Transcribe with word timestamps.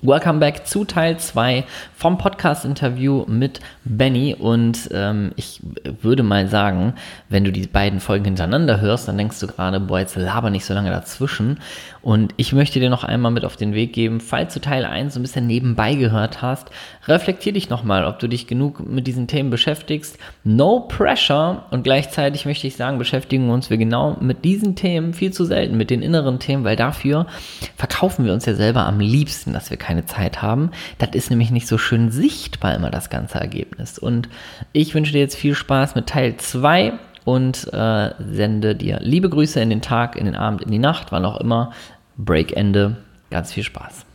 Welcome 0.00 0.38
back 0.38 0.64
zu 0.64 0.84
Teil 0.84 1.18
2 1.18 1.64
vom 1.96 2.18
Podcast-Interview 2.18 3.24
mit 3.26 3.58
Benny. 3.84 4.36
Und 4.38 4.88
ähm, 4.92 5.32
ich 5.34 5.60
würde 6.00 6.22
mal 6.22 6.46
sagen, 6.46 6.94
wenn 7.28 7.42
du 7.42 7.50
die 7.50 7.66
beiden 7.66 7.98
Folgen 7.98 8.26
hintereinander 8.26 8.80
hörst, 8.80 9.08
dann 9.08 9.18
denkst 9.18 9.40
du 9.40 9.48
gerade, 9.48 9.80
boah, 9.80 9.98
jetzt 9.98 10.14
laber 10.14 10.50
nicht 10.50 10.64
so 10.64 10.72
lange 10.72 10.90
dazwischen. 10.90 11.58
Und 12.00 12.32
ich 12.36 12.52
möchte 12.52 12.78
dir 12.78 12.90
noch 12.90 13.02
einmal 13.02 13.32
mit 13.32 13.44
auf 13.44 13.56
den 13.56 13.74
Weg 13.74 13.92
geben, 13.92 14.20
falls 14.20 14.54
du 14.54 14.60
Teil 14.60 14.84
1 14.84 15.14
so 15.14 15.18
ein 15.18 15.22
bisschen 15.22 15.48
nebenbei 15.48 15.96
gehört 15.96 16.42
hast, 16.42 16.70
reflektier 17.08 17.52
dich 17.52 17.68
nochmal, 17.68 18.04
ob 18.04 18.20
du 18.20 18.28
dich 18.28 18.46
genug 18.46 18.88
mit 18.88 19.08
diesen 19.08 19.26
Themen 19.26 19.50
beschäftigst. 19.50 20.16
No 20.44 20.86
pressure. 20.86 21.64
Und 21.72 21.82
gleichzeitig 21.82 22.46
möchte 22.46 22.68
ich 22.68 22.76
sagen, 22.76 22.98
beschäftigen 22.98 23.50
uns 23.50 23.68
wir 23.68 23.78
genau 23.78 24.16
mit 24.20 24.44
diesen 24.44 24.76
Themen 24.76 25.12
viel 25.12 25.32
zu 25.32 25.44
selten, 25.44 25.76
mit 25.76 25.90
den 25.90 26.02
inneren 26.02 26.38
Themen, 26.38 26.62
weil 26.62 26.76
dafür 26.76 27.26
verkaufen 27.74 28.24
wir 28.24 28.32
uns 28.32 28.46
ja 28.46 28.54
selber 28.54 28.86
am 28.86 29.00
liebsten, 29.00 29.52
dass 29.52 29.70
wir 29.70 29.76
keine 29.76 29.87
Zeit 30.06 30.42
haben. 30.42 30.70
Das 30.98 31.10
ist 31.12 31.30
nämlich 31.30 31.50
nicht 31.50 31.66
so 31.66 31.78
schön 31.78 32.10
sichtbar 32.10 32.74
immer 32.74 32.90
das 32.90 33.10
ganze 33.10 33.38
Ergebnis. 33.38 33.98
Und 33.98 34.28
ich 34.72 34.94
wünsche 34.94 35.12
dir 35.12 35.20
jetzt 35.20 35.36
viel 35.36 35.54
Spaß 35.54 35.94
mit 35.94 36.06
Teil 36.06 36.36
2 36.36 36.92
und 37.24 37.72
äh, 37.72 38.10
sende 38.18 38.74
dir 38.74 38.98
liebe 39.00 39.28
Grüße 39.28 39.60
in 39.60 39.70
den 39.70 39.82
Tag, 39.82 40.16
in 40.16 40.24
den 40.24 40.36
Abend, 40.36 40.62
in 40.62 40.70
die 40.70 40.78
Nacht, 40.78 41.12
wann 41.12 41.24
auch 41.24 41.40
immer. 41.40 41.72
Breakende. 42.16 42.96
Ganz 43.30 43.52
viel 43.52 43.62
Spaß. 43.62 44.06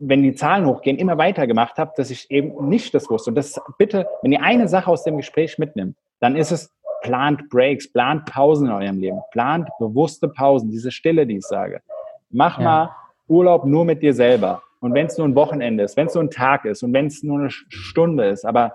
Wenn 0.00 0.22
die 0.22 0.34
Zahlen 0.34 0.66
hochgehen, 0.66 0.98
immer 0.98 1.16
weiter 1.18 1.46
gemacht 1.46 1.78
habe, 1.78 1.92
dass 1.96 2.10
ich 2.10 2.30
eben 2.30 2.68
nicht 2.68 2.94
das 2.94 3.08
wusste. 3.08 3.30
Und 3.30 3.36
das 3.36 3.60
bitte, 3.78 4.06
wenn 4.22 4.32
ihr 4.32 4.42
eine 4.42 4.68
Sache 4.68 4.90
aus 4.90 5.04
dem 5.04 5.16
Gespräch 5.16 5.58
mitnimmt, 5.58 5.96
dann 6.20 6.36
ist 6.36 6.50
es, 6.50 6.70
plant 7.04 7.48
Breaks, 7.50 7.92
plant 7.92 8.24
Pausen 8.24 8.66
in 8.66 8.72
eurem 8.72 8.98
Leben, 8.98 9.20
plant 9.30 9.68
bewusste 9.78 10.26
Pausen, 10.26 10.70
diese 10.70 10.90
Stille, 10.90 11.26
die 11.26 11.36
ich 11.36 11.46
sage. 11.46 11.82
Mach 12.30 12.58
ja. 12.58 12.64
mal 12.64 12.90
Urlaub 13.28 13.64
nur 13.64 13.84
mit 13.84 14.02
dir 14.02 14.14
selber. 14.14 14.62
Und 14.80 14.92
wenn 14.92 15.06
es 15.06 15.16
nur 15.16 15.26
ein 15.26 15.34
Wochenende 15.34 15.84
ist, 15.84 15.96
wenn 15.96 16.08
es 16.08 16.14
nur 16.14 16.24
ein 16.24 16.30
Tag 16.30 16.64
ist 16.64 16.82
und 16.82 16.92
wenn 16.92 17.06
es 17.06 17.22
nur 17.22 17.38
eine 17.38 17.50
Stunde 17.50 18.26
ist, 18.26 18.44
aber 18.44 18.74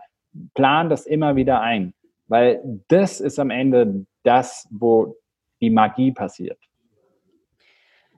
plan 0.56 0.90
das 0.90 1.06
immer 1.06 1.36
wieder 1.36 1.62
ein, 1.62 1.94
weil 2.28 2.62
das 2.88 3.20
ist 3.20 3.40
am 3.40 3.52
Ende 3.52 4.06
das, 4.24 4.68
wo 4.72 5.16
die 5.62 5.70
Magie 5.70 6.12
passiert. 6.12 6.58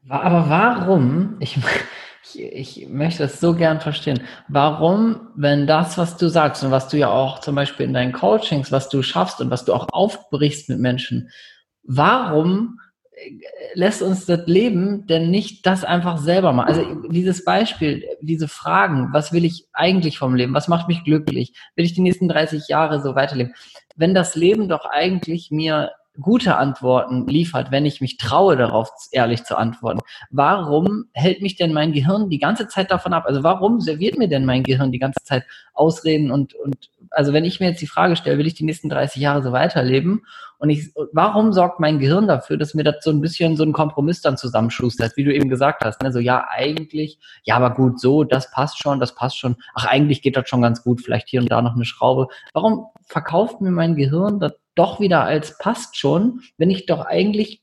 Aber 0.09 0.49
warum, 0.49 1.37
ich, 1.39 1.59
ich, 2.23 2.41
ich 2.41 2.89
möchte 2.89 3.23
das 3.23 3.39
so 3.39 3.53
gern 3.53 3.81
verstehen, 3.81 4.21
warum, 4.47 5.27
wenn 5.35 5.67
das, 5.67 5.97
was 5.97 6.17
du 6.17 6.27
sagst 6.27 6.63
und 6.63 6.71
was 6.71 6.87
du 6.87 6.97
ja 6.97 7.09
auch 7.09 7.39
zum 7.39 7.55
Beispiel 7.55 7.85
in 7.85 7.93
deinen 7.93 8.13
Coachings, 8.13 8.71
was 8.71 8.89
du 8.89 9.03
schaffst 9.03 9.41
und 9.41 9.51
was 9.51 9.65
du 9.65 9.73
auch 9.73 9.87
aufbrichst 9.91 10.69
mit 10.69 10.79
Menschen, 10.79 11.29
warum 11.83 12.79
lässt 13.73 14.01
uns 14.01 14.25
das 14.25 14.47
Leben 14.47 15.05
denn 15.07 15.29
nicht 15.31 15.65
das 15.65 15.83
einfach 15.83 16.17
selber 16.17 16.53
machen? 16.53 16.67
Also 16.67 17.09
dieses 17.09 17.43
Beispiel, 17.43 18.03
diese 18.21 18.47
Fragen, 18.47 19.09
was 19.11 19.33
will 19.33 19.45
ich 19.45 19.67
eigentlich 19.73 20.17
vom 20.17 20.35
Leben? 20.35 20.53
Was 20.53 20.67
macht 20.67 20.87
mich 20.87 21.03
glücklich? 21.03 21.53
Will 21.75 21.85
ich 21.85 21.93
die 21.93 22.01
nächsten 22.01 22.27
30 22.27 22.67
Jahre 22.67 23.01
so 23.01 23.15
weiterleben? 23.15 23.53
Wenn 23.95 24.13
das 24.13 24.35
Leben 24.35 24.69
doch 24.69 24.85
eigentlich 24.85 25.51
mir 25.51 25.91
gute 26.19 26.57
Antworten 26.57 27.25
liefert, 27.27 27.71
wenn 27.71 27.85
ich 27.85 28.01
mich 28.01 28.17
traue, 28.17 28.57
darauf 28.57 28.89
ehrlich 29.11 29.43
zu 29.43 29.57
antworten. 29.57 30.01
Warum 30.29 31.05
hält 31.13 31.41
mich 31.41 31.55
denn 31.55 31.71
mein 31.71 31.93
Gehirn 31.93 32.29
die 32.29 32.39
ganze 32.39 32.67
Zeit 32.67 32.91
davon 32.91 33.13
ab? 33.13 33.23
Also 33.25 33.43
warum 33.43 33.79
serviert 33.79 34.17
mir 34.17 34.27
denn 34.27 34.45
mein 34.45 34.63
Gehirn 34.63 34.91
die 34.91 34.99
ganze 34.99 35.23
Zeit 35.23 35.45
Ausreden 35.73 36.31
und, 36.31 36.53
und 36.53 36.89
also 37.11 37.33
wenn 37.33 37.45
ich 37.45 37.59
mir 37.59 37.67
jetzt 37.67 37.81
die 37.81 37.87
Frage 37.87 38.15
stelle, 38.15 38.37
will 38.37 38.47
ich 38.47 38.53
die 38.53 38.63
nächsten 38.63 38.89
30 38.89 39.21
Jahre 39.21 39.43
so 39.43 39.51
weiterleben? 39.51 40.25
Und 40.57 40.69
ich, 40.69 40.93
warum 41.11 41.53
sorgt 41.53 41.79
mein 41.79 41.99
Gehirn 41.99 42.27
dafür, 42.27 42.57
dass 42.57 42.73
mir 42.73 42.83
das 42.83 43.03
so 43.03 43.11
ein 43.11 43.19
bisschen 43.19 43.57
so 43.57 43.63
ein 43.63 43.73
Kompromiss 43.73 44.21
dann 44.21 44.37
zusammenschustert, 44.37 45.17
wie 45.17 45.23
du 45.23 45.33
eben 45.33 45.49
gesagt 45.49 45.83
hast, 45.83 46.01
ne? 46.01 46.11
So, 46.11 46.19
ja, 46.19 46.47
eigentlich, 46.49 47.19
ja, 47.43 47.57
aber 47.57 47.71
gut, 47.71 47.99
so, 47.99 48.23
das 48.23 48.49
passt 48.51 48.81
schon, 48.81 48.99
das 48.99 49.13
passt 49.15 49.37
schon. 49.37 49.57
Ach, 49.73 49.85
eigentlich 49.85 50.21
geht 50.21 50.37
das 50.37 50.47
schon 50.47 50.61
ganz 50.61 50.83
gut, 50.83 51.01
vielleicht 51.01 51.29
hier 51.29 51.41
und 51.41 51.51
da 51.51 51.61
noch 51.61 51.75
eine 51.75 51.85
Schraube. 51.85 52.27
Warum 52.53 52.85
verkauft 53.05 53.59
mir 53.59 53.71
mein 53.71 53.95
Gehirn 53.95 54.39
das 54.39 54.53
doch 54.75 54.99
wieder 54.99 55.23
als 55.23 55.57
passt 55.57 55.97
schon, 55.97 56.41
wenn 56.57 56.69
ich 56.69 56.85
doch 56.85 57.05
eigentlich 57.05 57.61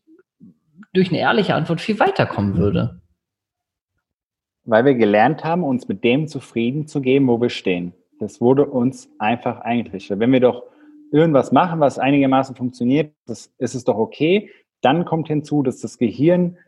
durch 0.93 1.09
eine 1.09 1.21
ehrliche 1.21 1.55
Antwort 1.55 1.81
viel 1.81 1.99
weiterkommen 1.99 2.57
würde? 2.57 3.01
Weil 4.65 4.85
wir 4.85 4.95
gelernt 4.95 5.45
haben, 5.45 5.65
uns 5.65 5.89
mit 5.89 6.05
dem 6.05 6.29
zufrieden 6.29 6.87
zu 6.87 7.01
geben, 7.01 7.29
wo 7.29 7.41
wir 7.41 7.49
stehen. 7.49 7.95
Das 8.19 8.41
wurde 8.41 8.67
uns 8.67 9.11
einfach 9.19 9.61
eingetrichtert. 9.61 10.19
Wenn 10.21 10.33
wir 10.33 10.41
doch 10.41 10.65
irgendwas 11.13 11.53
machen, 11.53 11.81
was 11.81 11.99
einigermaßen 11.99 12.55
funktioniert, 12.55 13.15
das 13.27 13.53
ist 13.59 13.75
es 13.75 13.85
doch 13.85 13.97
okay. 13.97 14.51
Dann 14.81 15.05
kommt 15.05 15.29
hinzu, 15.29 15.63
dass 15.63 15.81
das 15.81 15.99
Gehirn, 15.99 16.59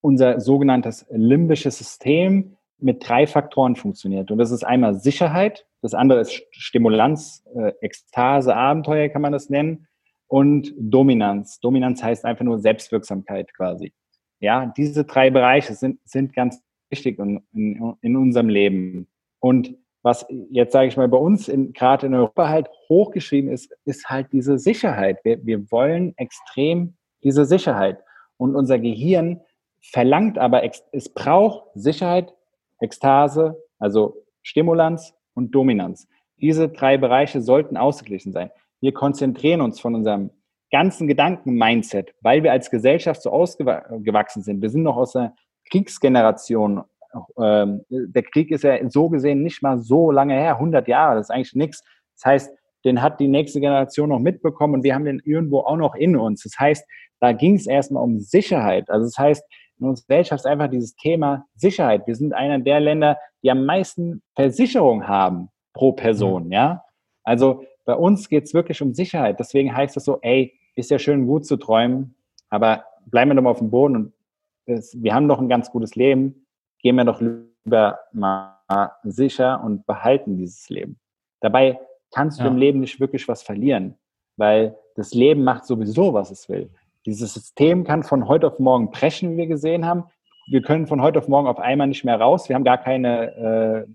unser 0.00 0.40
sogenanntes 0.40 1.06
limbisches 1.10 1.78
System, 1.78 2.56
mit 2.82 3.06
drei 3.06 3.26
Faktoren 3.26 3.76
funktioniert. 3.76 4.30
Und 4.30 4.38
das 4.38 4.50
ist 4.50 4.64
einmal 4.64 4.94
Sicherheit, 4.94 5.66
das 5.82 5.94
andere 5.94 6.20
ist 6.20 6.42
Stimulanz, 6.50 7.44
äh, 7.54 7.72
Ekstase, 7.80 8.56
Abenteuer 8.56 9.08
kann 9.08 9.22
man 9.22 9.32
das 9.32 9.50
nennen, 9.50 9.86
und 10.26 10.72
Dominanz. 10.78 11.60
Dominanz 11.60 12.02
heißt 12.02 12.24
einfach 12.24 12.44
nur 12.44 12.60
Selbstwirksamkeit 12.60 13.52
quasi. 13.52 13.92
Ja, 14.38 14.72
diese 14.76 15.04
drei 15.04 15.30
Bereiche 15.30 15.74
sind, 15.74 15.98
sind 16.04 16.32
ganz 16.32 16.62
wichtig 16.88 17.18
in, 17.18 17.42
in, 17.52 17.94
in 18.00 18.16
unserem 18.16 18.48
Leben. 18.48 19.08
Und 19.40 19.76
was 20.02 20.26
jetzt 20.50 20.72
sage 20.72 20.88
ich 20.88 20.96
mal 20.96 21.08
bei 21.08 21.18
uns 21.18 21.48
in, 21.48 21.72
gerade 21.72 22.06
in 22.06 22.14
Europa 22.14 22.48
halt 22.48 22.68
hochgeschrieben 22.88 23.50
ist, 23.50 23.74
ist 23.84 24.08
halt 24.08 24.32
diese 24.32 24.58
Sicherheit. 24.58 25.18
Wir, 25.24 25.44
wir 25.44 25.70
wollen 25.70 26.14
extrem 26.16 26.94
diese 27.22 27.44
Sicherheit. 27.44 28.02
Und 28.36 28.56
unser 28.56 28.78
Gehirn 28.78 29.40
verlangt 29.82 30.38
aber, 30.38 30.62
es 30.92 31.08
braucht 31.08 31.64
Sicherheit, 31.74 32.34
Ekstase, 32.80 33.62
also 33.78 34.16
Stimulanz 34.42 35.14
und 35.34 35.54
Dominanz. 35.54 36.08
Diese 36.40 36.68
drei 36.68 36.96
Bereiche 36.96 37.42
sollten 37.42 37.76
ausgeglichen 37.76 38.32
sein. 38.32 38.50
Wir 38.80 38.94
konzentrieren 38.94 39.60
uns 39.60 39.80
von 39.80 39.94
unserem 39.94 40.30
ganzen 40.70 41.06
Gedanken-Mindset, 41.08 42.14
weil 42.22 42.42
wir 42.42 42.52
als 42.52 42.70
Gesellschaft 42.70 43.22
so 43.22 43.30
ausgewachsen 43.30 44.42
sind. 44.42 44.62
Wir 44.62 44.70
sind 44.70 44.82
noch 44.82 44.96
aus 44.96 45.12
der 45.12 45.34
Kriegsgeneration 45.70 46.82
ähm, 47.38 47.82
der 47.90 48.22
Krieg 48.22 48.50
ist 48.50 48.64
ja 48.64 48.78
so 48.88 49.08
gesehen 49.08 49.42
nicht 49.42 49.62
mal 49.62 49.78
so 49.78 50.10
lange 50.10 50.34
her, 50.34 50.54
100 50.54 50.86
Jahre, 50.88 51.16
das 51.16 51.26
ist 51.26 51.30
eigentlich 51.30 51.54
nichts. 51.54 51.82
Das 52.14 52.24
heißt, 52.24 52.50
den 52.84 53.02
hat 53.02 53.20
die 53.20 53.28
nächste 53.28 53.60
Generation 53.60 54.08
noch 54.08 54.18
mitbekommen 54.18 54.74
und 54.74 54.84
wir 54.84 54.94
haben 54.94 55.04
den 55.04 55.20
irgendwo 55.24 55.60
auch 55.60 55.76
noch 55.76 55.94
in 55.94 56.16
uns. 56.16 56.42
Das 56.42 56.58
heißt, 56.58 56.86
da 57.20 57.32
ging 57.32 57.56
es 57.56 57.66
erstmal 57.66 58.02
um 58.02 58.18
Sicherheit. 58.18 58.88
Also 58.88 59.06
das 59.06 59.18
heißt, 59.18 59.44
in 59.78 59.86
unserer 59.86 60.06
Gesellschaft 60.06 60.44
ist 60.44 60.50
einfach 60.50 60.68
dieses 60.68 60.94
Thema 60.96 61.46
Sicherheit. 61.54 62.06
Wir 62.06 62.14
sind 62.14 62.32
einer 62.32 62.58
der 62.58 62.80
Länder, 62.80 63.18
die 63.42 63.50
am 63.50 63.64
meisten 63.64 64.22
Versicherung 64.34 65.06
haben 65.06 65.48
pro 65.72 65.92
Person, 65.92 66.46
mhm. 66.46 66.52
ja. 66.52 66.84
Also 67.22 67.64
bei 67.84 67.94
uns 67.94 68.28
geht 68.28 68.44
es 68.44 68.54
wirklich 68.54 68.80
um 68.82 68.94
Sicherheit. 68.94 69.38
Deswegen 69.40 69.74
heißt 69.74 69.96
es 69.96 70.04
so, 70.04 70.18
ey, 70.22 70.54
ist 70.74 70.90
ja 70.90 70.98
schön 70.98 71.26
gut 71.26 71.46
zu 71.46 71.56
träumen, 71.56 72.14
aber 72.48 72.84
bleiben 73.06 73.30
wir 73.30 73.34
doch 73.34 73.42
mal 73.42 73.50
auf 73.50 73.58
dem 73.58 73.70
Boden 73.70 73.96
und 73.96 74.12
das, 74.66 74.94
wir 75.00 75.14
haben 75.14 75.28
doch 75.28 75.40
ein 75.40 75.48
ganz 75.48 75.70
gutes 75.70 75.94
Leben 75.96 76.46
gehen 76.82 76.96
wir 76.96 77.04
doch 77.04 77.20
lieber 77.20 78.00
mal 78.12 78.56
sicher 79.02 79.62
und 79.64 79.86
behalten 79.86 80.36
dieses 80.36 80.68
Leben. 80.68 80.98
Dabei 81.40 81.78
kannst 82.12 82.40
du 82.40 82.44
ja. 82.44 82.50
im 82.50 82.56
Leben 82.56 82.80
nicht 82.80 83.00
wirklich 83.00 83.28
was 83.28 83.42
verlieren, 83.42 83.96
weil 84.36 84.76
das 84.96 85.14
Leben 85.14 85.44
macht 85.44 85.64
sowieso, 85.64 86.12
was 86.12 86.30
es 86.30 86.48
will. 86.48 86.70
Dieses 87.06 87.34
System 87.34 87.84
kann 87.84 88.02
von 88.02 88.28
heute 88.28 88.46
auf 88.46 88.58
morgen 88.58 88.90
brechen, 88.90 89.32
wie 89.32 89.38
wir 89.38 89.46
gesehen 89.46 89.86
haben. 89.86 90.04
Wir 90.50 90.62
können 90.62 90.86
von 90.86 91.00
heute 91.00 91.18
auf 91.18 91.28
morgen 91.28 91.48
auf 91.48 91.58
einmal 91.58 91.86
nicht 91.86 92.04
mehr 92.04 92.20
raus. 92.20 92.48
Wir 92.48 92.56
haben 92.56 92.64
gar 92.64 92.78
keine, 92.78 93.86
äh, 93.88 93.92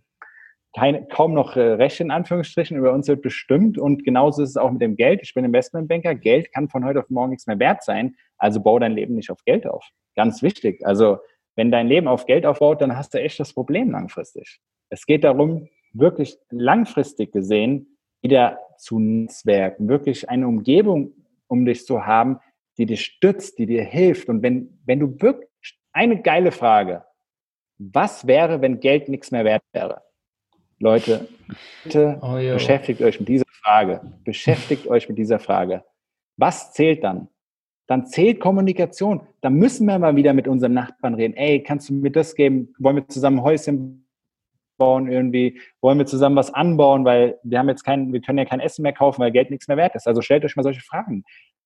keine 0.76 1.06
kaum 1.08 1.34
noch 1.34 1.56
äh, 1.56 1.74
Rechte 1.74 2.04
in 2.04 2.12
Anführungsstrichen. 2.12 2.78
Über 2.78 2.94
uns 2.94 3.08
wird 3.08 3.22
bestimmt. 3.22 3.78
Und 3.78 4.04
genauso 4.04 4.42
ist 4.42 4.52
es 4.52 4.58
auch 4.58 4.72
mit 4.72 4.82
dem 4.82 4.96
Geld. 4.96 5.20
Ich 5.22 5.34
bin 5.34 5.46
Investmentbanker. 5.46 6.16
Geld 6.16 6.52
kann 6.52 6.70
von 6.70 6.86
heute 6.86 7.00
auf 7.00 7.10
morgen 7.10 7.32
nichts 7.32 7.46
mehr 7.46 7.60
wert 7.60 7.84
sein. 7.84 8.16
Also 8.38 8.62
bau 8.62 8.80
dein 8.80 8.94
Leben 8.94 9.16
nicht 9.16 9.30
auf 9.30 9.44
Geld 9.46 9.68
auf. 9.68 9.88
Ganz 10.16 10.42
wichtig. 10.42 10.86
Also 10.86 11.20
wenn 11.56 11.72
dein 11.72 11.88
Leben 11.88 12.08
auf 12.08 12.26
Geld 12.26 12.46
aufbaut, 12.46 12.82
dann 12.82 12.96
hast 12.96 13.14
du 13.14 13.20
echt 13.20 13.40
das 13.40 13.54
Problem 13.54 13.92
langfristig. 13.92 14.60
Es 14.90 15.06
geht 15.06 15.24
darum, 15.24 15.68
wirklich 15.94 16.38
langfristig 16.50 17.32
gesehen 17.32 17.98
wieder 18.22 18.60
zu 18.78 19.00
Netzwerken, 19.00 19.88
wirklich 19.88 20.30
eine 20.30 20.48
Umgebung 20.48 21.14
um 21.48 21.66
dich 21.66 21.86
zu 21.86 22.06
haben, 22.06 22.40
die 22.78 22.86
dich 22.86 23.06
stützt, 23.06 23.58
die 23.60 23.66
dir 23.66 23.84
hilft. 23.84 24.30
Und 24.30 24.42
wenn, 24.42 24.80
wenn 24.86 25.00
du 25.00 25.22
wirklich 25.22 25.50
eine 25.94 26.22
geile 26.22 26.52
Frage, 26.52 27.06
was 27.78 28.28
wäre, 28.28 28.62
wenn 28.62 28.80
Geld 28.80 29.10
nichts 29.10 29.32
mehr 29.32 29.46
wert 29.46 29.64
wäre? 29.74 30.02
Leute, 30.80 31.28
bitte 31.84 32.20
oh, 32.22 32.36
beschäftigt 32.36 33.02
euch 33.02 33.20
mit 33.20 33.30
dieser 33.30 33.46
Frage. 33.64 34.02
Beschäftigt 34.24 34.88
euch 34.88 35.08
mit 35.08 35.18
dieser 35.18 35.40
Frage. 35.40 35.84
Was 36.38 36.74
zählt 36.74 37.04
dann? 37.04 37.30
Dann 37.88 38.08
zählt 38.08 38.40
Kommunikation. 38.40 39.22
Dann 39.42 39.54
müssen 39.56 39.88
wir 39.88 40.00
mal 40.00 40.16
wieder 40.16 40.34
mit 40.34 40.48
unserem 40.48 40.74
Nachbarn 40.74 41.14
reden. 41.14 41.36
Ey, 41.36 41.62
kannst 41.62 41.90
du 41.90 41.94
mir 41.94 42.12
das 42.12 42.36
geben? 42.36 42.74
Wollen 42.80 42.96
wir 42.98 43.08
zusammen 43.08 43.44
Häuschen 43.44 44.08
bauen 44.78 45.10
irgendwie? 45.10 45.60
Wollen 45.82 46.00
wir 46.00 46.06
zusammen 46.06 46.36
was 46.36 46.54
anbauen? 46.54 47.06
Weil 47.06 47.40
wir 47.44 47.60
haben 47.60 47.70
jetzt 47.70 47.84
kein, 47.84 48.12
wir 48.12 48.22
können 48.22 48.40
ja 48.40 48.46
kein 48.46 48.60
Essen 48.60 48.82
mehr 48.82 48.94
kaufen, 48.94 49.22
weil 49.22 49.32
Geld 49.32 49.52
nichts 49.52 49.68
mehr 49.68 49.78
wert 49.78 49.96
ist. 49.96 50.08
Also 50.08 50.22
stellt 50.22 50.44
euch 50.46 50.56
mal 50.56 50.64
solche 50.64 50.82
Fragen. 50.82 51.24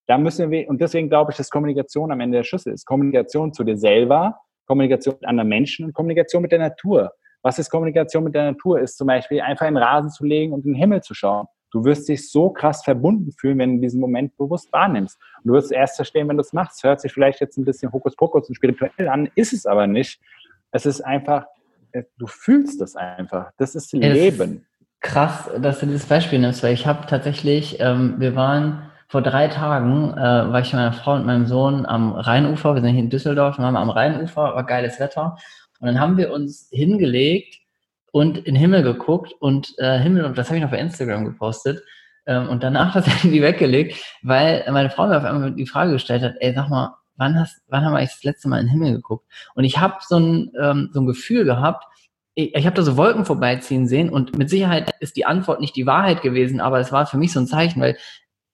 Da 0.08 0.18
müssen 0.18 0.50
wir, 0.52 0.68
und 0.68 0.82
deswegen 0.82 1.08
glaube 1.08 1.32
ich, 1.32 1.38
dass 1.38 1.50
Kommunikation 1.50 2.12
am 2.12 2.20
Ende 2.20 2.38
der 2.38 2.44
Schlüssel 2.44 2.74
ist. 2.74 2.86
Kommunikation 2.86 3.54
zu 3.54 3.64
dir 3.64 3.78
selber, 3.78 4.40
Kommunikation 4.66 5.16
mit 5.22 5.28
anderen 5.28 5.50
Menschen 5.50 5.86
und 5.86 5.94
Kommunikation 5.94 6.42
mit 6.42 6.52
der 6.52 6.60
Natur. 6.60 7.12
Was 7.42 7.60
ist 7.60 7.70
Kommunikation 7.70 8.24
mit 8.26 8.36
der 8.36 8.52
Natur? 8.52 8.80
Ist 8.82 8.98
zum 8.98 9.08
Beispiel 9.08 9.40
einfach 9.40 9.68
in 9.68 9.76
den 9.76 9.84
Rasen 9.84 10.10
zu 10.10 10.26
legen 10.26 10.52
und 10.52 10.66
in 10.66 10.74
den 10.74 10.80
Himmel 10.80 11.02
zu 11.02 11.14
schauen. 11.14 11.48
Du 11.72 11.84
wirst 11.84 12.10
dich 12.10 12.32
so 12.32 12.50
krass 12.50 12.84
verbunden 12.84 13.32
fühlen, 13.32 13.60
wenn 13.60 13.76
du 13.76 13.82
diesen 13.82 14.00
Moment 14.00 14.36
bewusst 14.38 14.72
wahrnimmst. 14.74 15.20
Und 15.44 15.50
du 15.50 15.54
wirst 15.54 15.72
erst 15.72 15.98
verstehen, 15.98 16.28
wenn 16.28 16.38
du 16.38 16.42
es 16.42 16.54
machst. 16.54 16.84
Hört 16.84 17.02
sich 17.02 17.14
vielleicht 17.14 17.40
jetzt 17.42 17.58
ein 17.58 17.66
bisschen 17.66 17.92
Hokuspokus 17.92 18.50
und 18.50 18.56
spirituell 18.56 19.08
an, 19.08 19.30
ist 19.36 19.54
es 19.54 19.66
aber 19.66 19.88
nicht. 19.88 20.20
Es 20.72 20.86
ist 20.86 21.02
einfach, 21.02 21.46
äh, 21.92 22.04
du 22.18 22.28
fühlst 22.28 22.82
es 22.82 22.96
einfach. 22.96 23.52
Das 23.58 23.76
ist 23.76 23.94
Leben. 23.94 24.66
krass, 25.00 25.50
dass 25.62 25.80
du 25.80 25.86
dieses 25.86 26.06
Beispiel 26.06 26.40
nimmst, 26.40 26.64
weil 26.64 26.74
ich 26.74 26.88
habe 26.88 27.06
tatsächlich, 27.08 27.80
ähm, 27.80 28.16
wir 28.18 28.36
waren 28.36 28.90
vor 29.08 29.22
drei 29.22 29.48
Tagen, 29.48 30.12
äh, 30.14 30.18
war 30.18 30.60
ich 30.60 30.68
mit 30.68 30.82
meiner 30.82 30.94
Frau 30.94 31.16
und 31.16 31.26
meinem 31.26 31.48
Sohn 31.48 31.86
am 31.86 32.14
Rheinufer, 32.14 32.76
wir 32.76 32.82
sind 32.82 32.92
hier 32.92 33.04
in 33.04 33.10
Düsseldorf, 33.10 33.58
und 33.58 33.64
waren 33.64 33.76
am 33.76 33.90
Rheinufer, 33.90 34.56
war 34.56 34.66
geiles 34.66 35.00
Wetter. 35.00 35.38
Und 35.80 35.88
dann 35.88 36.00
haben 36.00 36.18
wir 36.18 36.32
uns 36.32 36.70
hingelegt 36.72 37.60
und 38.12 38.38
in 38.38 38.44
den 38.44 38.56
Himmel 38.56 38.84
geguckt 38.84 39.34
und 39.40 39.74
äh, 39.78 40.00
Himmel, 40.00 40.34
das 40.34 40.48
habe 40.48 40.58
ich 40.58 40.64
noch 40.64 40.72
bei 40.72 40.80
Instagram 40.80 41.26
gepostet. 41.26 41.84
Ähm, 42.26 42.50
und 42.50 42.64
danach 42.64 42.94
das 42.94 43.24
Handy 43.24 43.42
weggelegt, 43.42 43.98
weil 44.22 44.66
meine 44.72 44.90
Frau 44.90 45.08
mir 45.08 45.18
auf 45.18 45.24
einmal 45.24 45.52
die 45.52 45.68
Frage 45.68 45.94
gestellt 45.94 46.24
hat, 46.24 46.36
ey, 46.40 46.54
sag 46.54 46.70
mal, 46.70 46.96
wann, 47.16 47.40
hast, 47.40 47.62
wann 47.68 47.84
haben 47.84 47.94
wir 47.94 48.00
eigentlich 48.00 48.12
das 48.12 48.24
letzte 48.24 48.50
Mal 48.50 48.60
in 48.60 48.68
den 48.68 48.72
Himmel 48.72 48.94
geguckt? 48.94 49.26
Und 49.56 49.64
ich 49.64 49.78
habe 49.80 49.96
so 50.08 50.18
ein, 50.18 50.52
ähm, 50.60 50.90
so 50.94 51.02
ein 51.02 51.08
Gefühl 51.08 51.46
gehabt, 51.46 51.86
ich, 52.36 52.56
ich 52.56 52.66
habe 52.66 52.76
da 52.76 52.82
so 52.82 52.98
Wolken 52.98 53.26
vorbeiziehen 53.26 53.88
sehen 53.88 54.10
und 54.10 54.38
mit 54.38 54.50
Sicherheit 54.50 54.92
ist 55.00 55.18
die 55.18 55.26
Antwort 55.26 55.60
nicht 55.60 55.76
die 55.76 55.86
Wahrheit 55.86 56.22
gewesen, 56.22 56.62
aber 56.62 56.80
es 56.80 56.92
war 56.92 57.06
für 57.06 57.18
mich 57.18 57.34
so 57.34 57.40
ein 57.40 57.48
Zeichen, 57.48 57.82
weil 57.82 57.98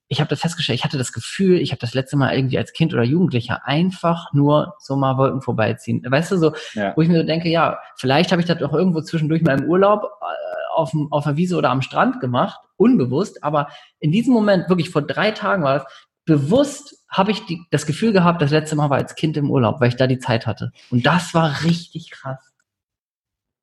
ich 0.07 0.19
habe 0.19 0.29
das 0.29 0.41
festgestellt, 0.41 0.77
ich 0.77 0.85
hatte 0.85 0.97
das 0.97 1.13
Gefühl, 1.13 1.59
ich 1.59 1.71
habe 1.71 1.79
das 1.79 1.93
letzte 1.93 2.15
Mal 2.15 2.35
irgendwie 2.35 2.57
als 2.57 2.73
Kind 2.73 2.93
oder 2.93 3.03
Jugendlicher 3.03 3.65
einfach 3.65 4.31
nur 4.33 4.75
so 4.79 4.95
mal 4.95 5.17
Wolken 5.17 5.41
vorbeiziehen. 5.41 6.03
Weißt 6.07 6.31
du, 6.31 6.37
so, 6.37 6.53
ja. 6.73 6.93
wo 6.95 7.01
ich 7.01 7.09
mir 7.09 7.19
so 7.19 7.25
denke, 7.25 7.49
ja, 7.49 7.79
vielleicht 7.95 8.31
habe 8.31 8.41
ich 8.41 8.47
das 8.47 8.59
doch 8.59 8.73
irgendwo 8.73 9.01
zwischendurch 9.01 9.41
mal 9.41 9.59
im 9.59 9.67
Urlaub 9.67 10.03
äh, 10.03 10.75
auf, 10.75 10.93
auf 11.09 11.23
der 11.23 11.37
Wiese 11.37 11.57
oder 11.57 11.71
am 11.71 11.81
Strand 11.81 12.19
gemacht, 12.19 12.59
unbewusst, 12.77 13.43
aber 13.43 13.69
in 13.99 14.11
diesem 14.11 14.33
Moment, 14.33 14.69
wirklich 14.69 14.89
vor 14.89 15.01
drei 15.01 15.31
Tagen 15.31 15.63
war 15.63 15.77
es, 15.77 15.83
bewusst 16.25 17.03
habe 17.09 17.31
ich 17.31 17.45
die, 17.45 17.61
das 17.71 17.85
Gefühl 17.85 18.11
gehabt, 18.11 18.41
das 18.41 18.51
letzte 18.51 18.75
Mal 18.75 18.89
war 18.89 18.97
als 18.97 19.15
Kind 19.15 19.37
im 19.37 19.49
Urlaub, 19.49 19.79
weil 19.79 19.89
ich 19.89 19.95
da 19.95 20.05
die 20.07 20.19
Zeit 20.19 20.45
hatte. 20.45 20.71
Und 20.91 21.05
das 21.05 21.33
war 21.33 21.63
richtig 21.63 22.11
krass. 22.11 22.53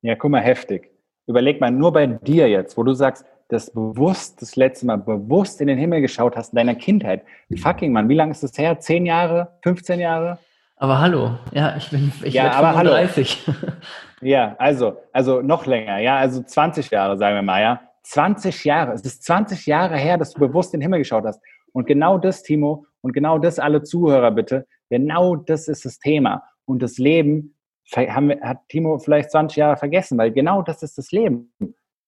Ja, 0.01 0.15
guck 0.15 0.31
mal, 0.31 0.41
heftig. 0.41 0.91
Überleg 1.27 1.61
mal 1.61 1.71
nur 1.71 1.93
bei 1.93 2.07
dir 2.07 2.49
jetzt, 2.49 2.77
wo 2.77 2.83
du 2.83 2.93
sagst, 2.93 3.25
das 3.53 3.71
bewusst, 3.71 4.41
das 4.41 4.55
letzte 4.55 4.85
Mal 4.87 4.97
bewusst 4.97 5.61
in 5.61 5.67
den 5.67 5.77
Himmel 5.77 6.01
geschaut 6.01 6.35
hast 6.35 6.53
in 6.53 6.57
deiner 6.57 6.75
Kindheit. 6.75 7.23
Fucking 7.61 7.91
Mann, 7.93 8.09
wie 8.09 8.15
lange 8.15 8.31
ist 8.31 8.43
das 8.43 8.57
her? 8.57 8.79
Zehn 8.79 9.05
Jahre? 9.05 9.53
15 9.61 9.99
Jahre? 9.99 10.39
Aber 10.77 10.99
hallo, 10.99 11.37
ja, 11.53 11.77
ich 11.77 11.89
bin 11.91 12.11
ich 12.23 12.33
ja, 12.33 12.51
aber 12.51 12.73
35. 12.73 13.47
Hallo. 13.47 13.73
ja, 14.21 14.55
also, 14.57 14.97
also 15.13 15.41
noch 15.41 15.65
länger, 15.65 15.99
ja, 15.99 16.17
also 16.17 16.41
20 16.41 16.89
Jahre, 16.89 17.17
sagen 17.17 17.35
wir 17.35 17.41
mal, 17.41 17.61
ja. 17.61 17.81
20 18.01 18.65
Jahre, 18.65 18.91
es 18.91 19.01
ist 19.03 19.23
20 19.23 19.65
Jahre 19.65 19.95
her, 19.95 20.17
dass 20.17 20.33
du 20.33 20.39
bewusst 20.39 20.73
in 20.73 20.79
den 20.79 20.85
Himmel 20.85 20.99
geschaut 20.99 21.23
hast. 21.23 21.41
Und 21.71 21.87
genau 21.87 22.17
das, 22.17 22.43
Timo, 22.43 22.85
und 22.99 23.13
genau 23.13 23.37
das, 23.37 23.59
alle 23.59 23.83
Zuhörer 23.83 24.31
bitte, 24.31 24.67
genau 24.89 25.37
das 25.37 25.69
ist 25.69 25.85
das 25.85 25.99
Thema. 25.99 26.43
Und 26.65 26.81
das 26.81 26.97
Leben 26.97 27.55
haben, 27.95 28.31
hat 28.41 28.67
Timo 28.67 28.97
vielleicht 28.97 29.31
20 29.31 29.55
Jahre 29.55 29.77
vergessen, 29.77 30.17
weil 30.17 30.31
genau 30.31 30.61
das 30.63 30.83
ist 30.83 30.97
das 30.97 31.11
Leben 31.11 31.53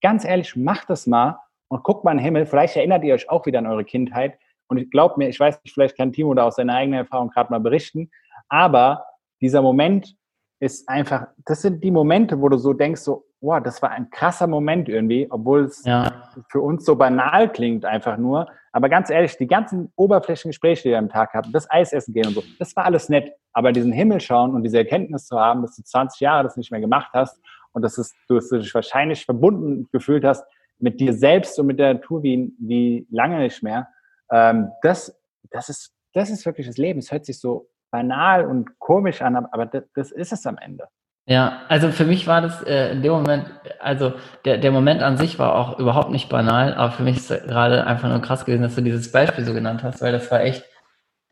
ganz 0.05 0.23
ehrlich, 0.23 0.55
macht 0.55 0.91
das 0.91 1.07
mal 1.07 1.39
und 1.67 1.81
guckt 1.83 2.03
mal 2.03 2.11
in 2.11 2.19
den 2.19 2.25
Himmel. 2.25 2.45
Vielleicht 2.45 2.75
erinnert 2.75 3.03
ihr 3.03 3.15
euch 3.15 3.27
auch 3.27 3.43
wieder 3.47 3.57
an 3.57 3.65
eure 3.65 3.83
Kindheit. 3.83 4.37
Und 4.67 4.77
ich 4.77 4.91
glaube 4.91 5.15
mir, 5.17 5.29
ich 5.29 5.39
weiß 5.39 5.63
nicht, 5.63 5.73
vielleicht 5.73 5.97
kann 5.97 6.13
Timo 6.13 6.35
da 6.35 6.43
aus 6.43 6.57
seiner 6.57 6.75
eigenen 6.75 6.99
Erfahrung 6.99 7.29
gerade 7.29 7.49
mal 7.49 7.59
berichten. 7.59 8.11
Aber 8.47 9.03
dieser 9.41 9.63
Moment 9.63 10.15
ist 10.59 10.87
einfach, 10.87 11.25
das 11.47 11.63
sind 11.63 11.83
die 11.83 11.89
Momente, 11.89 12.39
wo 12.39 12.49
du 12.49 12.57
so 12.57 12.73
denkst, 12.73 13.01
so, 13.01 13.25
wow, 13.41 13.59
das 13.63 13.81
war 13.81 13.89
ein 13.89 14.11
krasser 14.11 14.45
Moment 14.45 14.89
irgendwie, 14.89 15.25
obwohl 15.31 15.63
es 15.63 15.83
ja. 15.85 16.29
für 16.49 16.61
uns 16.61 16.85
so 16.85 16.95
banal 16.95 17.51
klingt 17.51 17.83
einfach 17.83 18.17
nur. 18.17 18.47
Aber 18.73 18.89
ganz 18.89 19.09
ehrlich, 19.09 19.35
die 19.37 19.47
ganzen 19.47 19.91
Oberflächengespräche, 19.95 20.83
die 20.83 20.89
wir 20.89 20.99
am 20.99 21.09
Tag 21.09 21.33
hatten, 21.33 21.51
das 21.51 21.67
Eisessen 21.71 22.13
gehen 22.13 22.27
und 22.27 22.35
so, 22.35 22.43
das 22.59 22.75
war 22.75 22.85
alles 22.85 23.09
nett. 23.09 23.33
Aber 23.53 23.71
diesen 23.71 23.91
Himmel 23.91 24.21
schauen 24.21 24.53
und 24.53 24.61
diese 24.61 24.77
Erkenntnis 24.77 25.25
zu 25.25 25.39
haben, 25.39 25.63
dass 25.63 25.75
du 25.75 25.81
20 25.81 26.19
Jahre 26.19 26.43
das 26.43 26.57
nicht 26.57 26.69
mehr 26.69 26.81
gemacht 26.81 27.09
hast 27.13 27.41
und 27.75 27.81
dass 27.81 27.97
es, 27.97 28.13
du 28.27 28.39
dich 28.39 28.73
wahrscheinlich 28.73 29.25
verbunden 29.25 29.87
gefühlt 29.91 30.23
hast 30.23 30.45
mit 30.79 30.99
dir 30.99 31.13
selbst 31.13 31.59
und 31.59 31.67
mit 31.67 31.77
der 31.77 31.93
Natur 31.93 32.23
wie, 32.23 32.53
wie 32.59 33.05
lange 33.11 33.39
nicht 33.39 33.61
mehr. 33.61 33.89
Ähm, 34.31 34.71
das, 34.81 35.15
das, 35.51 35.69
ist, 35.69 35.93
das 36.13 36.29
ist 36.29 36.45
wirklich 36.45 36.67
das 36.67 36.77
Leben. 36.77 36.99
Es 36.99 37.11
hört 37.11 37.25
sich 37.25 37.39
so 37.39 37.67
banal 37.91 38.45
und 38.45 38.79
komisch 38.79 39.21
an, 39.21 39.35
aber 39.35 39.65
das, 39.65 39.83
das 39.93 40.11
ist 40.11 40.31
es 40.31 40.45
am 40.45 40.57
Ende. 40.57 40.85
Ja, 41.27 41.63
also 41.69 41.89
für 41.89 42.05
mich 42.05 42.27
war 42.27 42.41
das 42.41 42.61
äh, 42.63 42.91
in 42.91 43.01
dem 43.01 43.11
Moment, 43.11 43.45
also 43.79 44.13
der, 44.45 44.57
der 44.57 44.71
Moment 44.71 45.01
an 45.01 45.17
sich 45.17 45.39
war 45.39 45.55
auch 45.55 45.79
überhaupt 45.79 46.11
nicht 46.11 46.29
banal, 46.29 46.75
aber 46.75 46.91
für 46.91 47.03
mich 47.03 47.17
ist 47.17 47.29
gerade 47.29 47.85
einfach 47.87 48.09
nur 48.09 48.21
krass 48.21 48.45
gewesen, 48.45 48.61
dass 48.61 48.75
du 48.75 48.81
dieses 48.81 49.11
Beispiel 49.11 49.43
so 49.43 49.53
genannt 49.53 49.83
hast, 49.83 50.01
weil 50.01 50.11
das 50.11 50.29
war 50.29 50.41
echt, 50.41 50.63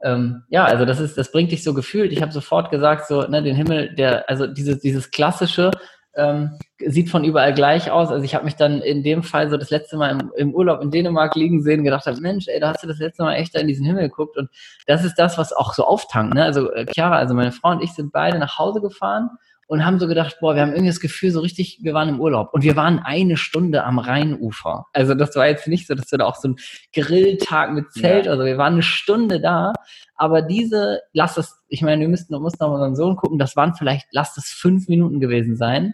ähm, 0.01 0.43
ja, 0.49 0.65
also 0.65 0.85
das 0.85 0.99
ist, 0.99 1.17
das 1.17 1.31
bringt 1.31 1.51
dich 1.51 1.63
so 1.63 1.75
gefühlt. 1.75 2.11
Ich 2.11 2.23
habe 2.23 2.31
sofort 2.31 2.71
gesagt, 2.71 3.07
so, 3.07 3.21
ne, 3.27 3.43
den 3.43 3.55
Himmel, 3.55 3.93
der, 3.93 4.27
also 4.27 4.47
dieses, 4.47 4.79
dieses 4.79 5.11
klassische, 5.11 5.69
ähm, 6.15 6.57
sieht 6.79 7.09
von 7.09 7.23
überall 7.23 7.53
gleich 7.53 7.89
aus. 7.91 8.09
Also 8.09 8.23
ich 8.23 8.35
habe 8.35 8.45
mich 8.45 8.55
dann 8.55 8.81
in 8.81 9.03
dem 9.03 9.23
Fall 9.23 9.49
so 9.49 9.57
das 9.57 9.69
letzte 9.69 9.97
Mal 9.97 10.11
im, 10.11 10.31
im 10.35 10.53
Urlaub 10.53 10.81
in 10.81 10.91
Dänemark 10.91 11.35
liegen 11.35 11.61
sehen, 11.61 11.83
gedacht 11.83 12.05
habe, 12.05 12.19
Mensch, 12.21 12.47
ey, 12.47 12.59
da 12.59 12.69
hast 12.69 12.83
du 12.83 12.87
das 12.87 12.99
letzte 12.99 13.23
Mal 13.23 13.35
echt 13.35 13.55
da 13.55 13.59
in 13.59 13.67
diesen 13.67 13.85
Himmel 13.85 14.03
geguckt. 14.03 14.37
Und 14.37 14.49
das 14.85 15.03
ist 15.03 15.15
das, 15.15 15.37
was 15.37 15.53
auch 15.53 15.73
so 15.73 15.85
auftankt. 15.85 16.33
Ne? 16.35 16.43
Also 16.43 16.71
äh, 16.71 16.85
Chiara, 16.93 17.17
also 17.17 17.33
meine 17.33 17.51
Frau 17.51 17.71
und 17.71 17.83
ich 17.83 17.93
sind 17.93 18.11
beide 18.11 18.37
nach 18.39 18.59
Hause 18.59 18.81
gefahren 18.81 19.29
und 19.67 19.85
haben 19.85 19.99
so 19.99 20.07
gedacht, 20.07 20.37
boah, 20.39 20.55
wir 20.55 20.61
haben 20.61 20.71
irgendwie 20.71 20.89
das 20.89 20.99
Gefühl, 20.99 21.31
so 21.31 21.39
richtig, 21.39 21.79
wir 21.81 21.93
waren 21.93 22.09
im 22.09 22.19
Urlaub. 22.19 22.53
Und 22.53 22.63
wir 22.63 22.75
waren 22.75 22.99
eine 22.99 23.37
Stunde 23.37 23.83
am 23.83 23.97
Rheinufer. 23.97 24.85
Also 24.93 25.15
das 25.15 25.35
war 25.35 25.47
jetzt 25.47 25.67
nicht 25.67 25.87
so, 25.87 25.95
dass 25.95 26.11
wir 26.11 26.19
da 26.19 26.25
auch 26.25 26.35
so 26.35 26.49
einen 26.49 26.57
Grilltag 26.93 27.73
mit 27.73 27.91
Zelt, 27.91 28.25
ja. 28.25 28.31
also 28.31 28.45
wir 28.45 28.57
waren 28.57 28.73
eine 28.73 28.83
Stunde 28.83 29.39
da. 29.39 29.73
Aber 30.15 30.41
diese, 30.41 31.01
lass 31.13 31.35
das, 31.35 31.59
ich 31.67 31.81
meine, 31.81 32.01
wir 32.01 32.09
müssten, 32.09 32.33
mussten 32.35 32.63
noch 32.63 32.71
unseren 32.71 32.95
Sohn 32.95 33.15
gucken, 33.15 33.39
das 33.39 33.55
waren 33.55 33.73
vielleicht, 33.75 34.07
lass 34.11 34.35
das 34.35 34.45
fünf 34.45 34.87
Minuten 34.87 35.19
gewesen 35.19 35.55
sein. 35.55 35.93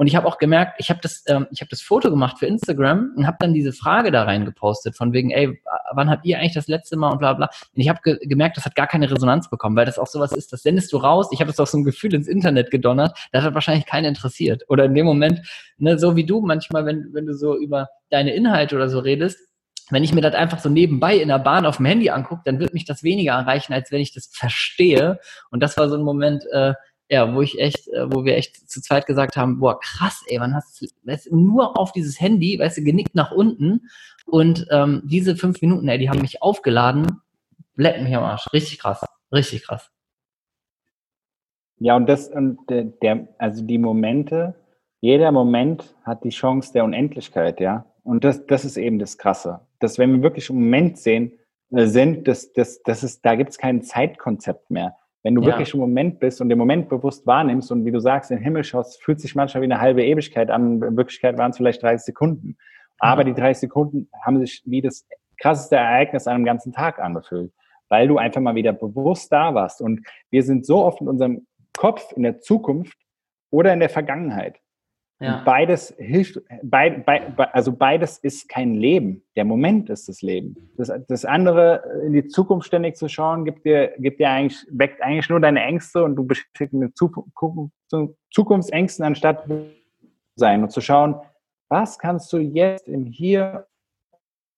Und 0.00 0.06
ich 0.06 0.16
habe 0.16 0.26
auch 0.26 0.38
gemerkt, 0.38 0.76
ich 0.78 0.88
habe 0.88 1.00
das, 1.02 1.24
ähm, 1.26 1.46
ich 1.50 1.60
habe 1.60 1.68
das 1.68 1.82
Foto 1.82 2.08
gemacht 2.08 2.38
für 2.38 2.46
Instagram 2.46 3.12
und 3.16 3.26
habe 3.26 3.36
dann 3.38 3.52
diese 3.52 3.74
Frage 3.74 4.10
da 4.10 4.22
rein 4.22 4.46
gepostet 4.46 4.96
von 4.96 5.12
wegen, 5.12 5.30
ey, 5.30 5.60
wann 5.92 6.08
habt 6.08 6.24
ihr 6.24 6.38
eigentlich 6.38 6.54
das 6.54 6.68
letzte 6.68 6.96
Mal 6.96 7.10
und 7.10 7.18
bla 7.18 7.34
bla. 7.34 7.50
Und 7.74 7.82
ich 7.82 7.90
habe 7.90 8.00
ge 8.02 8.16
gemerkt, 8.26 8.56
das 8.56 8.64
hat 8.64 8.74
gar 8.74 8.86
keine 8.86 9.10
Resonanz 9.10 9.50
bekommen, 9.50 9.76
weil 9.76 9.84
das 9.84 9.98
auch 9.98 10.06
sowas 10.06 10.32
ist, 10.32 10.54
das 10.54 10.62
sendest 10.62 10.90
du 10.94 10.96
raus. 10.96 11.28
Ich 11.32 11.40
habe 11.40 11.50
das 11.50 11.60
auch 11.60 11.66
so 11.66 11.76
ein 11.76 11.84
Gefühl 11.84 12.14
ins 12.14 12.28
Internet 12.28 12.70
gedonnert, 12.70 13.14
das 13.32 13.44
hat 13.44 13.52
wahrscheinlich 13.52 13.84
keinen 13.84 14.06
interessiert. 14.06 14.62
Oder 14.68 14.86
in 14.86 14.94
dem 14.94 15.04
Moment, 15.04 15.42
ne, 15.76 15.98
so 15.98 16.16
wie 16.16 16.24
du 16.24 16.40
manchmal, 16.40 16.86
wenn, 16.86 17.10
wenn 17.12 17.26
du 17.26 17.34
so 17.34 17.54
über 17.54 17.90
deine 18.08 18.32
Inhalte 18.32 18.76
oder 18.76 18.88
so 18.88 19.00
redest, 19.00 19.49
wenn 19.90 20.04
ich 20.04 20.14
mir 20.14 20.20
das 20.20 20.34
einfach 20.34 20.58
so 20.58 20.68
nebenbei 20.68 21.16
in 21.16 21.28
der 21.28 21.38
Bahn 21.38 21.66
auf 21.66 21.78
dem 21.78 21.86
Handy 21.86 22.10
angucke, 22.10 22.42
dann 22.44 22.58
wird 22.58 22.74
mich 22.74 22.84
das 22.84 23.02
weniger 23.02 23.32
erreichen, 23.32 23.72
als 23.72 23.90
wenn 23.90 24.00
ich 24.00 24.12
das 24.12 24.26
verstehe. 24.32 25.18
Und 25.50 25.62
das 25.62 25.76
war 25.76 25.88
so 25.88 25.96
ein 25.96 26.02
Moment, 26.02 26.44
äh, 26.52 26.74
ja, 27.08 27.34
wo 27.34 27.42
ich 27.42 27.58
echt, 27.58 27.88
äh, 27.88 28.10
wo 28.12 28.24
wir 28.24 28.36
echt 28.36 28.70
zu 28.70 28.80
zweit 28.80 29.06
gesagt 29.06 29.36
haben, 29.36 29.58
boah, 29.58 29.80
krass, 29.80 30.22
ey, 30.28 30.38
man 30.38 30.54
hast 30.54 30.86
weißt, 31.04 31.32
nur 31.32 31.78
auf 31.78 31.92
dieses 31.92 32.20
Handy, 32.20 32.58
weißt 32.58 32.78
du, 32.78 32.84
genickt 32.84 33.14
nach 33.14 33.32
unten 33.32 33.88
und 34.26 34.66
ähm, 34.70 35.02
diese 35.04 35.34
fünf 35.36 35.60
Minuten, 35.60 35.88
ey, 35.88 35.98
die 35.98 36.08
haben 36.08 36.20
mich 36.20 36.40
aufgeladen, 36.40 37.20
leck 37.74 38.00
mich 38.00 38.14
am 38.14 38.22
Arsch. 38.22 38.46
Richtig 38.52 38.78
krass, 38.78 39.04
richtig 39.32 39.64
krass. 39.64 39.90
Ja, 41.78 41.96
und 41.96 42.06
das, 42.06 42.28
und 42.28 42.58
der, 42.68 43.28
also 43.38 43.64
die 43.64 43.78
Momente, 43.78 44.54
jeder 45.00 45.32
Moment 45.32 45.94
hat 46.04 46.24
die 46.24 46.28
Chance 46.28 46.72
der 46.74 46.84
Unendlichkeit, 46.84 47.58
ja. 47.58 47.86
Und 48.04 48.22
das, 48.22 48.46
das 48.46 48.64
ist 48.64 48.76
eben 48.76 48.98
das 48.98 49.18
Krasse. 49.18 49.60
Dass 49.80 49.98
wenn 49.98 50.12
wir 50.12 50.22
wirklich 50.22 50.50
im 50.50 50.56
Moment 50.56 50.98
sehen, 50.98 51.32
äh, 51.72 51.86
sind, 51.86 52.28
das, 52.28 52.52
das, 52.52 52.82
das 52.82 53.02
ist, 53.02 53.24
da 53.24 53.34
gibt 53.34 53.50
es 53.50 53.58
kein 53.58 53.82
Zeitkonzept 53.82 54.70
mehr. 54.70 54.96
Wenn 55.22 55.34
du 55.34 55.42
ja. 55.42 55.48
wirklich 55.48 55.74
im 55.74 55.80
Moment 55.80 56.18
bist 56.18 56.40
und 56.40 56.48
den 56.48 56.58
Moment 56.58 56.88
bewusst 56.88 57.26
wahrnimmst 57.26 57.70
und 57.70 57.84
wie 57.84 57.90
du 57.90 58.00
sagst, 58.00 58.30
in 58.30 58.38
den 58.38 58.44
Himmel 58.44 58.64
schaust, 58.64 59.02
fühlt 59.02 59.20
sich 59.20 59.34
manchmal 59.34 59.62
wie 59.62 59.66
eine 59.66 59.80
halbe 59.80 60.02
Ewigkeit 60.02 60.50
an. 60.50 60.82
In 60.82 60.96
Wirklichkeit 60.96 61.36
waren 61.36 61.50
es 61.50 61.58
vielleicht 61.58 61.82
30 61.82 62.04
Sekunden. 62.04 62.56
Aber 62.98 63.24
die 63.24 63.34
30 63.34 63.60
Sekunden 63.60 64.08
haben 64.22 64.38
sich 64.38 64.62
wie 64.64 64.80
das 64.80 65.06
krasseste 65.38 65.76
Ereignis 65.76 66.26
an 66.26 66.36
einem 66.36 66.44
ganzen 66.44 66.72
Tag 66.72 66.98
angefühlt, 66.98 67.52
weil 67.88 68.08
du 68.08 68.18
einfach 68.18 68.40
mal 68.40 68.54
wieder 68.54 68.72
bewusst 68.72 69.32
da 69.32 69.54
warst. 69.54 69.80
Und 69.80 70.06
wir 70.30 70.42
sind 70.42 70.64
so 70.64 70.84
oft 70.84 71.00
in 71.00 71.08
unserem 71.08 71.46
Kopf 71.76 72.12
in 72.12 72.22
der 72.22 72.40
Zukunft 72.40 72.98
oder 73.50 73.72
in 73.72 73.80
der 73.80 73.88
Vergangenheit. 73.88 74.60
Ja. 75.22 75.42
Beides 75.44 75.94
hilft, 75.98 76.40
beid, 76.62 77.04
beid, 77.04 77.38
also 77.52 77.72
beides 77.72 78.16
ist 78.18 78.48
kein 78.48 78.74
Leben. 78.74 79.22
Der 79.36 79.44
Moment 79.44 79.90
ist 79.90 80.08
das 80.08 80.22
Leben. 80.22 80.56
Das, 80.78 80.90
das 81.08 81.26
andere, 81.26 81.82
in 82.06 82.14
die 82.14 82.26
Zukunft 82.26 82.66
ständig 82.66 82.96
zu 82.96 83.06
schauen, 83.06 83.44
gibt 83.44 83.66
dir, 83.66 83.92
gibt 83.98 84.18
dir 84.18 84.30
eigentlich, 84.30 84.66
weckt 84.70 85.02
eigentlich 85.02 85.28
nur 85.28 85.38
deine 85.38 85.62
Ängste 85.62 86.02
und 86.04 86.16
du 86.16 86.26
beschäftigst 86.26 86.72
mit 86.72 86.96
Zukunftsängsten 88.30 89.04
anstatt 89.04 89.44
sein 90.36 90.62
und 90.62 90.72
zu 90.72 90.80
schauen, 90.80 91.16
was 91.68 91.98
kannst 91.98 92.32
du 92.32 92.38
jetzt 92.38 92.88
im 92.88 93.04
Hier 93.04 93.66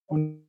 und 0.06 0.46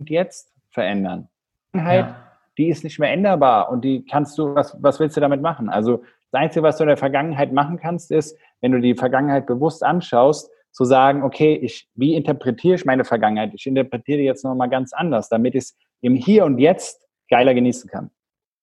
Jetzt 0.00 0.52
verändern? 0.68 1.30
Ja. 1.74 2.16
Die 2.58 2.68
ist 2.68 2.84
nicht 2.84 2.98
mehr 2.98 3.10
änderbar 3.10 3.70
und 3.70 3.84
die 3.84 4.04
kannst 4.04 4.36
du, 4.36 4.54
was, 4.54 4.76
was 4.82 5.00
willst 5.00 5.16
du 5.16 5.20
damit 5.22 5.40
machen? 5.40 5.70
Also 5.70 6.02
Das 6.30 6.40
Einzige, 6.42 6.62
was 6.62 6.76
du 6.76 6.84
in 6.84 6.88
der 6.88 6.96
Vergangenheit 6.96 7.52
machen 7.52 7.78
kannst, 7.78 8.10
ist, 8.10 8.36
wenn 8.60 8.72
du 8.72 8.80
die 8.80 8.94
Vergangenheit 8.94 9.46
bewusst 9.46 9.82
anschaust, 9.82 10.50
zu 10.72 10.84
sagen, 10.84 11.22
okay, 11.22 11.54
ich, 11.54 11.88
wie 11.94 12.14
interpretiere 12.14 12.74
ich 12.74 12.84
meine 12.84 13.04
Vergangenheit? 13.04 13.52
Ich 13.54 13.66
interpretiere 13.66 14.20
jetzt 14.20 14.44
nochmal 14.44 14.68
ganz 14.68 14.92
anders, 14.92 15.28
damit 15.28 15.54
ich 15.54 15.64
es 15.64 15.76
im 16.02 16.14
Hier 16.14 16.44
und 16.44 16.58
Jetzt 16.58 17.06
geiler 17.30 17.54
genießen 17.54 17.88
kann. 17.88 18.10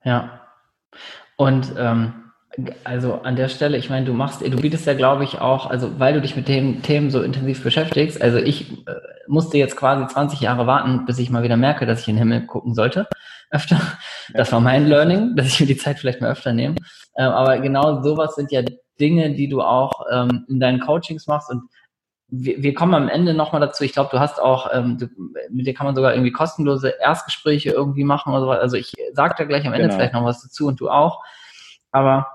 Ja. 0.03 0.41
Und 1.37 1.73
ähm, 1.77 2.13
also 2.83 3.21
an 3.21 3.35
der 3.35 3.49
Stelle, 3.49 3.77
ich 3.77 3.89
meine, 3.89 4.05
du 4.05 4.13
machst, 4.13 4.41
du 4.41 4.61
bietest 4.61 4.85
ja, 4.85 4.93
glaube 4.93 5.23
ich, 5.23 5.41
auch, 5.41 5.65
also 5.65 5.99
weil 5.99 6.13
du 6.13 6.21
dich 6.21 6.35
mit 6.35 6.47
den 6.47 6.83
Themen 6.83 7.09
so 7.09 7.21
intensiv 7.21 7.63
beschäftigst, 7.63 8.21
also 8.21 8.37
ich 8.37 8.87
äh, 8.87 8.93
musste 9.27 9.57
jetzt 9.57 9.75
quasi 9.75 10.05
20 10.05 10.39
Jahre 10.41 10.67
warten, 10.67 11.05
bis 11.05 11.17
ich 11.17 11.31
mal 11.31 11.43
wieder 11.43 11.57
merke, 11.57 11.85
dass 11.85 12.01
ich 12.01 12.07
in 12.07 12.15
den 12.15 12.19
Himmel 12.29 12.45
gucken 12.45 12.75
sollte. 12.75 13.07
Öfter. 13.49 13.79
Das 14.33 14.51
war 14.51 14.59
mein 14.59 14.87
Learning, 14.87 15.35
dass 15.35 15.47
ich 15.47 15.59
mir 15.59 15.67
die 15.67 15.77
Zeit 15.77 15.99
vielleicht 15.99 16.21
mal 16.21 16.31
öfter 16.31 16.53
nehme. 16.53 16.75
Ähm, 17.15 17.29
aber 17.29 17.59
genau 17.59 18.01
sowas 18.01 18.35
sind 18.35 18.51
ja 18.51 18.61
Dinge, 18.99 19.33
die 19.33 19.47
du 19.47 19.61
auch 19.61 20.05
ähm, 20.11 20.45
in 20.47 20.59
deinen 20.59 20.79
Coachings 20.79 21.27
machst 21.27 21.49
und 21.49 21.63
wir, 22.35 22.63
wir 22.63 22.73
kommen 22.73 22.95
am 22.95 23.09
Ende 23.09 23.33
nochmal 23.33 23.61
dazu. 23.61 23.83
Ich 23.83 23.93
glaube, 23.93 24.09
du 24.11 24.19
hast 24.19 24.41
auch, 24.41 24.69
ähm, 24.73 24.97
du, 24.97 25.07
mit 25.51 25.67
dir 25.67 25.73
kann 25.73 25.85
man 25.85 25.95
sogar 25.95 26.13
irgendwie 26.13 26.31
kostenlose 26.31 26.93
Erstgespräche 26.99 27.69
irgendwie 27.69 28.03
machen 28.03 28.33
oder 28.33 28.41
so. 28.41 28.49
Also 28.51 28.75
ich 28.75 28.93
sage 29.13 29.35
da 29.37 29.43
gleich 29.43 29.67
am 29.67 29.73
Ende 29.73 29.87
genau. 29.87 29.95
vielleicht 29.95 30.13
noch 30.13 30.25
was 30.25 30.41
dazu 30.41 30.67
und 30.67 30.79
du 30.79 30.89
auch. 30.89 31.23
Aber 31.91 32.27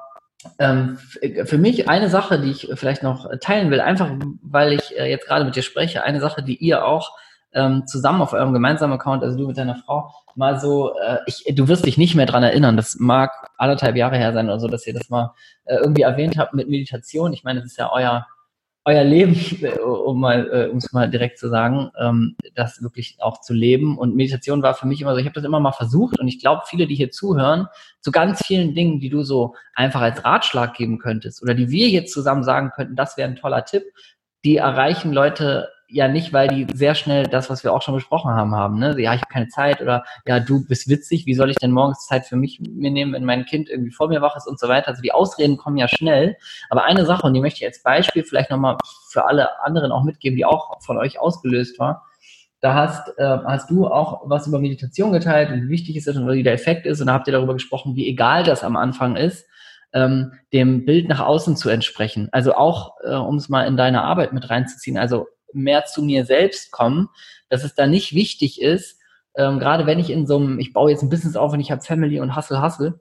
ähm, 0.61 0.99
für 1.45 1.59
mich 1.59 1.89
eine 1.89 2.09
Sache, 2.11 2.39
die 2.39 2.51
ich 2.51 2.71
vielleicht 2.75 3.03
noch 3.03 3.29
teilen 3.41 3.73
will, 3.73 3.81
einfach 3.81 4.11
weil 4.41 4.73
ich 4.75 4.97
äh, 4.97 5.11
jetzt 5.11 5.27
gerade 5.27 5.45
mit 5.45 5.57
dir 5.57 5.63
spreche, 5.63 6.05
eine 6.05 6.21
Sache, 6.21 6.45
die 6.45 6.57
ihr 6.57 6.85
auch 6.85 7.17
ähm, 7.53 7.87
zusammen 7.87 8.21
auf 8.21 8.33
eurem 8.33 8.53
gemeinsamen 8.53 8.95
Account, 8.95 9.23
also 9.23 9.37
du 9.37 9.47
mit 9.47 9.59
deiner 9.59 9.77
Frau, 9.77 10.13
mal 10.35 10.61
so, 10.61 10.99
äh, 10.99 11.19
ich, 11.27 11.45
du 11.55 11.69
wirst 11.69 11.87
dich 11.87 11.99
nicht 11.99 12.15
mehr 12.15 12.27
dran 12.27 12.43
erinnern, 12.43 12.77
das 12.77 12.97
mag 12.99 13.51
anderthalb 13.57 13.97
Jahre 13.97 14.17
her 14.17 14.33
sein 14.33 14.47
oder 14.47 14.61
so, 14.61 14.69
dass 14.69 14.87
ihr 14.87 14.95
das 14.95 15.09
mal 15.09 15.33
äh, 15.65 15.77
irgendwie 15.77 16.03
erwähnt 16.03 16.39
habt 16.39 16.55
mit 16.55 16.69
Meditation. 16.69 17.33
Ich 17.33 17.45
meine, 17.45 17.61
das 17.61 17.71
ist 17.71 17.79
ja 17.79 17.91
euer 17.93 18.27
euer 18.89 19.05
Leben, 19.05 19.35
um 19.85 20.19
mal, 20.19 20.49
äh, 20.51 20.69
um 20.71 20.79
es 20.79 20.93
mal 20.93 21.11
direkt 21.11 21.39
zu 21.39 21.49
sagen, 21.49 21.91
ähm, 22.01 22.37
das 22.55 22.83
wirklich 22.83 23.19
auch 23.21 23.41
zu 23.41 23.53
leben. 23.53 23.99
Und 23.99 24.17
Meditation 24.17 24.63
war 24.63 24.75
für 24.75 24.87
mich 24.87 25.03
immer 25.03 25.13
so, 25.13 25.19
ich 25.19 25.27
habe 25.27 25.35
das 25.35 25.45
immer 25.45 25.61
mal 25.61 25.73
versucht 25.73 26.19
und 26.19 26.27
ich 26.27 26.41
glaube, 26.41 26.63
viele, 26.67 26.87
die 26.87 26.95
hier 26.95 27.11
zuhören, 27.11 27.67
zu 28.01 28.11
ganz 28.11 28.45
vielen 28.45 28.75
Dingen, 28.75 28.99
die 28.99 29.11
du 29.11 29.23
so 29.23 29.55
einfach 29.75 30.01
als 30.01 30.25
Ratschlag 30.25 30.75
geben 30.75 30.99
könntest 30.99 31.43
oder 31.43 31.55
die 31.55 31.71
wir 31.71 31.89
jetzt 31.89 32.15
zusammen 32.15 32.45
sagen 32.45 32.71
könnten, 32.75 32.97
das 32.97 33.17
wäre 33.19 33.29
ein 33.29 33.37
toller 33.37 33.65
Tipp, 33.67 33.85
die 34.45 34.57
erreichen 34.57 35.13
Leute 35.13 35.69
ja 35.91 36.07
nicht, 36.07 36.33
weil 36.33 36.49
die 36.49 36.67
sehr 36.75 36.95
schnell 36.95 37.25
das, 37.25 37.49
was 37.49 37.65
wir 37.65 37.73
auch 37.73 37.81
schon 37.83 37.95
besprochen 37.95 38.31
haben, 38.31 38.55
haben. 38.55 38.79
Ne? 38.79 38.95
Ja, 39.01 39.15
ich 39.15 39.21
habe 39.23 39.33
keine 39.33 39.49
Zeit 39.49 39.81
oder 39.81 40.05
ja, 40.27 40.39
du 40.39 40.65
bist 40.67 40.89
witzig, 40.89 41.25
wie 41.27 41.35
soll 41.35 41.51
ich 41.51 41.57
denn 41.57 41.73
morgens 41.73 42.07
Zeit 42.07 42.27
für 42.27 42.37
mich 42.37 42.61
mir 42.61 42.91
nehmen, 42.91 43.15
wenn 43.15 43.25
mein 43.25 43.47
Kind 43.47 43.71
irgendwie 43.71 43.91
vor 43.91 44.09
mir 44.09 44.21
wach 44.21 44.37
ist 44.37 44.47
und 44.47 44.61
so 44.61 44.69
weiter. 44.69 44.89
Also 44.89 45.03
die 45.03 45.13
Ausreden 45.13 45.57
kommen 45.57 45.79
ja 45.79 45.89
schnell. 45.89 46.37
Aber 46.69 46.85
eine 46.85 47.07
Sache, 47.07 47.27
und 47.27 47.33
die 47.35 47.41
möchte 47.41 47.61
ich 47.61 47.67
als 47.67 47.83
Beispiel 47.83 48.23
vielleicht 48.23 48.51
nochmal 48.51 48.77
für 49.11 49.27
alle 49.27 49.61
anderen 49.63 49.91
auch 49.91 50.05
mitgeben, 50.05 50.37
die 50.37 50.45
auch 50.45 50.81
von 50.83 50.99
euch 50.99 51.19
ausgelöst 51.19 51.79
war. 51.79 52.05
Da 52.61 52.75
hast, 52.75 53.17
äh, 53.19 53.39
hast 53.47 53.71
du 53.71 53.87
auch 53.87 54.23
was 54.25 54.47
über 54.47 54.59
Meditation 54.59 55.13
geteilt 55.13 55.51
und 55.51 55.63
wie 55.63 55.69
wichtig 55.69 55.97
es 55.97 56.07
ist 56.07 56.17
und 56.17 56.29
wie 56.29 56.43
der 56.43 56.55
Effekt 56.55 56.87
ist. 56.87 57.01
Und 57.01 57.07
da 57.07 57.15
habt 57.15 57.29
ihr 57.29 57.33
darüber 57.33 57.55
gesprochen, 57.55 57.97
wie 57.97 58.09
egal 58.09 58.43
das 58.43 58.63
am 58.63 58.77
Anfang 58.77 59.17
ist, 59.17 59.47
ähm, 59.95 60.33
dem 60.53 60.85
Bild 60.85 61.09
nach 61.09 61.21
außen 61.21 61.57
zu 61.57 61.71
entsprechen. 61.71 62.29
Also 62.33 62.55
auch, 62.55 62.97
äh, 63.05 63.15
um 63.15 63.37
es 63.37 63.49
mal 63.49 63.67
in 63.67 63.79
deine 63.79 64.03
Arbeit 64.03 64.35
mit 64.35 64.51
reinzuziehen. 64.51 64.99
Also 64.99 65.29
mehr 65.53 65.85
zu 65.85 66.03
mir 66.03 66.25
selbst 66.25 66.71
kommen, 66.71 67.09
dass 67.49 67.65
es 67.65 67.75
da 67.75 67.87
nicht 67.87 68.15
wichtig 68.15 68.61
ist, 68.61 68.99
ähm, 69.35 69.59
gerade 69.59 69.87
wenn 69.87 69.99
ich 69.99 70.11
in 70.11 70.27
so 70.27 70.37
einem, 70.37 70.59
ich 70.59 70.73
baue 70.73 70.91
jetzt 70.91 71.03
ein 71.03 71.11
Business 71.11 71.37
auf 71.37 71.53
und 71.53 71.61
ich 71.61 71.71
habe 71.71 71.83
Family 71.83 72.21
und 72.21 72.37
Hustle, 72.37 72.63
Hustle, 72.63 73.01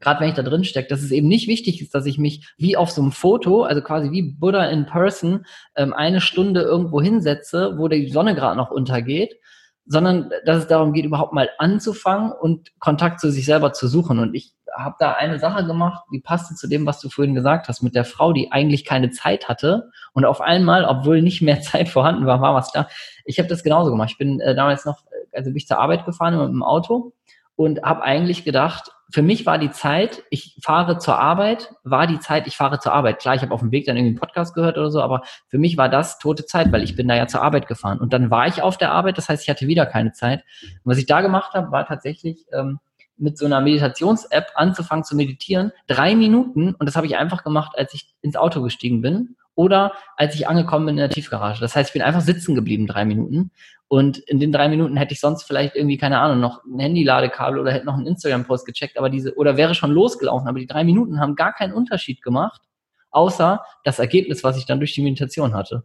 gerade 0.00 0.20
wenn 0.20 0.28
ich 0.28 0.34
da 0.34 0.42
drin 0.42 0.64
stecke, 0.64 0.88
dass 0.88 1.02
es 1.02 1.10
eben 1.10 1.28
nicht 1.28 1.48
wichtig 1.48 1.80
ist, 1.80 1.94
dass 1.94 2.06
ich 2.06 2.18
mich 2.18 2.52
wie 2.58 2.76
auf 2.76 2.90
so 2.90 3.02
einem 3.02 3.12
Foto, 3.12 3.62
also 3.62 3.80
quasi 3.82 4.10
wie 4.10 4.22
Buddha 4.22 4.64
in 4.66 4.86
Person, 4.86 5.46
ähm, 5.76 5.92
eine 5.92 6.20
Stunde 6.20 6.62
irgendwo 6.62 7.00
hinsetze, 7.00 7.74
wo 7.78 7.88
die 7.88 8.08
Sonne 8.08 8.34
gerade 8.34 8.56
noch 8.56 8.70
untergeht, 8.70 9.36
sondern 9.86 10.30
dass 10.44 10.58
es 10.58 10.66
darum 10.66 10.92
geht, 10.92 11.04
überhaupt 11.04 11.32
mal 11.32 11.48
anzufangen 11.58 12.32
und 12.32 12.72
Kontakt 12.80 13.20
zu 13.20 13.30
sich 13.30 13.44
selber 13.44 13.72
zu 13.72 13.86
suchen. 13.86 14.18
Und 14.18 14.34
ich 14.34 14.55
habe 14.76 14.96
da 14.98 15.12
eine 15.12 15.38
Sache 15.38 15.64
gemacht, 15.66 16.04
die 16.12 16.20
passte 16.20 16.54
zu 16.54 16.68
dem, 16.68 16.86
was 16.86 17.00
du 17.00 17.08
vorhin 17.08 17.34
gesagt 17.34 17.68
hast, 17.68 17.82
mit 17.82 17.94
der 17.94 18.04
Frau, 18.04 18.32
die 18.32 18.52
eigentlich 18.52 18.84
keine 18.84 19.10
Zeit 19.10 19.48
hatte 19.48 19.90
und 20.12 20.24
auf 20.24 20.40
einmal, 20.40 20.84
obwohl 20.84 21.22
nicht 21.22 21.42
mehr 21.42 21.60
Zeit 21.62 21.88
vorhanden 21.88 22.26
war, 22.26 22.40
war 22.40 22.54
was 22.54 22.72
da. 22.72 22.88
Ich 23.24 23.38
habe 23.38 23.48
das 23.48 23.62
genauso 23.62 23.90
gemacht. 23.90 24.10
Ich 24.12 24.18
bin 24.18 24.40
äh, 24.40 24.54
damals 24.54 24.84
noch, 24.84 25.02
also 25.32 25.50
bin 25.50 25.56
ich 25.56 25.66
zur 25.66 25.78
Arbeit 25.78 26.04
gefahren 26.04 26.38
mit 26.38 26.48
dem 26.48 26.62
Auto 26.62 27.12
und 27.56 27.82
habe 27.82 28.02
eigentlich 28.02 28.44
gedacht, 28.44 28.92
für 29.10 29.22
mich 29.22 29.46
war 29.46 29.58
die 29.58 29.70
Zeit, 29.70 30.24
ich 30.30 30.58
fahre 30.62 30.98
zur 30.98 31.18
Arbeit, 31.18 31.72
war 31.84 32.06
die 32.06 32.18
Zeit, 32.18 32.46
ich 32.46 32.56
fahre 32.56 32.80
zur 32.80 32.92
Arbeit. 32.92 33.20
Klar, 33.20 33.36
ich 33.36 33.42
habe 33.42 33.54
auf 33.54 33.60
dem 33.60 33.70
Weg 33.70 33.86
dann 33.86 33.96
irgendwie 33.96 34.10
einen 34.10 34.20
Podcast 34.20 34.54
gehört 34.54 34.78
oder 34.78 34.90
so, 34.90 35.00
aber 35.00 35.22
für 35.48 35.58
mich 35.58 35.76
war 35.76 35.88
das 35.88 36.18
tote 36.18 36.44
Zeit, 36.44 36.72
weil 36.72 36.82
ich 36.82 36.96
bin 36.96 37.06
da 37.06 37.14
ja 37.14 37.28
zur 37.28 37.42
Arbeit 37.42 37.68
gefahren. 37.68 37.98
Und 37.98 38.12
dann 38.12 38.30
war 38.30 38.48
ich 38.48 38.62
auf 38.62 38.78
der 38.78 38.90
Arbeit, 38.90 39.16
das 39.16 39.28
heißt, 39.28 39.44
ich 39.44 39.48
hatte 39.48 39.68
wieder 39.68 39.86
keine 39.86 40.12
Zeit. 40.12 40.42
Und 40.62 40.90
was 40.90 40.98
ich 40.98 41.06
da 41.06 41.20
gemacht 41.20 41.54
habe, 41.54 41.70
war 41.70 41.86
tatsächlich 41.86 42.46
ähm, 42.52 42.80
mit 43.16 43.38
so 43.38 43.46
einer 43.46 43.60
Meditations-App 43.60 44.52
anzufangen 44.54 45.04
zu 45.04 45.16
meditieren. 45.16 45.72
Drei 45.86 46.14
Minuten, 46.14 46.74
und 46.74 46.86
das 46.86 46.96
habe 46.96 47.06
ich 47.06 47.16
einfach 47.16 47.44
gemacht, 47.44 47.72
als 47.76 47.94
ich 47.94 48.14
ins 48.20 48.36
Auto 48.36 48.62
gestiegen 48.62 49.00
bin 49.00 49.36
oder 49.54 49.92
als 50.16 50.34
ich 50.34 50.48
angekommen 50.48 50.86
bin 50.86 50.94
in 50.96 51.00
der 51.00 51.10
Tiefgarage. 51.10 51.60
Das 51.60 51.74
heißt, 51.74 51.90
ich 51.90 51.92
bin 51.94 52.02
einfach 52.02 52.20
sitzen 52.20 52.54
geblieben, 52.54 52.86
drei 52.86 53.04
Minuten. 53.04 53.50
Und 53.88 54.18
in 54.18 54.40
den 54.40 54.52
drei 54.52 54.68
Minuten 54.68 54.96
hätte 54.96 55.14
ich 55.14 55.20
sonst 55.20 55.44
vielleicht 55.44 55.76
irgendwie, 55.76 55.96
keine 55.96 56.18
Ahnung, 56.18 56.40
noch 56.40 56.64
ein 56.64 56.78
Handy-Ladekabel 56.78 57.60
oder 57.60 57.72
hätte 57.72 57.86
noch 57.86 57.94
einen 57.94 58.06
Instagram-Post 58.06 58.66
gecheckt, 58.66 58.98
aber 58.98 59.10
diese, 59.10 59.34
oder 59.36 59.56
wäre 59.56 59.74
schon 59.74 59.92
losgelaufen. 59.92 60.48
Aber 60.48 60.58
die 60.58 60.66
drei 60.66 60.84
Minuten 60.84 61.20
haben 61.20 61.36
gar 61.36 61.52
keinen 61.52 61.72
Unterschied 61.72 62.20
gemacht, 62.22 62.62
außer 63.10 63.62
das 63.84 63.98
Ergebnis, 63.98 64.42
was 64.42 64.58
ich 64.58 64.66
dann 64.66 64.78
durch 64.80 64.92
die 64.92 65.02
Meditation 65.02 65.54
hatte. 65.54 65.84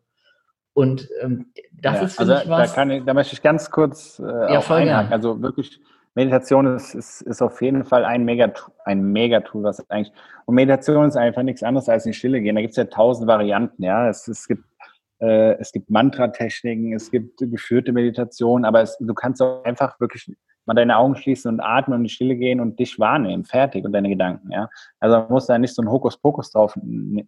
Und 0.74 1.10
ähm, 1.22 1.52
das 1.74 1.96
ja, 1.96 2.02
ist 2.02 2.16
für 2.16 2.22
also 2.22 2.34
mich 2.34 2.50
was. 2.50 2.70
Da, 2.70 2.76
kann 2.76 2.90
ich, 2.90 3.04
da 3.04 3.14
möchte 3.14 3.34
ich 3.34 3.42
ganz 3.42 3.70
kurz 3.70 4.20
äh, 4.20 4.54
ja, 4.54 4.62
voll 4.62 4.80
einhaken. 4.80 5.14
Also 5.14 5.42
wirklich, 5.42 5.80
Meditation 6.14 6.76
ist, 6.76 6.94
ist, 6.94 7.22
ist 7.22 7.42
auf 7.42 7.62
jeden 7.62 7.86
Fall 7.86 8.04
ein 8.04 8.26
Mega, 8.26 8.52
ein 8.86 9.12
Mega-Tool, 9.12 9.64
was 9.64 9.90
eigentlich. 9.90 10.14
Und 10.46 10.56
Meditation 10.56 11.08
ist 11.08 11.16
einfach 11.16 11.44
nichts 11.44 11.64
anderes 11.64 11.88
als 11.88 12.06
in 12.06 12.12
die 12.12 12.18
Stille 12.18 12.42
gehen. 12.42 12.56
Da 12.56 12.62
gibt 12.62 12.72
es 12.72 12.78
ja 12.78 12.86
tausend 12.86 13.28
Varianten, 13.28 13.84
ja. 13.84 14.10
Es, 14.10 14.28
es 14.28 14.48
gibt 14.48 14.64
äh, 15.20 15.56
gibt 15.72 15.90
Mantra-Techniken, 15.90 16.94
es 16.94 17.12
gibt 17.12 17.38
geführte 17.40 17.94
Meditation, 17.94 18.66
aber 18.66 18.82
es, 18.82 18.98
du 19.00 19.14
kannst 19.14 19.42
auch 19.42 19.64
einfach 19.64 20.00
wirklich 20.00 20.36
mal 20.66 20.74
deine 20.74 20.98
Augen 20.98 21.16
schließen 21.16 21.54
und 21.54 21.60
atmen 21.60 21.96
und 21.96 22.02
in 22.02 22.04
die 22.06 22.10
Stille 22.10 22.36
gehen 22.36 22.60
und 22.60 22.80
dich 22.80 23.00
wahrnehmen, 23.00 23.46
fertig 23.46 23.86
und 23.86 23.94
deine 23.94 24.10
Gedanken, 24.10 24.52
ja. 24.52 24.70
Also 25.00 25.18
man 25.18 25.30
muss 25.30 25.48
da 25.48 25.58
nicht 25.58 25.74
so 25.74 25.82
ein 25.82 25.90
Hokuspokus 25.90 26.52
drauf 26.52 26.76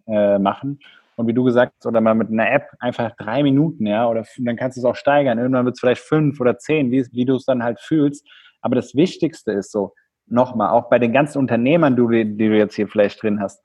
äh, 0.06 0.38
machen. 0.38 0.80
Und 1.16 1.28
wie 1.28 1.32
du 1.32 1.44
gesagt 1.44 1.74
hast, 1.78 1.86
oder 1.86 2.00
mal 2.00 2.14
mit 2.14 2.30
einer 2.30 2.50
App 2.50 2.70
einfach 2.80 3.12
drei 3.16 3.44
Minuten, 3.44 3.86
ja, 3.86 4.08
oder 4.08 4.24
dann 4.38 4.56
kannst 4.56 4.76
du 4.76 4.80
es 4.80 4.84
auch 4.84 4.96
steigern. 4.96 5.38
Irgendwann 5.38 5.64
wird 5.64 5.76
es 5.76 5.80
vielleicht 5.80 6.02
fünf 6.02 6.40
oder 6.40 6.58
zehn, 6.58 6.90
wie, 6.90 7.06
wie 7.12 7.24
du 7.24 7.36
es 7.36 7.44
dann 7.44 7.62
halt 7.62 7.80
fühlst. 7.80 8.26
Aber 8.64 8.76
das 8.76 8.94
Wichtigste 8.94 9.52
ist 9.52 9.70
so, 9.70 9.92
nochmal, 10.26 10.70
auch 10.70 10.88
bei 10.88 10.98
den 10.98 11.12
ganzen 11.12 11.38
Unternehmern, 11.38 11.96
die, 11.96 12.24
die 12.24 12.48
du 12.48 12.56
jetzt 12.56 12.74
hier 12.74 12.88
vielleicht 12.88 13.22
drin 13.22 13.40
hast, 13.40 13.62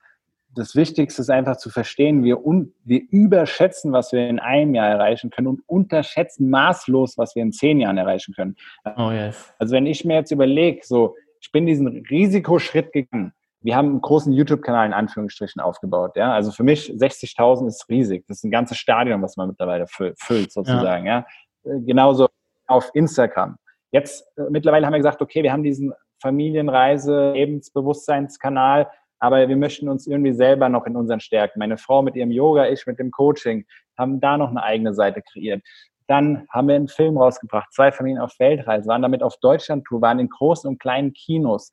das 0.55 0.75
Wichtigste 0.75 1.21
ist 1.21 1.29
einfach 1.29 1.55
zu 1.55 1.69
verstehen, 1.69 2.23
wir, 2.23 2.45
un, 2.45 2.73
wir 2.83 3.01
überschätzen, 3.11 3.93
was 3.93 4.11
wir 4.11 4.27
in 4.27 4.39
einem 4.39 4.75
Jahr 4.75 4.89
erreichen 4.89 5.29
können 5.29 5.47
und 5.47 5.61
unterschätzen 5.67 6.49
maßlos, 6.49 7.17
was 7.17 7.35
wir 7.35 7.43
in 7.43 7.53
zehn 7.53 7.79
Jahren 7.79 7.97
erreichen 7.97 8.33
können. 8.33 8.57
Oh 8.97 9.11
yes. 9.11 9.53
Also 9.57 9.73
wenn 9.73 9.85
ich 9.85 10.03
mir 10.03 10.15
jetzt 10.15 10.31
überlege, 10.31 10.81
so, 10.83 11.15
ich 11.39 11.51
bin 11.53 11.65
diesen 11.65 11.87
Risikoschritt 11.87 12.91
gegangen. 12.91 13.31
Wir 13.61 13.77
haben 13.77 13.89
einen 13.89 14.01
großen 14.01 14.33
YouTube-Kanal 14.33 14.87
in 14.87 14.93
Anführungsstrichen 14.93 15.61
aufgebaut. 15.61 16.17
Ja, 16.17 16.33
also 16.33 16.51
für 16.51 16.63
mich 16.63 16.89
60.000 16.89 17.67
ist 17.67 17.87
riesig. 17.87 18.25
Das 18.27 18.37
ist 18.37 18.43
ein 18.43 18.51
ganzes 18.51 18.77
Stadion, 18.77 19.21
was 19.21 19.37
man 19.37 19.49
mittlerweile 19.49 19.85
füllt, 19.87 20.51
sozusagen. 20.51 21.05
Ja. 21.05 21.25
ja. 21.63 21.71
Äh, 21.71 21.81
genauso 21.81 22.27
auf 22.67 22.89
Instagram. 22.93 23.57
Jetzt 23.91 24.25
äh, 24.37 24.43
mittlerweile 24.49 24.85
haben 24.85 24.93
wir 24.93 24.99
gesagt, 24.99 25.21
okay, 25.21 25.43
wir 25.43 25.51
haben 25.51 25.63
diesen 25.63 25.93
Familienreise, 26.21 27.31
Lebensbewusstseinskanal 27.31 28.87
aber 29.19 29.47
wir 29.47 29.57
möchten 29.57 29.89
uns 29.89 30.07
irgendwie 30.07 30.31
selber 30.31 30.69
noch 30.69 30.85
in 30.85 30.95
unseren 30.95 31.19
Stärken. 31.19 31.59
Meine 31.59 31.77
Frau 31.77 32.01
mit 32.01 32.15
ihrem 32.15 32.31
Yoga, 32.31 32.67
ich 32.69 32.85
mit 32.87 32.99
dem 32.99 33.11
Coaching, 33.11 33.65
haben 33.97 34.21
da 34.21 34.37
noch 34.37 34.49
eine 34.49 34.63
eigene 34.63 34.93
Seite 34.93 35.21
kreiert. 35.21 35.61
Dann 36.07 36.47
haben 36.49 36.69
wir 36.69 36.75
einen 36.75 36.87
Film 36.87 37.17
rausgebracht, 37.17 37.71
zwei 37.73 37.91
Familien 37.91 38.21
auf 38.21 38.33
Weltreise, 38.39 38.87
waren 38.87 39.01
damit 39.01 39.21
auf 39.21 39.37
Deutschland-Tour, 39.41 40.01
waren 40.01 40.19
in 40.19 40.29
großen 40.29 40.67
und 40.69 40.79
kleinen 40.79 41.13
Kinos. 41.13 41.71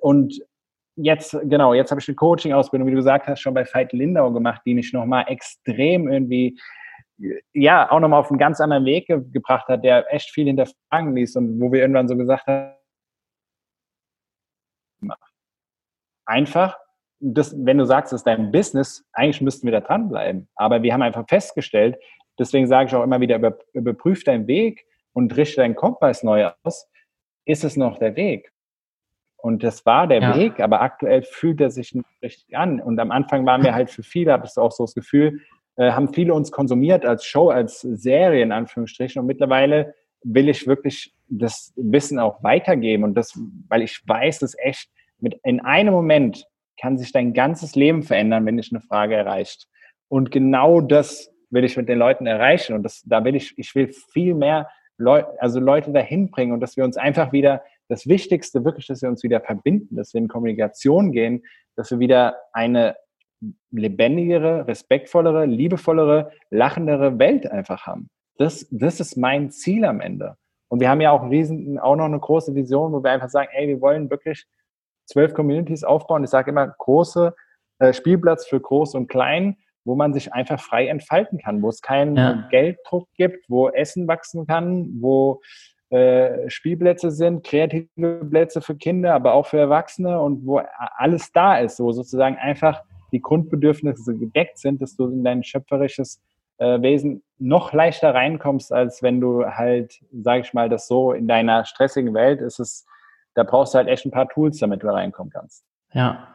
Und 0.00 0.40
jetzt, 0.96 1.36
genau, 1.42 1.74
jetzt 1.74 1.90
habe 1.90 2.00
ich 2.00 2.08
eine 2.08 2.14
Coaching-Ausbildung, 2.14 2.86
wie 2.86 2.92
du 2.92 2.98
gesagt 2.98 3.26
hast, 3.26 3.40
schon 3.40 3.54
bei 3.54 3.66
Veit 3.66 3.92
Lindau 3.92 4.30
gemacht, 4.30 4.62
die 4.64 4.74
mich 4.74 4.92
nochmal 4.92 5.24
extrem 5.28 6.08
irgendwie, 6.08 6.56
ja, 7.52 7.90
auch 7.90 8.00
nochmal 8.00 8.20
auf 8.20 8.30
einen 8.30 8.38
ganz 8.38 8.60
anderen 8.60 8.84
Weg 8.84 9.06
ge 9.06 9.22
gebracht 9.32 9.68
hat, 9.68 9.84
der 9.84 10.12
echt 10.12 10.30
viel 10.30 10.46
hinterfragen 10.46 11.14
ließ 11.14 11.36
und 11.36 11.60
wo 11.60 11.72
wir 11.72 11.80
irgendwann 11.80 12.08
so 12.08 12.16
gesagt 12.16 12.46
haben, 12.46 12.74
einfach, 16.26 16.78
das, 17.20 17.54
wenn 17.64 17.78
du 17.78 17.86
sagst, 17.86 18.12
es 18.12 18.20
ist 18.20 18.26
dein 18.26 18.50
Business, 18.50 19.04
eigentlich 19.12 19.40
müssten 19.40 19.66
wir 19.66 19.72
da 19.72 19.80
dranbleiben. 19.80 20.48
Aber 20.56 20.82
wir 20.82 20.92
haben 20.92 21.02
einfach 21.02 21.26
festgestellt, 21.28 21.96
deswegen 22.38 22.66
sage 22.66 22.88
ich 22.88 22.94
auch 22.94 23.02
immer 23.02 23.20
wieder, 23.20 23.36
über, 23.36 23.58
überprüf 23.72 24.24
deinen 24.24 24.46
Weg 24.46 24.84
und 25.12 25.36
richte 25.36 25.60
deinen 25.60 25.76
Kompass 25.76 26.22
neu 26.22 26.50
aus. 26.62 26.90
Ist 27.46 27.64
es 27.64 27.76
noch 27.76 27.98
der 27.98 28.16
Weg? 28.16 28.52
Und 29.36 29.62
das 29.62 29.84
war 29.84 30.06
der 30.06 30.22
ja. 30.22 30.36
Weg, 30.36 30.60
aber 30.60 30.80
aktuell 30.80 31.22
fühlt 31.22 31.60
er 31.60 31.70
sich 31.70 31.94
nicht 31.94 32.08
richtig 32.22 32.56
an. 32.56 32.80
Und 32.80 32.98
am 32.98 33.10
Anfang 33.10 33.44
waren 33.44 33.62
wir 33.62 33.74
halt 33.74 33.90
für 33.90 34.02
viele, 34.02 34.32
hattest 34.32 34.56
du 34.56 34.62
auch 34.62 34.72
so 34.72 34.84
das 34.84 34.94
Gefühl, 34.94 35.42
äh, 35.76 35.92
haben 35.92 36.12
viele 36.12 36.34
uns 36.34 36.50
konsumiert 36.50 37.04
als 37.04 37.24
Show, 37.24 37.50
als 37.50 37.80
Serie 37.80 38.42
in 38.42 38.52
Anführungsstrichen. 38.52 39.20
Und 39.20 39.26
mittlerweile 39.26 39.94
will 40.22 40.48
ich 40.48 40.66
wirklich 40.66 41.14
das 41.28 41.72
Wissen 41.76 42.18
auch 42.18 42.42
weitergeben. 42.42 43.04
Und 43.04 43.14
das, 43.14 43.38
weil 43.68 43.82
ich 43.82 44.00
weiß, 44.06 44.40
dass 44.40 44.56
echt 44.58 44.88
mit 45.18 45.38
in 45.44 45.60
einem 45.60 45.92
Moment 45.92 46.46
kann 46.80 46.98
sich 46.98 47.12
dein 47.12 47.32
ganzes 47.32 47.74
Leben 47.74 48.02
verändern, 48.02 48.46
wenn 48.46 48.56
dich 48.56 48.72
eine 48.72 48.80
Frage 48.80 49.14
erreicht. 49.14 49.68
Und 50.08 50.30
genau 50.30 50.80
das 50.80 51.30
will 51.50 51.64
ich 51.64 51.76
mit 51.76 51.88
den 51.88 51.98
Leuten 51.98 52.26
erreichen. 52.26 52.74
Und 52.74 52.82
das, 52.82 53.02
da 53.06 53.24
will 53.24 53.36
ich, 53.36 53.54
ich 53.56 53.74
will 53.74 53.92
viel 54.12 54.34
mehr 54.34 54.68
Leute, 54.98 55.28
also 55.40 55.60
Leute 55.60 55.92
dahin 55.92 56.30
bringen 56.30 56.52
und 56.52 56.60
dass 56.60 56.76
wir 56.76 56.84
uns 56.84 56.96
einfach 56.96 57.32
wieder 57.32 57.62
das 57.88 58.06
Wichtigste 58.06 58.64
wirklich, 58.64 58.86
dass 58.86 59.02
wir 59.02 59.08
uns 59.08 59.22
wieder 59.22 59.40
verbinden, 59.40 59.96
dass 59.96 60.14
wir 60.14 60.20
in 60.20 60.28
Kommunikation 60.28 61.12
gehen, 61.12 61.42
dass 61.76 61.90
wir 61.90 61.98
wieder 61.98 62.36
eine 62.52 62.96
lebendigere, 63.70 64.66
respektvollere, 64.66 65.46
liebevollere, 65.46 66.30
lachendere 66.50 67.18
Welt 67.18 67.50
einfach 67.50 67.86
haben. 67.86 68.08
Das, 68.36 68.66
das 68.70 69.00
ist 69.00 69.16
mein 69.16 69.50
Ziel 69.50 69.84
am 69.84 70.00
Ende. 70.00 70.36
Und 70.68 70.80
wir 70.80 70.88
haben 70.88 71.00
ja 71.00 71.12
auch, 71.12 71.30
riesen, 71.30 71.78
auch 71.78 71.96
noch 71.96 72.06
eine 72.06 72.18
große 72.18 72.54
Vision, 72.54 72.92
wo 72.92 73.02
wir 73.02 73.10
einfach 73.10 73.28
sagen, 73.28 73.48
ey, 73.52 73.68
wir 73.68 73.80
wollen 73.80 74.10
wirklich 74.10 74.46
zwölf 75.06 75.34
Communities 75.34 75.84
aufbauen. 75.84 76.24
Ich 76.24 76.30
sage 76.30 76.50
immer, 76.50 76.66
große 76.66 77.34
äh, 77.78 77.92
Spielplatz 77.92 78.46
für 78.46 78.60
groß 78.60 78.94
und 78.94 79.08
klein, 79.08 79.56
wo 79.84 79.94
man 79.94 80.14
sich 80.14 80.32
einfach 80.32 80.60
frei 80.60 80.88
entfalten 80.88 81.38
kann, 81.38 81.62
wo 81.62 81.68
es 81.68 81.82
keinen 81.82 82.16
ja. 82.16 82.48
Gelddruck 82.50 83.08
gibt, 83.16 83.48
wo 83.48 83.68
Essen 83.68 84.08
wachsen 84.08 84.46
kann, 84.46 84.88
wo 85.00 85.42
äh, 85.90 86.48
Spielplätze 86.50 87.10
sind, 87.10 87.44
kreative 87.44 88.24
Plätze 88.24 88.60
für 88.60 88.74
Kinder, 88.74 89.14
aber 89.14 89.34
auch 89.34 89.46
für 89.46 89.58
Erwachsene 89.58 90.20
und 90.20 90.46
wo 90.46 90.60
alles 90.96 91.30
da 91.32 91.58
ist, 91.58 91.78
wo 91.78 91.92
sozusagen 91.92 92.36
einfach 92.36 92.82
die 93.14 93.22
Grundbedürfnisse 93.22 94.16
gedeckt 94.16 94.58
sind, 94.58 94.82
dass 94.82 94.96
du 94.96 95.06
in 95.06 95.24
dein 95.24 95.42
schöpferisches 95.42 96.20
äh, 96.58 96.82
Wesen 96.82 97.22
noch 97.38 97.72
leichter 97.72 98.14
reinkommst, 98.14 98.72
als 98.72 99.02
wenn 99.02 99.20
du 99.20 99.44
halt, 99.44 100.00
sag 100.12 100.44
ich 100.44 100.52
mal, 100.52 100.68
das 100.68 100.86
so 100.86 101.12
in 101.12 101.26
deiner 101.26 101.64
stressigen 101.64 102.14
Welt 102.14 102.40
ist 102.40 102.60
es, 102.60 102.86
da 103.34 103.42
brauchst 103.42 103.74
du 103.74 103.78
halt 103.78 103.88
echt 103.88 104.04
ein 104.04 104.10
paar 104.10 104.28
Tools, 104.28 104.58
damit 104.58 104.82
du 104.82 104.88
reinkommen 104.88 105.32
kannst. 105.32 105.64
Ja. 105.92 106.28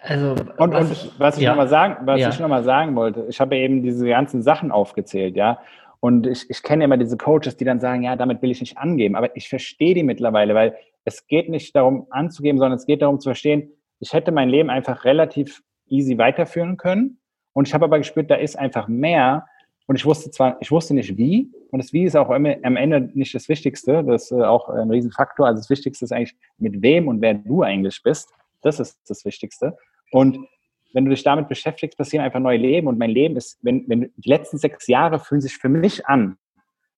Also, 0.00 0.30
und, 0.56 0.72
was 0.72 0.86
und 0.86 0.92
ich, 0.92 1.10
was 1.18 1.36
ich 1.36 1.42
ja. 1.42 1.50
nochmal 1.50 1.68
sagen, 1.68 2.06
was 2.06 2.20
ja. 2.20 2.30
ich 2.30 2.40
noch 2.40 2.48
mal 2.48 2.64
sagen 2.64 2.96
wollte, 2.96 3.26
ich 3.28 3.40
habe 3.40 3.56
eben 3.56 3.82
diese 3.82 4.08
ganzen 4.08 4.42
Sachen 4.42 4.72
aufgezählt, 4.72 5.36
ja. 5.36 5.58
Und 6.00 6.26
ich, 6.26 6.48
ich 6.50 6.62
kenne 6.62 6.84
immer 6.84 6.96
diese 6.96 7.16
Coaches, 7.16 7.56
die 7.56 7.64
dann 7.64 7.80
sagen, 7.80 8.02
ja, 8.02 8.16
damit 8.16 8.42
will 8.42 8.50
ich 8.50 8.60
nicht 8.60 8.76
angeben. 8.76 9.16
Aber 9.16 9.34
ich 9.36 9.48
verstehe 9.48 9.94
die 9.94 10.02
mittlerweile, 10.02 10.54
weil 10.54 10.76
es 11.04 11.26
geht 11.26 11.48
nicht 11.48 11.74
darum 11.74 12.06
anzugeben, 12.10 12.58
sondern 12.58 12.78
es 12.78 12.86
geht 12.86 13.02
darum 13.02 13.20
zu 13.20 13.28
verstehen, 13.28 13.70
ich 14.00 14.12
hätte 14.12 14.32
mein 14.32 14.48
Leben 14.48 14.70
einfach 14.70 15.04
relativ 15.04 15.62
easy 15.88 16.18
weiterführen 16.18 16.76
können. 16.76 17.18
Und 17.52 17.68
ich 17.68 17.74
habe 17.74 17.84
aber 17.84 17.98
gespürt, 17.98 18.30
da 18.30 18.34
ist 18.34 18.58
einfach 18.58 18.88
mehr. 18.88 19.46
Und 19.86 19.96
ich 19.96 20.04
wusste 20.04 20.30
zwar, 20.30 20.56
ich 20.60 20.70
wusste 20.70 20.94
nicht 20.94 21.16
wie. 21.16 21.50
Und 21.70 21.82
das 21.82 21.92
Wie 21.92 22.04
ist 22.04 22.16
auch 22.16 22.30
am 22.30 22.44
Ende 22.44 23.10
nicht 23.14 23.34
das 23.34 23.48
Wichtigste. 23.48 24.02
Das 24.04 24.24
ist 24.24 24.32
äh, 24.32 24.42
auch 24.42 24.68
ein 24.68 24.90
Riesenfaktor. 24.90 25.46
Also 25.46 25.60
das 25.60 25.70
Wichtigste 25.70 26.04
ist 26.04 26.12
eigentlich, 26.12 26.36
mit 26.58 26.82
wem 26.82 27.08
und 27.08 27.20
wer 27.20 27.34
du 27.34 27.62
eigentlich 27.62 28.02
bist. 28.02 28.30
Das 28.62 28.80
ist 28.80 28.98
das 29.08 29.24
Wichtigste. 29.24 29.76
Und 30.10 30.38
wenn 30.92 31.04
du 31.04 31.10
dich 31.10 31.24
damit 31.24 31.48
beschäftigst, 31.48 31.98
passieren 31.98 32.24
einfach 32.24 32.40
neue 32.40 32.58
Leben. 32.58 32.86
Und 32.86 32.98
mein 32.98 33.10
Leben 33.10 33.36
ist, 33.36 33.58
wenn, 33.62 33.88
wenn 33.88 34.12
die 34.16 34.28
letzten 34.28 34.58
sechs 34.58 34.86
Jahre 34.86 35.18
fühlen 35.18 35.40
sich 35.40 35.56
für 35.56 35.68
mich 35.68 36.06
an, 36.06 36.38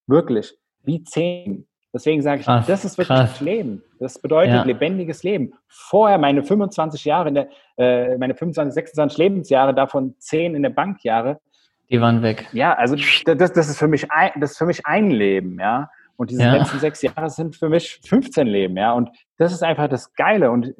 wirklich, 0.06 0.56
wie 0.84 1.02
zehn. 1.02 1.66
Deswegen 1.96 2.20
sage 2.20 2.40
ich, 2.40 2.46
krass, 2.46 2.66
das 2.66 2.84
ist 2.84 2.98
wirklich 2.98 3.16
krass. 3.16 3.40
Leben. 3.40 3.82
Das 3.98 4.18
bedeutet 4.18 4.52
ja. 4.52 4.62
lebendiges 4.64 5.22
Leben. 5.22 5.54
Vorher 5.66 6.18
meine 6.18 6.42
25 6.42 7.06
Jahre, 7.06 7.28
in 7.28 7.34
der, 7.34 7.48
äh, 7.78 8.18
meine 8.18 8.34
25, 8.34 8.74
26 8.74 9.16
Lebensjahre, 9.16 9.74
davon 9.74 10.14
zehn 10.18 10.54
in 10.54 10.62
der 10.62 10.70
Bankjahre. 10.70 11.40
Die 11.88 11.98
waren 11.98 12.20
weg. 12.20 12.48
Ja, 12.52 12.74
also 12.74 12.96
das, 13.24 13.52
das, 13.52 13.68
ist 13.70 13.78
für 13.78 13.88
mich 13.88 14.11
ein, 14.11 14.30
das 14.38 14.50
ist 14.50 14.59
für 14.59 14.66
mich 14.66 14.85
ein 14.85 15.11
Leben, 15.11 15.59
ja. 15.59 15.88
Und 16.18 16.30
diese 16.30 16.42
ja. 16.42 16.52
letzten 16.52 16.80
sechs 16.80 17.00
Jahre 17.00 17.30
sind 17.30 17.56
für 17.56 17.70
mich 17.70 17.98
15 18.06 18.46
Leben, 18.46 18.76
ja. 18.76 18.92
Und 18.92 19.09
das 19.38 19.54
ist 19.54 19.62
einfach 19.62 19.88
das 19.88 20.12
Geile. 20.12 20.50
Und 20.50 20.74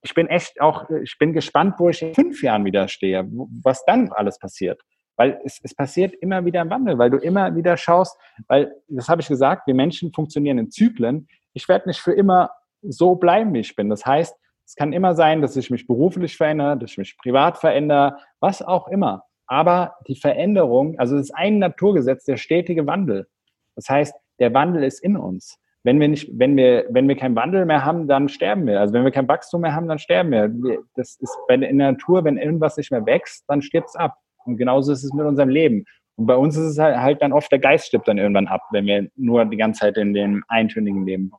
ich 0.00 0.14
bin 0.14 0.26
echt 0.26 0.58
auch, 0.62 0.88
ich 1.02 1.18
bin 1.18 1.34
gespannt, 1.34 1.74
wo 1.76 1.90
ich 1.90 2.00
in 2.00 2.14
fünf 2.14 2.42
Jahren 2.42 2.64
wieder 2.64 2.88
stehe, 2.88 3.28
was 3.62 3.84
dann 3.84 4.10
alles 4.12 4.38
passiert. 4.38 4.80
Weil 5.16 5.40
es, 5.44 5.60
es 5.62 5.74
passiert 5.74 6.14
immer 6.14 6.44
wieder 6.44 6.60
ein 6.60 6.70
Wandel, 6.70 6.98
weil 6.98 7.10
du 7.10 7.16
immer 7.16 7.54
wieder 7.54 7.76
schaust, 7.76 8.18
weil, 8.48 8.74
das 8.88 9.08
habe 9.08 9.22
ich 9.22 9.28
gesagt, 9.28 9.66
wir 9.66 9.74
Menschen 9.74 10.12
funktionieren 10.12 10.58
in 10.58 10.70
Zyklen. 10.70 11.28
Ich 11.54 11.68
werde 11.68 11.88
nicht 11.88 12.00
für 12.00 12.12
immer 12.12 12.50
so 12.82 13.14
bleiben, 13.14 13.54
wie 13.54 13.60
ich 13.60 13.74
bin. 13.74 13.88
Das 13.88 14.04
heißt, 14.04 14.36
es 14.66 14.74
kann 14.74 14.92
immer 14.92 15.14
sein, 15.14 15.42
dass 15.42 15.56
ich 15.56 15.70
mich 15.70 15.86
beruflich 15.86 16.36
verändere, 16.36 16.76
dass 16.76 16.90
ich 16.90 16.98
mich 16.98 17.16
privat 17.16 17.58
verändere, 17.58 18.16
was 18.40 18.62
auch 18.62 18.88
immer. 18.88 19.24
Aber 19.46 19.94
die 20.08 20.16
Veränderung, 20.16 20.98
also 20.98 21.16
es 21.16 21.26
ist 21.26 21.34
ein 21.34 21.58
Naturgesetz, 21.58 22.24
der 22.24 22.36
stetige 22.36 22.86
Wandel. 22.86 23.28
Das 23.76 23.88
heißt, 23.88 24.14
der 24.40 24.52
Wandel 24.54 24.82
ist 24.82 25.02
in 25.02 25.16
uns. 25.16 25.58
Wenn 25.84 26.00
wir 26.00 26.08
nicht, 26.08 26.28
wenn 26.36 26.56
wir, 26.56 26.86
wenn 26.90 27.06
wir 27.06 27.16
keinen 27.16 27.36
Wandel 27.36 27.64
mehr 27.64 27.84
haben, 27.84 28.08
dann 28.08 28.28
sterben 28.28 28.66
wir. 28.66 28.80
Also 28.80 28.92
wenn 28.92 29.04
wir 29.04 29.12
kein 29.12 29.28
Wachstum 29.28 29.60
mehr 29.60 29.72
haben, 29.72 29.86
dann 29.86 30.00
sterben 30.00 30.32
wir. 30.32 30.82
Das 30.96 31.16
ist 31.20 31.38
bei, 31.46 31.54
in 31.54 31.78
der 31.78 31.92
Natur, 31.92 32.24
wenn 32.24 32.38
irgendwas 32.38 32.76
nicht 32.76 32.90
mehr 32.90 33.06
wächst, 33.06 33.44
dann 33.46 33.62
stirbt 33.62 33.90
es 33.90 33.96
ab. 33.96 34.16
Und 34.46 34.56
genauso 34.56 34.92
ist 34.92 35.04
es 35.04 35.12
mit 35.12 35.26
unserem 35.26 35.48
Leben. 35.48 35.84
Und 36.16 36.26
bei 36.26 36.36
uns 36.36 36.56
ist 36.56 36.64
es 36.64 36.78
halt, 36.78 36.96
halt 36.96 37.22
dann 37.22 37.32
oft, 37.32 37.50
der 37.52 37.58
Geist 37.58 37.86
stirbt 37.86 38.08
dann 38.08 38.18
irgendwann 38.18 38.46
ab, 38.46 38.62
wenn 38.70 38.86
wir 38.86 39.08
nur 39.16 39.44
die 39.44 39.56
ganze 39.56 39.80
Zeit 39.80 39.96
in 39.98 40.14
dem 40.14 40.44
eintönigen 40.48 41.06
Leben 41.06 41.30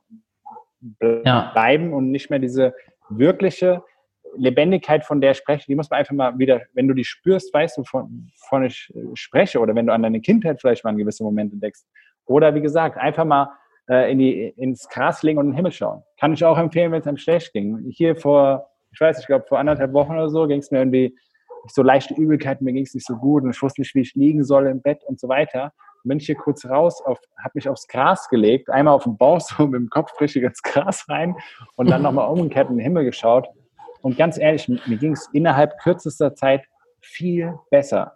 bleiben 0.80 1.90
ja. 1.90 1.96
und 1.96 2.10
nicht 2.10 2.30
mehr 2.30 2.38
diese 2.38 2.74
wirkliche 3.08 3.82
Lebendigkeit, 4.36 5.04
von 5.04 5.20
der 5.20 5.32
ich 5.32 5.38
spreche, 5.38 5.66
die 5.66 5.74
muss 5.74 5.90
man 5.90 5.98
einfach 5.98 6.14
mal 6.14 6.38
wieder, 6.38 6.62
wenn 6.74 6.86
du 6.86 6.94
die 6.94 7.04
spürst, 7.04 7.52
weißt 7.52 7.78
du, 7.78 7.84
von, 7.84 8.30
von 8.48 8.64
ich 8.64 8.92
spreche, 9.14 9.58
oder 9.58 9.74
wenn 9.74 9.86
du 9.86 9.92
an 9.92 10.02
deine 10.02 10.20
Kindheit 10.20 10.60
vielleicht 10.60 10.84
mal 10.84 10.90
in 10.90 10.98
gewisse 10.98 11.24
Momente 11.24 11.56
denkst, 11.56 11.80
oder 12.26 12.54
wie 12.54 12.60
gesagt, 12.60 12.98
einfach 12.98 13.24
mal 13.24 13.50
äh, 13.88 14.12
in 14.12 14.18
die, 14.18 14.48
ins 14.56 14.88
Gras 14.88 15.22
legen 15.22 15.38
und 15.38 15.46
in 15.46 15.52
den 15.52 15.56
Himmel 15.56 15.72
schauen. 15.72 16.02
Kann 16.20 16.34
ich 16.34 16.44
auch 16.44 16.58
empfehlen, 16.58 16.92
wenn 16.92 17.00
es 17.00 17.06
einem 17.06 17.16
schlecht 17.16 17.52
ging. 17.52 17.86
Hier 17.90 18.16
vor, 18.16 18.68
ich 18.92 19.00
weiß, 19.00 19.18
ich 19.18 19.26
glaube 19.26 19.46
vor 19.48 19.58
anderthalb 19.58 19.92
Wochen 19.92 20.12
oder 20.12 20.28
so 20.28 20.46
ging 20.46 20.58
es 20.58 20.70
mir 20.70 20.78
irgendwie 20.78 21.16
so 21.66 21.82
leichte 21.82 22.14
Übelkeit, 22.14 22.60
mir 22.60 22.72
ging 22.72 22.84
es 22.84 22.94
nicht 22.94 23.06
so 23.06 23.16
gut 23.16 23.44
und 23.44 23.50
ich 23.50 23.62
wusste 23.62 23.80
nicht, 23.80 23.94
wie 23.94 24.00
ich 24.00 24.14
liegen 24.14 24.44
soll 24.44 24.66
im 24.66 24.80
Bett 24.80 25.02
und 25.04 25.20
so 25.20 25.28
weiter. 25.28 25.72
Und 26.04 26.08
bin 26.08 26.18
ich 26.18 26.26
hier 26.26 26.36
kurz 26.36 26.64
raus, 26.64 27.02
habe 27.06 27.18
mich 27.54 27.68
aufs 27.68 27.88
Gras 27.88 28.28
gelegt, 28.28 28.70
einmal 28.70 28.94
auf 28.94 29.04
den 29.04 29.16
Bauch 29.16 29.40
so 29.40 29.66
mit 29.66 29.80
dem 29.80 29.90
Kopf 29.90 30.18
richtig 30.20 30.44
ins 30.44 30.62
Gras 30.62 31.08
rein 31.08 31.36
und 31.76 31.90
dann 31.90 32.02
nochmal 32.02 32.28
umgekehrt 32.32 32.70
in 32.70 32.76
den 32.76 32.84
Himmel 32.84 33.04
geschaut. 33.04 33.48
Und 34.02 34.16
ganz 34.16 34.38
ehrlich, 34.38 34.68
mir 34.68 34.96
ging 34.96 35.12
es 35.12 35.28
innerhalb 35.32 35.78
kürzester 35.78 36.34
Zeit 36.34 36.64
viel 37.00 37.54
besser. 37.70 38.14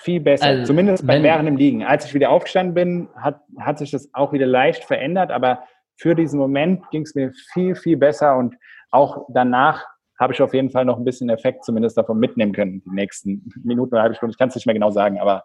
Viel 0.00 0.20
besser. 0.20 0.46
Also, 0.46 0.64
Zumindest 0.64 1.06
bei 1.06 1.22
während 1.22 1.48
dem 1.48 1.56
Liegen. 1.56 1.84
Als 1.84 2.06
ich 2.06 2.14
wieder 2.14 2.30
aufgestanden 2.30 2.74
bin, 2.74 3.08
hat, 3.16 3.40
hat 3.58 3.78
sich 3.78 3.90
das 3.90 4.08
auch 4.14 4.32
wieder 4.32 4.46
leicht 4.46 4.84
verändert, 4.84 5.30
aber 5.30 5.60
für 5.96 6.14
diesen 6.14 6.38
Moment 6.38 6.88
ging 6.90 7.02
es 7.02 7.14
mir 7.14 7.32
viel, 7.52 7.74
viel 7.74 7.96
besser 7.96 8.36
und 8.36 8.54
auch 8.90 9.26
danach 9.32 9.84
habe 10.18 10.32
ich 10.32 10.42
auf 10.42 10.54
jeden 10.54 10.70
Fall 10.70 10.84
noch 10.84 10.98
ein 10.98 11.04
bisschen 11.04 11.28
Effekt 11.28 11.64
zumindest 11.64 11.96
davon 11.96 12.18
mitnehmen 12.18 12.52
können, 12.52 12.82
die 12.84 12.90
nächsten 12.90 13.52
Minuten 13.62 13.94
oder 13.94 14.02
halbe 14.02 14.14
Stunde. 14.14 14.32
Ich 14.32 14.38
kann 14.38 14.48
es 14.48 14.54
nicht 14.54 14.66
mehr 14.66 14.74
genau 14.74 14.90
sagen, 14.90 15.20
aber 15.20 15.44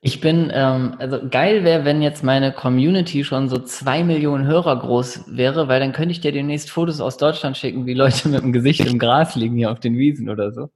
ich 0.00 0.20
bin, 0.20 0.50
ähm, 0.54 0.94
also 0.98 1.18
geil 1.28 1.64
wäre, 1.64 1.84
wenn 1.84 2.02
jetzt 2.02 2.22
meine 2.22 2.52
Community 2.52 3.24
schon 3.24 3.48
so 3.48 3.58
zwei 3.58 4.04
Millionen 4.04 4.46
Hörer 4.46 4.78
groß 4.78 5.36
wäre, 5.36 5.66
weil 5.66 5.80
dann 5.80 5.92
könnte 5.92 6.12
ich 6.12 6.20
dir 6.20 6.30
demnächst 6.30 6.70
Fotos 6.70 7.00
aus 7.00 7.16
Deutschland 7.16 7.56
schicken, 7.56 7.84
wie 7.86 7.94
Leute 7.94 8.28
mit 8.28 8.42
dem 8.42 8.52
Gesicht 8.52 8.86
im 8.86 9.00
Gras 9.00 9.34
liegen 9.34 9.56
hier 9.56 9.72
auf 9.72 9.80
den 9.80 9.96
Wiesen 9.98 10.30
oder 10.30 10.52
so. 10.52 10.70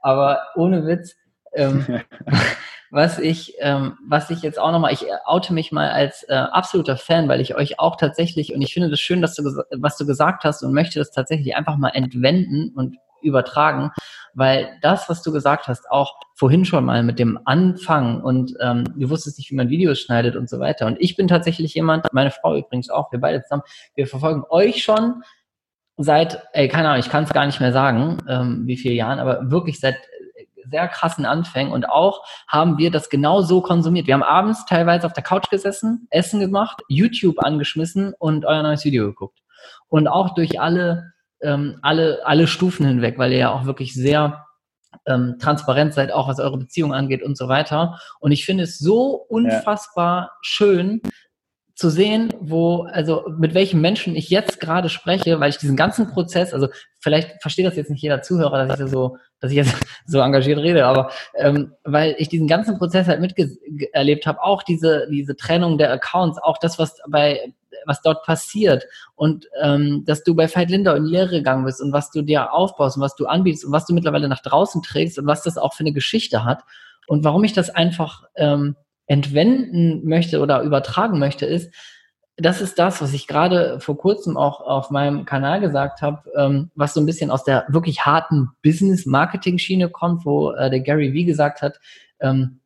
Aber 0.00 0.40
ohne 0.54 0.86
Witz, 0.86 1.16
ähm, 1.52 1.84
was 2.90 3.18
ich, 3.18 3.54
ähm, 3.60 3.98
was 4.06 4.30
ich 4.30 4.42
jetzt 4.42 4.58
auch 4.58 4.72
nochmal, 4.72 4.92
ich 4.92 5.06
oute 5.24 5.52
mich 5.52 5.72
mal 5.72 5.90
als 5.90 6.22
äh, 6.24 6.34
absoluter 6.34 6.96
Fan, 6.96 7.28
weil 7.28 7.40
ich 7.40 7.54
euch 7.54 7.78
auch 7.78 7.96
tatsächlich, 7.96 8.54
und 8.54 8.62
ich 8.62 8.72
finde 8.72 8.90
das 8.90 9.00
schön, 9.00 9.22
dass 9.22 9.34
du, 9.34 9.42
was 9.78 9.96
du 9.96 10.06
gesagt 10.06 10.44
hast 10.44 10.62
und 10.62 10.72
möchte 10.72 10.98
das 10.98 11.10
tatsächlich 11.10 11.56
einfach 11.56 11.76
mal 11.76 11.90
entwenden 11.90 12.72
und 12.74 12.96
übertragen, 13.22 13.90
weil 14.34 14.78
das, 14.82 15.08
was 15.08 15.22
du 15.22 15.32
gesagt 15.32 15.68
hast, 15.68 15.90
auch 15.90 16.14
vorhin 16.34 16.64
schon 16.64 16.84
mal 16.84 17.02
mit 17.02 17.18
dem 17.18 17.38
Anfang 17.44 18.22
und 18.22 18.54
ähm, 18.60 18.84
du 18.96 19.10
wusstest 19.10 19.38
nicht, 19.38 19.50
wie 19.50 19.56
man 19.56 19.68
Videos 19.68 19.98
schneidet 19.98 20.36
und 20.36 20.48
so 20.48 20.60
weiter. 20.60 20.86
Und 20.86 20.96
ich 21.00 21.16
bin 21.16 21.28
tatsächlich 21.28 21.74
jemand, 21.74 22.06
meine 22.12 22.30
Frau 22.30 22.56
übrigens 22.56 22.90
auch, 22.90 23.10
wir 23.12 23.20
beide 23.20 23.42
zusammen, 23.42 23.62
wir 23.94 24.06
verfolgen 24.06 24.44
euch 24.50 24.82
schon 24.82 25.22
seit, 25.96 26.42
ey, 26.52 26.68
keine 26.68 26.88
Ahnung, 26.88 27.00
ich 27.00 27.10
kann 27.10 27.24
es 27.24 27.32
gar 27.32 27.46
nicht 27.46 27.60
mehr 27.60 27.72
sagen, 27.72 28.18
ähm, 28.28 28.62
wie 28.66 28.76
viele 28.76 28.94
Jahren, 28.94 29.18
aber 29.18 29.50
wirklich 29.50 29.80
seit 29.80 29.96
sehr 30.70 30.88
krassen 30.88 31.26
Anfängen 31.26 31.72
und 31.72 31.88
auch 31.88 32.24
haben 32.48 32.78
wir 32.78 32.90
das 32.90 33.08
genau 33.10 33.42
so 33.42 33.60
konsumiert. 33.60 34.06
Wir 34.06 34.14
haben 34.14 34.22
abends 34.22 34.64
teilweise 34.66 35.06
auf 35.06 35.12
der 35.12 35.22
Couch 35.22 35.48
gesessen, 35.50 36.06
Essen 36.10 36.40
gemacht, 36.40 36.82
YouTube 36.88 37.44
angeschmissen 37.44 38.14
und 38.18 38.44
euer 38.44 38.62
neues 38.62 38.84
Video 38.84 39.06
geguckt. 39.06 39.38
Und 39.88 40.08
auch 40.08 40.34
durch 40.34 40.60
alle, 40.60 41.12
ähm, 41.40 41.78
alle, 41.82 42.20
alle 42.24 42.46
Stufen 42.46 42.86
hinweg, 42.86 43.18
weil 43.18 43.32
ihr 43.32 43.38
ja 43.38 43.52
auch 43.52 43.64
wirklich 43.64 43.94
sehr 43.94 44.46
ähm, 45.06 45.36
transparent 45.38 45.94
seid, 45.94 46.12
auch 46.12 46.28
was 46.28 46.40
eure 46.40 46.58
Beziehung 46.58 46.94
angeht 46.94 47.22
und 47.22 47.36
so 47.36 47.48
weiter. 47.48 48.00
Und 48.20 48.32
ich 48.32 48.44
finde 48.44 48.64
es 48.64 48.78
so 48.78 49.12
unfassbar 49.28 50.22
ja. 50.22 50.30
schön, 50.42 51.00
zu 51.76 51.90
sehen, 51.90 52.32
wo, 52.40 52.84
also 52.84 53.24
mit 53.36 53.52
welchen 53.52 53.82
Menschen 53.82 54.16
ich 54.16 54.30
jetzt 54.30 54.60
gerade 54.60 54.88
spreche, 54.88 55.40
weil 55.40 55.50
ich 55.50 55.58
diesen 55.58 55.76
ganzen 55.76 56.08
Prozess, 56.08 56.54
also 56.54 56.68
vielleicht 57.00 57.42
versteht 57.42 57.66
das 57.66 57.76
jetzt 57.76 57.90
nicht 57.90 58.02
jeder 58.02 58.22
Zuhörer, 58.22 58.66
dass 58.66 58.80
ich 58.80 58.88
so, 58.88 59.18
dass 59.40 59.50
ich 59.50 59.58
jetzt 59.58 59.76
so 60.06 60.20
engagiert 60.20 60.58
rede, 60.58 60.86
aber 60.86 61.10
ähm, 61.34 61.74
weil 61.84 62.16
ich 62.16 62.30
diesen 62.30 62.48
ganzen 62.48 62.78
Prozess 62.78 63.08
halt 63.08 63.20
miterlebt 63.20 64.26
habe, 64.26 64.42
auch 64.42 64.62
diese, 64.62 65.06
diese 65.10 65.36
Trennung 65.36 65.76
der 65.76 65.92
Accounts, 65.92 66.38
auch 66.42 66.56
das, 66.56 66.78
was 66.78 66.96
bei 67.08 67.52
was 67.84 68.00
dort 68.00 68.24
passiert 68.24 68.84
und 69.14 69.46
ähm, 69.60 70.02
dass 70.06 70.24
du 70.24 70.34
bei 70.34 70.48
Veit 70.48 70.70
Linder 70.70 70.96
in 70.96 71.04
die 71.04 71.10
Lehre 71.10 71.28
gegangen 71.28 71.66
bist 71.66 71.82
und 71.82 71.92
was 71.92 72.10
du 72.10 72.22
dir 72.22 72.54
aufbaust 72.54 72.96
und 72.96 73.02
was 73.02 73.14
du 73.16 73.26
anbietest 73.26 73.66
und 73.66 73.72
was 73.72 73.84
du 73.84 73.92
mittlerweile 73.92 74.28
nach 74.28 74.42
draußen 74.42 74.82
trägst 74.82 75.18
und 75.18 75.26
was 75.26 75.42
das 75.42 75.58
auch 75.58 75.74
für 75.74 75.80
eine 75.80 75.92
Geschichte 75.92 76.42
hat 76.42 76.64
und 77.06 77.22
warum 77.22 77.44
ich 77.44 77.52
das 77.52 77.68
einfach 77.68 78.24
ähm, 78.34 78.76
entwenden 79.06 80.06
möchte 80.08 80.40
oder 80.40 80.62
übertragen 80.62 81.18
möchte, 81.18 81.46
ist, 81.46 81.72
das 82.36 82.60
ist 82.60 82.78
das, 82.78 83.00
was 83.00 83.14
ich 83.14 83.26
gerade 83.26 83.80
vor 83.80 83.96
kurzem 83.96 84.36
auch 84.36 84.60
auf 84.60 84.90
meinem 84.90 85.24
Kanal 85.24 85.60
gesagt 85.60 86.02
habe, 86.02 86.30
ähm, 86.36 86.70
was 86.74 86.92
so 86.92 87.00
ein 87.00 87.06
bisschen 87.06 87.30
aus 87.30 87.44
der 87.44 87.64
wirklich 87.68 88.04
harten 88.04 88.50
Business-Marketing-Schiene 88.62 89.88
kommt, 89.88 90.26
wo 90.26 90.50
äh, 90.50 90.68
der 90.68 90.80
Gary 90.80 91.14
Vee 91.14 91.24
gesagt 91.24 91.62
hat, 91.62 91.80
ähm, 92.20 92.60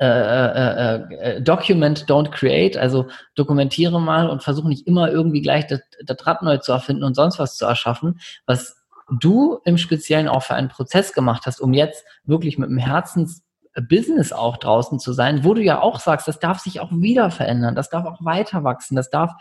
äh, 0.00 0.06
äh, 0.06 1.36
äh, 1.36 1.42
Document, 1.42 2.06
don't 2.06 2.30
create, 2.30 2.76
also 2.76 3.06
dokumentiere 3.34 4.00
mal 4.00 4.30
und 4.30 4.42
versuche 4.42 4.68
nicht 4.68 4.86
immer 4.86 5.10
irgendwie 5.10 5.42
gleich 5.42 5.66
das 5.66 5.82
Rad 6.26 6.42
neu 6.42 6.56
zu 6.56 6.72
erfinden 6.72 7.04
und 7.04 7.14
sonst 7.14 7.38
was 7.38 7.56
zu 7.56 7.66
erschaffen, 7.66 8.18
was 8.46 8.76
du 9.20 9.60
im 9.66 9.76
Speziellen 9.76 10.28
auch 10.28 10.42
für 10.42 10.54
einen 10.54 10.70
Prozess 10.70 11.12
gemacht 11.12 11.42
hast, 11.44 11.60
um 11.60 11.74
jetzt 11.74 12.04
wirklich 12.24 12.56
mit 12.56 12.70
dem 12.70 12.78
Herzens 12.78 13.43
Business 13.82 14.32
auch 14.32 14.56
draußen 14.56 14.98
zu 14.98 15.12
sein, 15.12 15.44
wo 15.44 15.54
du 15.54 15.62
ja 15.62 15.80
auch 15.80 16.00
sagst, 16.00 16.28
das 16.28 16.38
darf 16.38 16.60
sich 16.60 16.80
auch 16.80 16.92
wieder 16.92 17.30
verändern, 17.30 17.74
das 17.74 17.90
darf 17.90 18.06
auch 18.06 18.24
weiter 18.24 18.64
wachsen, 18.64 18.94
das 18.94 19.10
darf, 19.10 19.32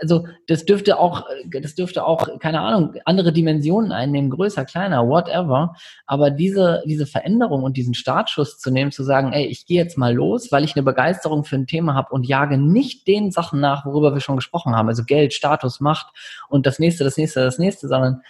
also 0.00 0.26
das 0.46 0.64
dürfte 0.64 0.98
auch, 0.98 1.26
das 1.60 1.74
dürfte 1.74 2.04
auch, 2.04 2.38
keine 2.38 2.60
Ahnung, 2.60 2.94
andere 3.04 3.32
Dimensionen 3.32 3.92
einnehmen, 3.92 4.30
größer, 4.30 4.64
kleiner, 4.64 5.06
whatever. 5.06 5.74
Aber 6.06 6.30
diese, 6.30 6.82
diese 6.86 7.06
Veränderung 7.06 7.62
und 7.62 7.76
diesen 7.76 7.94
Startschuss 7.94 8.58
zu 8.58 8.70
nehmen, 8.70 8.90
zu 8.90 9.04
sagen, 9.04 9.32
ey, 9.32 9.46
ich 9.46 9.66
gehe 9.66 9.82
jetzt 9.82 9.98
mal 9.98 10.14
los, 10.14 10.50
weil 10.50 10.64
ich 10.64 10.74
eine 10.74 10.82
Begeisterung 10.82 11.44
für 11.44 11.56
ein 11.56 11.66
Thema 11.66 11.94
habe 11.94 12.12
und 12.12 12.26
jage 12.26 12.58
nicht 12.58 13.06
den 13.06 13.30
Sachen 13.30 13.60
nach, 13.60 13.84
worüber 13.86 14.14
wir 14.14 14.20
schon 14.20 14.36
gesprochen 14.36 14.74
haben, 14.74 14.88
also 14.88 15.04
Geld, 15.04 15.34
Status, 15.34 15.80
Macht 15.80 16.06
und 16.48 16.66
das 16.66 16.78
nächste, 16.78 17.04
das 17.04 17.16
nächste, 17.16 17.40
das 17.40 17.58
nächste, 17.58 17.88
sondern 17.88 18.22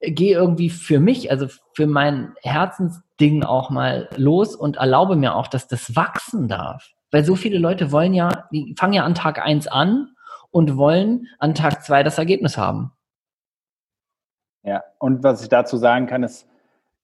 gehe 0.00 0.36
irgendwie 0.36 0.70
für 0.70 0.98
mich, 0.98 1.30
also 1.30 1.46
für 1.74 1.86
mein 1.86 2.34
Herzensding 2.42 3.44
auch 3.44 3.70
mal 3.70 4.08
los 4.16 4.56
und 4.56 4.76
erlaube 4.76 5.16
mir 5.16 5.34
auch, 5.34 5.46
dass 5.46 5.68
das 5.68 5.94
wachsen 5.94 6.48
darf. 6.48 6.88
Weil 7.10 7.24
so 7.24 7.36
viele 7.36 7.58
Leute 7.58 7.92
wollen 7.92 8.14
ja, 8.14 8.48
die 8.52 8.74
fangen 8.78 8.94
ja 8.94 9.04
an 9.04 9.14
Tag 9.14 9.44
eins 9.44 9.66
an 9.66 10.14
und 10.50 10.76
wollen 10.76 11.26
an 11.38 11.54
Tag 11.54 11.84
zwei 11.84 12.02
das 12.02 12.18
Ergebnis 12.18 12.56
haben. 12.56 12.92
Ja, 14.62 14.82
und 14.98 15.22
was 15.22 15.42
ich 15.42 15.48
dazu 15.48 15.76
sagen 15.76 16.06
kann, 16.06 16.22
ist 16.22 16.46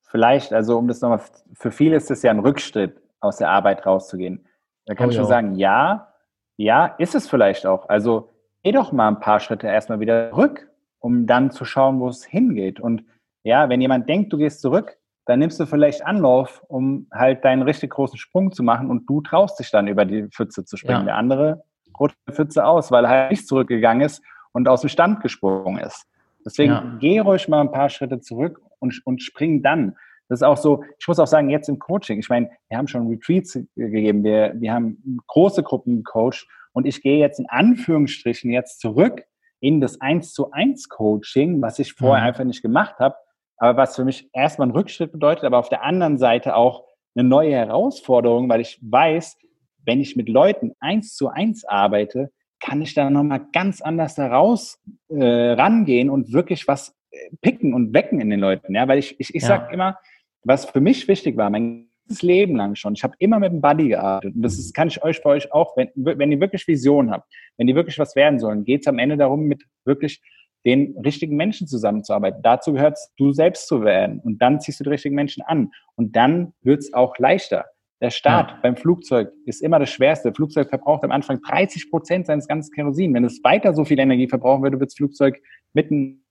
vielleicht, 0.03 0.53
also 0.53 0.79
um 0.79 0.89
das 0.89 1.01
nochmal, 1.01 1.21
für 1.55 1.71
viele 1.71 1.97
ist 1.97 2.11
es 2.11 2.23
ja 2.23 2.31
ein 2.31 2.39
Rückschritt, 2.41 3.01
aus 3.21 3.39
der 3.39 3.51
Arbeit 3.51 3.85
rauszugehen. 3.87 4.47
Da 4.85 4.95
kann 4.95 5.09
oh, 5.09 5.11
ich 5.11 5.17
nur 5.17 5.27
sagen, 5.27 5.57
ja, 5.57 6.13
ja, 6.57 6.87
ist 6.87 7.15
es 7.15 7.29
vielleicht 7.29 7.67
auch. 7.67 7.89
Also 7.89 8.31
geh 8.63 8.73
doch 8.73 8.93
mal 8.93 9.09
ein 9.09 9.21
paar 9.21 9.41
Schritte 9.41 9.67
erstmal 9.67 10.01
wieder 10.01 10.31
zurück 10.31 10.69
um 11.07 11.25
dann 11.25 11.53
zu 11.53 11.65
schauen, 11.65 12.01
wo 12.01 12.09
es 12.09 12.25
hingeht. 12.25 12.81
Und 12.81 13.05
ja, 13.45 13.69
wenn 13.69 13.81
jemand 13.81 14.09
denkt, 14.09 14.33
du 14.33 14.39
gehst 14.39 14.61
zurück, 14.61 14.99
dann 15.25 15.39
nimmst 15.39 15.61
du 15.61 15.65
vielleicht 15.65 16.05
Anlauf, 16.05 16.65
um 16.67 17.07
halt 17.13 17.45
deinen 17.45 17.63
richtig 17.63 17.91
großen 17.91 18.19
Sprung 18.19 18.51
zu 18.51 18.65
machen 18.65 18.91
und 18.91 19.09
du 19.09 19.21
traust 19.21 19.61
dich 19.61 19.71
dann 19.71 19.87
über 19.87 20.05
die 20.05 20.25
Pfütze 20.25 20.65
zu 20.65 20.77
springen. 20.77 21.03
Ja. 21.03 21.05
Der 21.05 21.17
andere 21.17 21.63
rutscht 22.01 22.17
die 22.29 22.33
Pfütze 22.33 22.65
aus, 22.65 22.91
weil 22.91 23.05
er 23.05 23.11
halt 23.11 23.31
nicht 23.31 23.47
zurückgegangen 23.47 24.05
ist 24.05 24.21
und 24.51 24.67
aus 24.67 24.81
dem 24.81 24.91
Stand 24.91 25.21
gesprungen 25.21 25.79
ist. 25.79 26.07
Deswegen 26.45 26.73
ja. 26.73 26.97
geh 26.99 27.21
ruhig 27.21 27.47
mal 27.47 27.61
ein 27.61 27.71
paar 27.71 27.89
Schritte 27.89 28.19
zurück 28.19 28.61
und, 28.81 29.01
und 29.05 29.23
spring 29.23 29.63
dann. 29.63 29.95
Das 30.29 30.41
ist 30.41 30.43
auch 30.43 30.57
so, 30.57 30.83
ich 30.99 31.07
muss 31.07 31.21
auch 31.21 31.29
sagen, 31.29 31.51
jetzt 31.51 31.69
im 31.69 31.79
Coaching, 31.79 32.19
ich 32.19 32.29
meine, 32.29 32.51
wir 32.69 32.79
haben 32.79 32.89
schon 32.89 33.07
Retreats 33.07 33.57
gegeben, 33.77 34.25
wir, 34.25 34.55
wir 34.57 34.73
haben 34.73 35.21
große 35.29 35.63
Gruppen 35.63 35.99
gecoacht 35.99 36.49
und 36.73 36.85
ich 36.85 37.01
gehe 37.01 37.21
jetzt 37.21 37.39
in 37.39 37.49
Anführungsstrichen 37.49 38.51
jetzt 38.51 38.81
zurück 38.81 39.23
in 39.61 39.81
das 39.81 40.01
1 40.01 40.33
zu 40.33 40.51
1 40.51 40.89
Coaching, 40.89 41.63
was 41.63 41.79
ich 41.79 41.93
vorher 41.93 42.23
mhm. 42.23 42.29
einfach 42.29 42.45
nicht 42.45 42.63
gemacht 42.63 42.99
habe, 42.99 43.17
aber 43.57 43.79
was 43.79 43.97
für 43.97 44.05
mich 44.05 44.29
erstmal 44.33 44.69
ein 44.69 44.73
Rückschritt 44.73 45.13
bedeutet, 45.13 45.45
aber 45.45 45.59
auf 45.59 45.69
der 45.69 45.83
anderen 45.83 46.19
Seite 46.19 46.57
auch 46.57 46.85
eine 47.15 47.27
neue 47.27 47.53
Herausforderung, 47.53 48.49
weil 48.49 48.61
ich 48.61 48.79
weiß, 48.83 49.39
wenn 49.85 50.01
ich 50.01 50.17
mit 50.17 50.29
Leuten 50.29 50.73
eins 50.81 51.15
zu 51.15 51.29
eins 51.29 51.65
arbeite, 51.65 52.31
kann 52.61 52.83
ich 52.83 52.95
da 52.95 53.09
nochmal 53.09 53.47
ganz 53.53 53.81
anders 53.81 54.15
daraus 54.15 54.79
äh, 55.09 55.53
rangehen 55.53 56.11
und 56.11 56.33
wirklich 56.33 56.67
was 56.69 56.95
äh, 57.11 57.31
picken 57.41 57.75
und 57.75 57.95
wecken 57.95 58.21
in 58.21 58.31
den 58.31 58.41
Leuten. 58.41 58.75
Ja, 58.75 58.89
weil 58.89 58.99
ich, 58.99 59.19
ich, 59.21 59.35
ich 59.35 59.43
ja. 59.43 59.49
sage 59.49 59.73
immer, 59.73 59.99
was 60.43 60.67
für 60.67 60.81
mich 60.81 61.09
wichtig 61.09 61.37
war, 61.37 61.51
mein 61.51 61.89
ganzes 62.07 62.23
Leben 62.23 62.57
lang 62.57 62.75
schon. 62.75 62.95
Ich 62.95 63.03
habe 63.03 63.15
immer 63.19 63.39
mit 63.39 63.53
dem 63.53 63.61
Buddy 63.61 63.89
gearbeitet. 63.89 64.35
Und 64.35 64.43
das 64.43 64.59
ist, 64.59 64.75
kann 64.75 64.89
ich 64.89 65.03
euch 65.03 65.23
bei 65.23 65.31
euch 65.31 65.53
auch, 65.53 65.77
wenn, 65.77 65.91
wenn 65.95 66.33
ihr 66.33 66.41
wirklich 66.41 66.67
Vision 66.67 67.11
habt, 67.11 67.33
wenn 67.57 67.67
die 67.67 67.75
wirklich 67.75 67.99
was 67.99 68.17
werden 68.17 68.39
sollen, 68.39 68.65
geht 68.65 68.83
es 68.83 68.87
am 68.87 68.99
Ende 68.99 69.17
darum, 69.17 69.43
mit 69.43 69.65
wirklich 69.85 70.21
den 70.65 70.97
richtigen 70.99 71.37
Menschen 71.37 71.67
zusammenzuarbeiten. 71.67 72.43
Dazu 72.43 72.73
gehört 72.73 72.95
es, 72.95 73.13
du 73.17 73.33
selbst 73.33 73.69
zu 73.69 73.83
werden. 73.83 74.21
Und 74.21 74.43
dann 74.43 74.61
ziehst 74.61 74.81
du 74.81 74.85
die 74.85 74.91
richtigen 74.91 75.15
Menschen 75.15 75.43
an. 75.43 75.71
Und 75.95 76.17
dann 76.17 76.55
wird 76.63 76.81
es 76.81 76.93
auch 76.93 77.17
leichter. 77.19 77.67
Der 78.01 78.11
Start 78.11 78.51
ja. 78.51 78.59
beim 78.63 78.77
Flugzeug 78.77 79.33
ist 79.47 79.63
immer 79.63 79.79
das 79.79 79.91
Schwerste. 79.91 80.29
Das 80.29 80.37
Flugzeug 80.37 80.69
verbraucht 80.69 81.05
am 81.05 81.13
Anfang 81.13 81.41
30 81.41 81.91
Prozent 81.91 82.27
seines 82.27 82.47
ganzen 82.47 82.75
Kerosin. 82.75 83.15
Wenn 83.15 83.25
es 83.25 83.43
weiter 83.43 83.75
so 83.75 83.85
viel 83.85 83.99
Energie 83.99 84.29
verbrauchen 84.29 84.63
würde, 84.63 84.79
wird 84.81 84.91
das 84.91 84.97
Flugzeug 84.97 85.41
mitten 85.73 86.25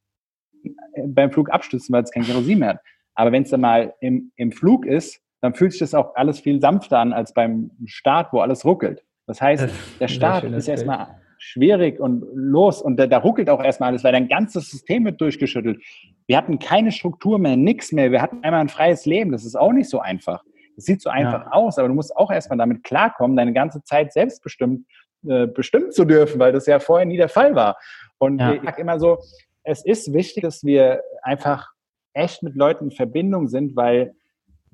äh, 0.64 1.08
beim 1.08 1.32
Flug 1.32 1.50
abstürzen, 1.50 1.94
weil 1.94 2.04
es 2.04 2.12
kein 2.12 2.24
Kerosin 2.24 2.60
mehr 2.60 2.70
hat. 2.70 2.80
Aber 3.16 3.32
wenn 3.32 3.44
es 3.44 3.50
dann 3.50 3.62
mal 3.62 3.96
im, 4.02 4.32
im 4.36 4.52
Flug 4.52 4.86
ist, 4.86 5.25
dann 5.46 5.54
fühlt 5.54 5.72
sich 5.72 5.80
das 5.80 5.94
auch 5.94 6.16
alles 6.16 6.40
viel 6.40 6.60
sanfter 6.60 7.00
an 7.00 7.14
als 7.14 7.34
beim 7.34 7.72
Start, 7.86 8.34
wo 8.34 8.40
alles 8.40 8.66
ruckelt. 8.66 9.04
Das 9.28 9.42
heißt, 9.42 9.70
der 10.00 10.08
Start 10.08 10.44
ist 10.44 10.68
erstmal 10.68 11.08
schwierig 11.38 12.00
und 12.00 12.24
los 12.34 12.82
und 12.82 12.98
da, 12.98 13.08
da, 13.08 13.18
ruckelt 13.18 13.50
auch 13.50 13.64
erstmal 13.64 13.90
alles, 13.90 14.04
weil 14.04 14.14
dein 14.14 14.28
ganzes 14.28 14.70
System 14.70 15.06
wird 15.06 15.20
durchgeschüttelt. 15.22 15.82
Wir 16.28 16.38
hatten 16.38 16.60
keine 16.60 16.92
Struktur 16.92 17.40
mehr, 17.40 17.58
nichts 17.58 17.92
mehr. 17.92 18.12
Wir 18.12 18.22
hatten 18.22 18.44
einmal 18.44 18.62
ein 18.62 18.70
freies 18.70 19.06
Leben. 19.06 19.32
Das 19.32 19.46
ist 19.46 19.56
auch 19.56 19.72
nicht 19.72 19.90
so 19.90 20.00
einfach. 20.00 20.44
Das 20.76 20.86
sieht 20.86 21.02
so 21.02 21.10
einfach 21.10 21.46
ja. 21.46 21.52
aus, 21.52 21.78
aber 21.78 21.88
du 21.88 21.94
musst 21.94 22.16
auch 22.16 22.32
erstmal 22.32 22.58
damit 22.58 22.84
klarkommen, 22.84 23.38
deine 23.38 23.54
ganze 23.54 23.84
Zeit 23.84 24.14
selbstbestimmt 24.14 24.86
äh, 25.28 25.48
bestimmen 25.48 25.92
zu 25.92 26.06
dürfen, 26.06 26.40
weil 26.40 26.52
das 26.52 26.66
ja 26.66 26.80
vorher 26.80 27.06
nie 27.06 27.18
der 27.18 27.30
Fall 27.30 27.56
war. 27.56 27.78
Und 28.18 28.40
ja. 28.40 28.54
ich 28.54 28.62
sage 28.62 28.82
immer 28.82 29.00
so, 29.00 29.20
es 29.64 29.86
ist 29.86 30.14
wichtig, 30.14 30.44
dass 30.44 30.64
wir 30.64 31.02
einfach 31.22 31.70
echt 32.14 32.44
mit 32.44 32.56
Leuten 32.56 32.86
in 32.86 32.92
Verbindung 32.92 33.48
sind, 33.48 33.76
weil 33.76 34.16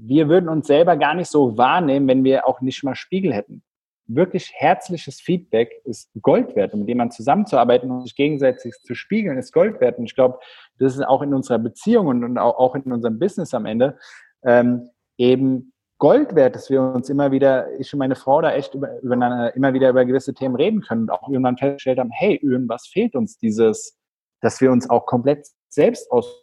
wir 0.03 0.29
würden 0.29 0.49
uns 0.49 0.67
selber 0.67 0.97
gar 0.97 1.13
nicht 1.13 1.29
so 1.29 1.57
wahrnehmen, 1.57 2.07
wenn 2.07 2.23
wir 2.23 2.47
auch 2.47 2.59
nicht 2.61 2.83
mal 2.83 2.95
Spiegel 2.95 3.33
hätten. 3.33 3.61
Wirklich 4.07 4.51
herzliches 4.55 5.21
Feedback 5.21 5.79
ist 5.85 6.09
Gold 6.21 6.55
wert. 6.55 6.73
Und 6.73 6.81
mit 6.81 6.89
jemandem 6.89 7.15
zusammenzuarbeiten 7.15 7.91
und 7.91 8.01
sich 8.01 8.15
gegenseitig 8.15 8.73
zu 8.83 8.95
spiegeln, 8.95 9.37
ist 9.37 9.53
Gold 9.53 9.79
wert. 9.79 9.99
Und 9.99 10.05
ich 10.05 10.15
glaube, 10.15 10.39
das 10.79 10.95
ist 10.95 11.05
auch 11.05 11.21
in 11.21 11.33
unserer 11.33 11.59
Beziehung 11.59 12.07
und 12.07 12.37
auch 12.39 12.75
in 12.75 12.91
unserem 12.91 13.19
Business 13.19 13.53
am 13.53 13.65
Ende 13.65 13.97
ähm, 14.43 14.89
eben 15.17 15.71
Gold 15.99 16.33
wert, 16.33 16.55
dass 16.55 16.71
wir 16.71 16.81
uns 16.81 17.09
immer 17.09 17.31
wieder, 17.31 17.79
ich 17.79 17.93
und 17.93 17.99
meine 17.99 18.15
Frau 18.15 18.41
da 18.41 18.53
echt 18.53 18.73
über, 18.73 18.99
über 19.01 19.55
immer 19.55 19.73
wieder 19.75 19.91
über 19.91 20.03
gewisse 20.03 20.33
Themen 20.33 20.55
reden 20.55 20.81
können 20.81 21.03
und 21.03 21.11
auch 21.11 21.29
irgendwann 21.29 21.57
festgestellt 21.57 21.99
haben, 21.99 22.09
hey, 22.11 22.37
irgendwas 22.41 22.87
fehlt 22.87 23.15
uns 23.15 23.37
dieses, 23.37 23.99
dass 24.41 24.59
wir 24.61 24.71
uns 24.71 24.89
auch 24.89 25.05
komplett 25.05 25.45
selbst 25.69 26.11
aus 26.11 26.40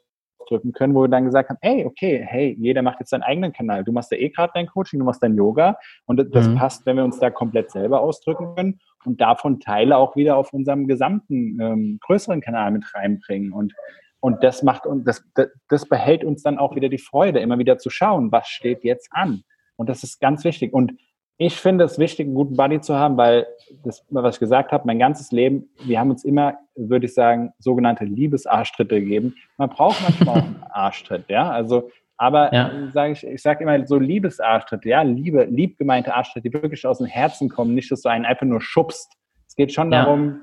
ausdrücken 0.48 0.72
können, 0.72 0.94
wo 0.94 1.02
wir 1.02 1.08
dann 1.08 1.24
gesagt 1.24 1.50
haben, 1.50 1.58
hey, 1.60 1.84
okay, 1.84 2.24
hey, 2.26 2.56
jeder 2.58 2.82
macht 2.82 3.00
jetzt 3.00 3.10
seinen 3.10 3.22
eigenen 3.22 3.52
Kanal. 3.52 3.84
Du 3.84 3.92
machst 3.92 4.10
ja 4.10 4.18
eh 4.18 4.30
gerade 4.30 4.52
dein 4.54 4.66
Coaching, 4.66 4.98
du 4.98 5.04
machst 5.04 5.22
dein 5.22 5.34
Yoga 5.34 5.78
und 6.06 6.34
das 6.34 6.48
mhm. 6.48 6.56
passt, 6.56 6.86
wenn 6.86 6.96
wir 6.96 7.04
uns 7.04 7.18
da 7.18 7.30
komplett 7.30 7.70
selber 7.70 8.00
ausdrücken 8.00 8.54
können 8.54 8.80
und 9.04 9.20
davon 9.20 9.60
Teile 9.60 9.96
auch 9.96 10.16
wieder 10.16 10.36
auf 10.36 10.52
unserem 10.52 10.86
gesamten 10.86 11.60
ähm, 11.60 11.98
größeren 12.02 12.40
Kanal 12.40 12.70
mit 12.72 12.84
reinbringen 12.94 13.52
und 13.52 13.74
und 14.20 14.42
das 14.42 14.64
macht 14.64 14.84
und 14.84 15.04
das, 15.04 15.24
das 15.68 15.88
behält 15.88 16.24
uns 16.24 16.42
dann 16.42 16.58
auch 16.58 16.74
wieder 16.74 16.88
die 16.88 16.98
Freude, 16.98 17.38
immer 17.38 17.60
wieder 17.60 17.78
zu 17.78 17.88
schauen, 17.88 18.32
was 18.32 18.48
steht 18.48 18.82
jetzt 18.82 19.10
an. 19.12 19.44
Und 19.76 19.88
das 19.88 20.02
ist 20.02 20.20
ganz 20.20 20.42
wichtig. 20.42 20.72
Und 20.72 20.94
ich 21.40 21.54
finde 21.54 21.84
es 21.84 22.00
wichtig, 22.00 22.26
einen 22.26 22.34
guten 22.34 22.56
Buddy 22.56 22.80
zu 22.80 22.96
haben, 22.96 23.16
weil 23.16 23.46
das, 23.84 24.04
was 24.10 24.36
ich 24.36 24.40
gesagt 24.40 24.72
habe, 24.72 24.86
mein 24.86 24.98
ganzes 24.98 25.30
Leben, 25.30 25.70
wir 25.84 26.00
haben 26.00 26.10
uns 26.10 26.24
immer, 26.24 26.58
würde 26.74 27.06
ich 27.06 27.14
sagen, 27.14 27.52
sogenannte 27.60 28.04
Liebesarschtritte 28.04 29.00
gegeben. 29.00 29.36
Man 29.56 29.70
braucht 29.70 30.02
manchmal 30.02 30.40
auch 30.40 30.44
einen 30.44 30.64
Arschtritt, 30.70 31.26
ja. 31.28 31.48
Also, 31.48 31.90
aber 32.16 32.52
ja. 32.52 32.72
sage 32.92 33.12
ich, 33.12 33.24
ich 33.24 33.40
sage 33.40 33.62
immer 33.62 33.86
so 33.86 33.98
Liebesarschtritte, 33.98 34.88
ja, 34.88 35.02
Liebe, 35.02 35.44
lieb 35.44 35.78
gemeinte 35.78 36.12
Arschtritte, 36.12 36.50
die 36.50 36.52
wirklich 36.52 36.84
aus 36.84 36.98
dem 36.98 37.06
Herzen 37.06 37.48
kommen, 37.48 37.72
nicht, 37.72 37.92
dass 37.92 38.02
du 38.02 38.08
einen 38.08 38.24
einfach 38.24 38.46
nur 38.46 38.60
schubst. 38.60 39.12
Es 39.46 39.54
geht 39.54 39.72
schon 39.72 39.92
ja. 39.92 40.02
darum, 40.02 40.42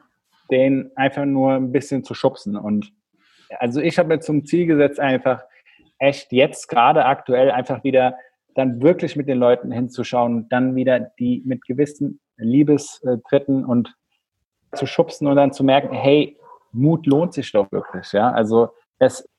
den 0.49 0.91
einfach 0.95 1.25
nur 1.25 1.55
ein 1.55 1.73
bisschen 1.73 2.05
zu 2.05 2.13
schubsen. 2.13 2.55
Und 2.55 2.93
also 3.59 3.81
ich 3.81 3.99
habe 3.99 4.07
mir 4.07 4.19
zum 4.21 4.45
Ziel 4.45 4.65
gesetzt, 4.65 5.01
einfach 5.01 5.43
echt 5.99 6.31
jetzt 6.31 6.69
gerade 6.69 7.03
aktuell 7.03 7.51
einfach 7.51 7.83
wieder 7.83 8.15
dann 8.55 8.81
wirklich 8.81 9.15
mit 9.15 9.27
den 9.27 9.37
Leuten 9.37 9.71
hinzuschauen 9.71 10.49
dann 10.49 10.75
wieder 10.75 10.99
die 10.99 11.43
mit 11.45 11.65
gewissen 11.65 12.19
Liebestritten 12.37 13.63
und 13.65 13.95
zu 14.73 14.85
schubsen 14.85 15.27
und 15.27 15.35
dann 15.35 15.53
zu 15.53 15.63
merken, 15.63 15.93
hey, 15.93 16.37
Mut 16.71 17.05
lohnt 17.05 17.33
sich 17.33 17.51
doch 17.51 17.71
wirklich, 17.71 18.11
ja. 18.11 18.31
Also 18.31 18.69
es, 18.99 19.29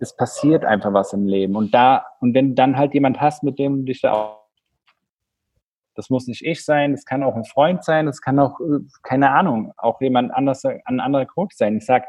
es 0.00 0.16
passiert 0.16 0.64
einfach 0.64 0.92
was 0.92 1.12
im 1.12 1.26
Leben. 1.26 1.54
Und 1.54 1.72
da, 1.74 2.06
und 2.20 2.34
wenn 2.34 2.54
dann 2.54 2.76
halt 2.76 2.94
jemand 2.94 3.20
hast, 3.20 3.42
mit 3.44 3.58
dem 3.58 3.78
du 3.78 3.82
dich 3.84 4.00
da 4.00 4.12
auch 4.12 4.42
das 5.94 6.10
muss 6.10 6.26
nicht 6.26 6.44
ich 6.44 6.64
sein, 6.64 6.92
das 6.92 7.04
kann 7.04 7.22
auch 7.22 7.36
ein 7.36 7.44
Freund 7.44 7.84
sein, 7.84 8.06
das 8.06 8.20
kann 8.20 8.38
auch, 8.38 8.58
äh, 8.60 8.80
keine 9.02 9.30
Ahnung, 9.30 9.72
auch 9.76 10.00
jemand 10.00 10.32
anders, 10.32 10.64
ein 10.64 11.00
anderer 11.00 11.26
Coach 11.26 11.54
sein. 11.56 11.76
Ich 11.76 11.84
sag, 11.84 12.04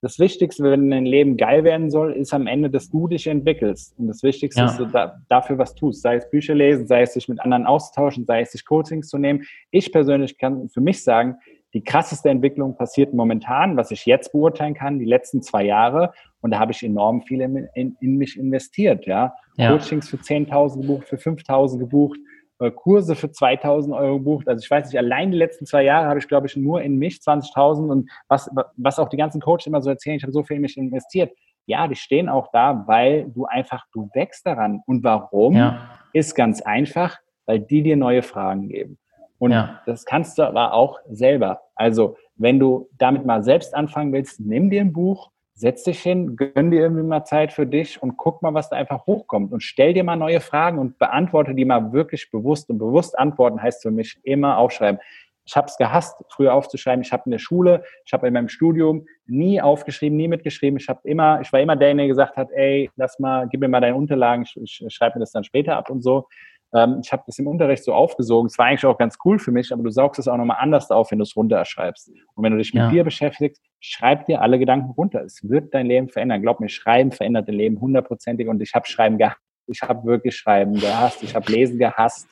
das 0.00 0.18
Wichtigste, 0.18 0.62
wenn 0.62 0.90
dein 0.90 1.06
Leben 1.06 1.36
geil 1.36 1.64
werden 1.64 1.90
soll, 1.90 2.12
ist 2.12 2.32
am 2.32 2.46
Ende, 2.46 2.70
dass 2.70 2.88
du 2.88 3.08
dich 3.08 3.26
entwickelst. 3.26 3.98
Und 3.98 4.06
das 4.06 4.22
Wichtigste 4.22 4.60
ja. 4.60 4.66
ist, 4.66 4.94
da, 4.94 5.20
dafür 5.28 5.58
was 5.58 5.74
tust. 5.74 6.02
Sei 6.02 6.16
es 6.16 6.30
Bücher 6.30 6.54
lesen, 6.54 6.86
sei 6.86 7.02
es 7.02 7.14
sich 7.14 7.28
mit 7.28 7.40
anderen 7.40 7.66
austauschen, 7.66 8.24
sei 8.24 8.42
es 8.42 8.52
sich 8.52 8.64
Coachings 8.64 9.08
zu 9.08 9.18
nehmen. 9.18 9.44
Ich 9.70 9.90
persönlich 9.90 10.38
kann 10.38 10.68
für 10.68 10.80
mich 10.80 11.02
sagen, 11.02 11.36
die 11.74 11.82
krasseste 11.82 12.30
Entwicklung 12.30 12.76
passiert 12.76 13.12
momentan, 13.12 13.76
was 13.76 13.90
ich 13.90 14.06
jetzt 14.06 14.32
beurteilen 14.32 14.74
kann, 14.74 14.98
die 14.98 15.04
letzten 15.04 15.42
zwei 15.42 15.64
Jahre. 15.64 16.12
Und 16.40 16.52
da 16.52 16.60
habe 16.60 16.72
ich 16.72 16.82
enorm 16.82 17.22
viel 17.22 17.40
in, 17.40 17.68
in, 17.74 17.96
in 18.00 18.16
mich 18.16 18.38
investiert. 18.38 19.04
Ja? 19.04 19.34
ja. 19.56 19.72
Coachings 19.72 20.08
für 20.08 20.16
10.000 20.16 20.80
gebucht, 20.82 21.08
für 21.08 21.16
5.000 21.16 21.78
gebucht 21.78 22.18
Kurse 22.58 23.14
für 23.14 23.30
2000 23.30 23.94
Euro 23.94 24.18
gebucht. 24.18 24.48
Also 24.48 24.62
ich 24.62 24.70
weiß 24.70 24.86
nicht, 24.86 24.98
allein 24.98 25.30
die 25.30 25.38
letzten 25.38 25.64
zwei 25.64 25.84
Jahre 25.84 26.08
habe 26.08 26.18
ich, 26.18 26.28
glaube 26.28 26.46
ich, 26.46 26.56
nur 26.56 26.82
in 26.82 26.96
mich 26.96 27.18
20.000 27.18 27.88
und 27.88 28.10
was, 28.28 28.50
was 28.76 28.98
auch 28.98 29.08
die 29.08 29.16
ganzen 29.16 29.40
Coaches 29.40 29.66
immer 29.66 29.80
so 29.80 29.90
erzählen, 29.90 30.16
ich 30.16 30.22
habe 30.22 30.32
so 30.32 30.42
viel 30.42 30.56
in 30.56 30.62
mich 30.62 30.76
investiert. 30.76 31.32
Ja, 31.66 31.86
die 31.86 31.94
stehen 31.94 32.28
auch 32.28 32.48
da, 32.52 32.84
weil 32.86 33.30
du 33.30 33.44
einfach, 33.44 33.84
du 33.92 34.08
wächst 34.14 34.46
daran. 34.46 34.82
Und 34.86 35.04
warum? 35.04 35.54
Ja. 35.54 35.90
Ist 36.12 36.34
ganz 36.34 36.62
einfach, 36.62 37.18
weil 37.46 37.60
die 37.60 37.82
dir 37.82 37.96
neue 37.96 38.22
Fragen 38.22 38.68
geben. 38.68 38.98
Und 39.38 39.52
ja. 39.52 39.80
das 39.86 40.04
kannst 40.04 40.38
du 40.38 40.42
aber 40.42 40.72
auch 40.72 40.98
selber. 41.10 41.60
Also, 41.74 42.16
wenn 42.36 42.58
du 42.58 42.88
damit 42.98 43.24
mal 43.24 43.42
selbst 43.44 43.74
anfangen 43.74 44.12
willst, 44.12 44.40
nimm 44.40 44.70
dir 44.70 44.80
ein 44.80 44.92
Buch, 44.92 45.30
setz 45.58 45.82
dich 45.82 46.00
hin, 46.00 46.36
gönn 46.36 46.70
dir 46.70 46.80
irgendwie 46.80 47.02
mal 47.02 47.24
Zeit 47.24 47.52
für 47.52 47.66
dich 47.66 48.00
und 48.00 48.16
guck 48.16 48.42
mal, 48.42 48.54
was 48.54 48.70
da 48.70 48.76
einfach 48.76 49.06
hochkommt 49.06 49.52
und 49.52 49.60
stell 49.60 49.92
dir 49.92 50.04
mal 50.04 50.16
neue 50.16 50.40
Fragen 50.40 50.78
und 50.78 50.98
beantworte 50.98 51.54
die 51.54 51.64
mal 51.64 51.92
wirklich 51.92 52.30
bewusst. 52.30 52.70
Und 52.70 52.78
bewusst 52.78 53.18
antworten 53.18 53.60
heißt 53.60 53.82
für 53.82 53.90
mich 53.90 54.18
immer 54.22 54.56
aufschreiben. 54.56 55.00
Ich 55.44 55.56
habe 55.56 55.66
es 55.66 55.76
gehasst, 55.76 56.22
früher 56.28 56.54
aufzuschreiben. 56.54 57.02
Ich 57.02 57.10
habe 57.10 57.22
in 57.24 57.32
der 57.32 57.38
Schule, 57.38 57.82
ich 58.04 58.12
habe 58.12 58.28
in 58.28 58.34
meinem 58.34 58.48
Studium 58.48 59.06
nie 59.26 59.60
aufgeschrieben, 59.60 60.16
nie 60.16 60.28
mitgeschrieben. 60.28 60.78
Ich 60.78 60.88
habe 60.88 61.00
immer, 61.04 61.40
ich 61.40 61.52
war 61.52 61.58
immer 61.58 61.74
der, 61.74 61.94
der 61.94 62.06
gesagt 62.06 62.36
hat, 62.36 62.50
ey, 62.52 62.90
lass 62.96 63.18
mal, 63.18 63.48
gib 63.48 63.60
mir 63.60 63.68
mal 63.68 63.80
deine 63.80 63.96
Unterlagen, 63.96 64.44
ich, 64.44 64.84
ich 64.84 64.94
schreibe 64.94 65.18
mir 65.18 65.20
das 65.20 65.32
dann 65.32 65.44
später 65.44 65.76
ab 65.76 65.90
und 65.90 66.02
so. 66.02 66.28
Ähm, 66.74 67.00
ich 67.02 67.12
habe 67.12 67.22
das 67.26 67.38
im 67.38 67.46
Unterricht 67.46 67.84
so 67.84 67.94
aufgesogen. 67.94 68.46
Es 68.46 68.58
war 68.58 68.66
eigentlich 68.66 68.84
auch 68.84 68.98
ganz 68.98 69.16
cool 69.24 69.38
für 69.38 69.52
mich, 69.52 69.72
aber 69.72 69.82
du 69.82 69.90
saugst 69.90 70.18
es 70.18 70.28
auch 70.28 70.36
nochmal 70.36 70.58
anders 70.60 70.90
auf, 70.90 71.10
wenn 71.10 71.18
du 71.18 71.22
es 71.22 71.36
runterschreibst. 71.36 72.10
Und 72.34 72.44
wenn 72.44 72.52
du 72.52 72.58
dich 72.58 72.74
mit 72.74 72.84
ja. 72.84 72.90
dir 72.90 73.04
beschäftigst, 73.04 73.62
schreib 73.80 74.26
dir 74.26 74.42
alle 74.42 74.58
Gedanken 74.58 74.90
runter. 74.90 75.22
Es 75.22 75.48
wird 75.48 75.74
dein 75.74 75.86
Leben 75.86 76.08
verändern. 76.08 76.42
Glaub 76.42 76.60
mir, 76.60 76.68
Schreiben 76.68 77.12
verändert 77.12 77.48
dein 77.48 77.54
Leben 77.54 77.80
hundertprozentig. 77.80 78.48
Und 78.48 78.60
ich 78.60 78.74
habe 78.74 78.86
Schreiben 78.86 79.18
gehasst. 79.18 79.40
Ich 79.66 79.82
habe 79.82 80.06
wirklich 80.06 80.36
Schreiben 80.36 80.74
gehasst. 80.74 81.22
Ich 81.22 81.34
habe 81.34 81.50
Lesen 81.50 81.78
gehasst. 81.78 82.28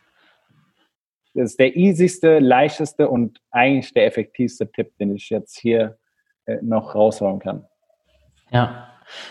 Das 1.35 1.51
ist 1.51 1.61
der 1.61 1.77
easyste, 1.77 2.39
leichteste 2.39 3.11
und 3.11 3.41
eigentlich 3.51 3.93
der 3.93 4.07
effektivste 4.07 4.71
Tipp, 4.71 4.97
den 4.99 5.15
ich 5.15 5.29
jetzt 5.29 5.59
hier 5.59 5.99
äh, 6.47 6.57
noch 6.63 6.95
raushauen 6.95 7.41
kann. 7.41 7.67
Ja, 8.51 8.89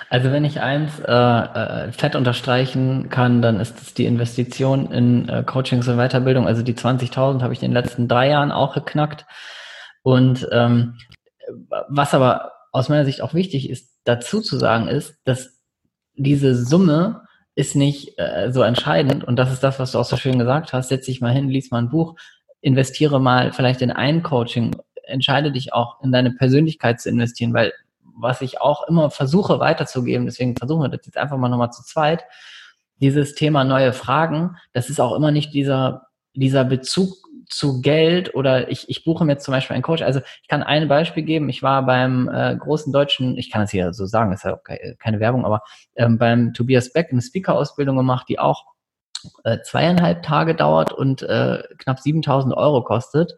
also 0.09 0.31
wenn 0.31 0.45
ich 0.45 0.61
eins 0.61 0.99
äh, 0.99 1.11
äh, 1.11 1.91
fett 1.91 2.15
unterstreichen 2.15 3.09
kann, 3.09 3.41
dann 3.41 3.59
ist 3.59 3.81
es 3.81 3.93
die 3.93 4.05
Investition 4.05 4.91
in 4.91 5.29
äh, 5.29 5.43
Coachings 5.43 5.88
und 5.88 5.97
Weiterbildung. 5.97 6.47
Also 6.47 6.63
die 6.63 6.73
20.000 6.73 7.41
habe 7.41 7.53
ich 7.53 7.61
in 7.61 7.71
den 7.71 7.83
letzten 7.83 8.07
drei 8.07 8.29
Jahren 8.29 8.51
auch 8.51 8.73
geknackt. 8.73 9.25
Und 10.03 10.47
ähm, 10.51 10.97
was 11.89 12.13
aber 12.13 12.51
aus 12.71 12.89
meiner 12.89 13.05
Sicht 13.05 13.21
auch 13.21 13.33
wichtig 13.33 13.69
ist, 13.69 13.99
dazu 14.03 14.41
zu 14.41 14.57
sagen, 14.57 14.88
ist, 14.88 15.17
dass 15.25 15.61
diese 16.15 16.55
Summe 16.55 17.23
ist 17.55 17.75
nicht 17.75 18.19
äh, 18.19 18.51
so 18.51 18.61
entscheidend. 18.61 19.23
Und 19.23 19.38
das 19.38 19.51
ist 19.51 19.63
das, 19.63 19.79
was 19.79 19.91
du 19.91 19.99
auch 19.99 20.05
so 20.05 20.17
schön 20.17 20.39
gesagt 20.39 20.73
hast. 20.73 20.89
Setz 20.89 21.05
dich 21.05 21.21
mal 21.21 21.33
hin, 21.33 21.49
lies 21.49 21.71
mal 21.71 21.79
ein 21.79 21.89
Buch, 21.89 22.15
investiere 22.61 23.19
mal 23.19 23.53
vielleicht 23.53 23.81
in 23.81 23.91
ein 23.91 24.23
Coaching, 24.23 24.75
entscheide 25.03 25.51
dich 25.51 25.73
auch 25.73 26.01
in 26.03 26.11
deine 26.11 26.31
Persönlichkeit 26.31 26.99
zu 26.99 27.09
investieren, 27.09 27.53
weil 27.53 27.73
was 28.17 28.41
ich 28.41 28.62
auch 28.62 28.88
immer 28.88 29.12
versuche 29.12 29.60
weiterzugeben, 29.60 30.25
deswegen 30.25 30.56
versuchen 30.56 30.84
wir 30.84 30.89
das 30.89 31.06
jetzt 31.06 31.17
einfach 31.17 31.38
mal 31.38 31.49
nochmal 31.49 31.71
zu 31.71 31.84
zweit, 31.84 32.23
dieses 33.01 33.36
Thema 33.36 33.63
neue 33.63 33.93
Fragen, 33.93 34.58
das 34.73 34.89
ist 34.89 34.99
auch 34.99 35.15
immer 35.15 35.32
nicht 35.32 35.54
dieser, 35.54 36.08
dieser 36.34 36.63
Bezug 36.63 37.15
zu 37.49 37.82
Geld 37.82 38.34
oder 38.34 38.69
ich, 38.69 38.89
ich 38.89 39.04
buche 39.04 39.25
mir 39.25 39.34
jetzt 39.34 39.45
zum 39.45 39.51
Beispiel 39.51 39.75
einen 39.75 39.84
Coach. 39.84 40.01
Also 40.01 40.21
ich 40.41 40.47
kann 40.47 40.63
ein 40.63 40.88
Beispiel 40.88 41.23
geben. 41.23 41.49
Ich 41.49 41.62
war 41.62 41.86
beim 41.86 42.28
äh, 42.28 42.56
großen 42.56 42.91
deutschen, 42.91 43.38
ich 43.38 43.51
kann 43.51 43.63
es 43.63 43.71
hier 43.71 43.93
so 43.93 44.06
sagen, 44.06 44.34
ist 44.34 44.43
ja 44.43 44.58
keine 44.99 45.19
Werbung, 45.19 45.45
aber 45.45 45.62
ähm, 45.95 46.17
beim 46.17 46.54
Tobias 46.54 46.91
Beck 46.91 47.10
eine 47.12 47.21
Speaker-Ausbildung 47.21 47.97
gemacht, 47.97 48.28
die 48.30 48.39
auch 48.39 48.65
äh, 49.43 49.60
zweieinhalb 49.62 50.23
Tage 50.23 50.56
dauert 50.56 50.91
und 50.93 51.21
äh, 51.23 51.63
knapp 51.78 51.99
7000 51.99 52.56
Euro 52.56 52.84
kostet 52.84 53.34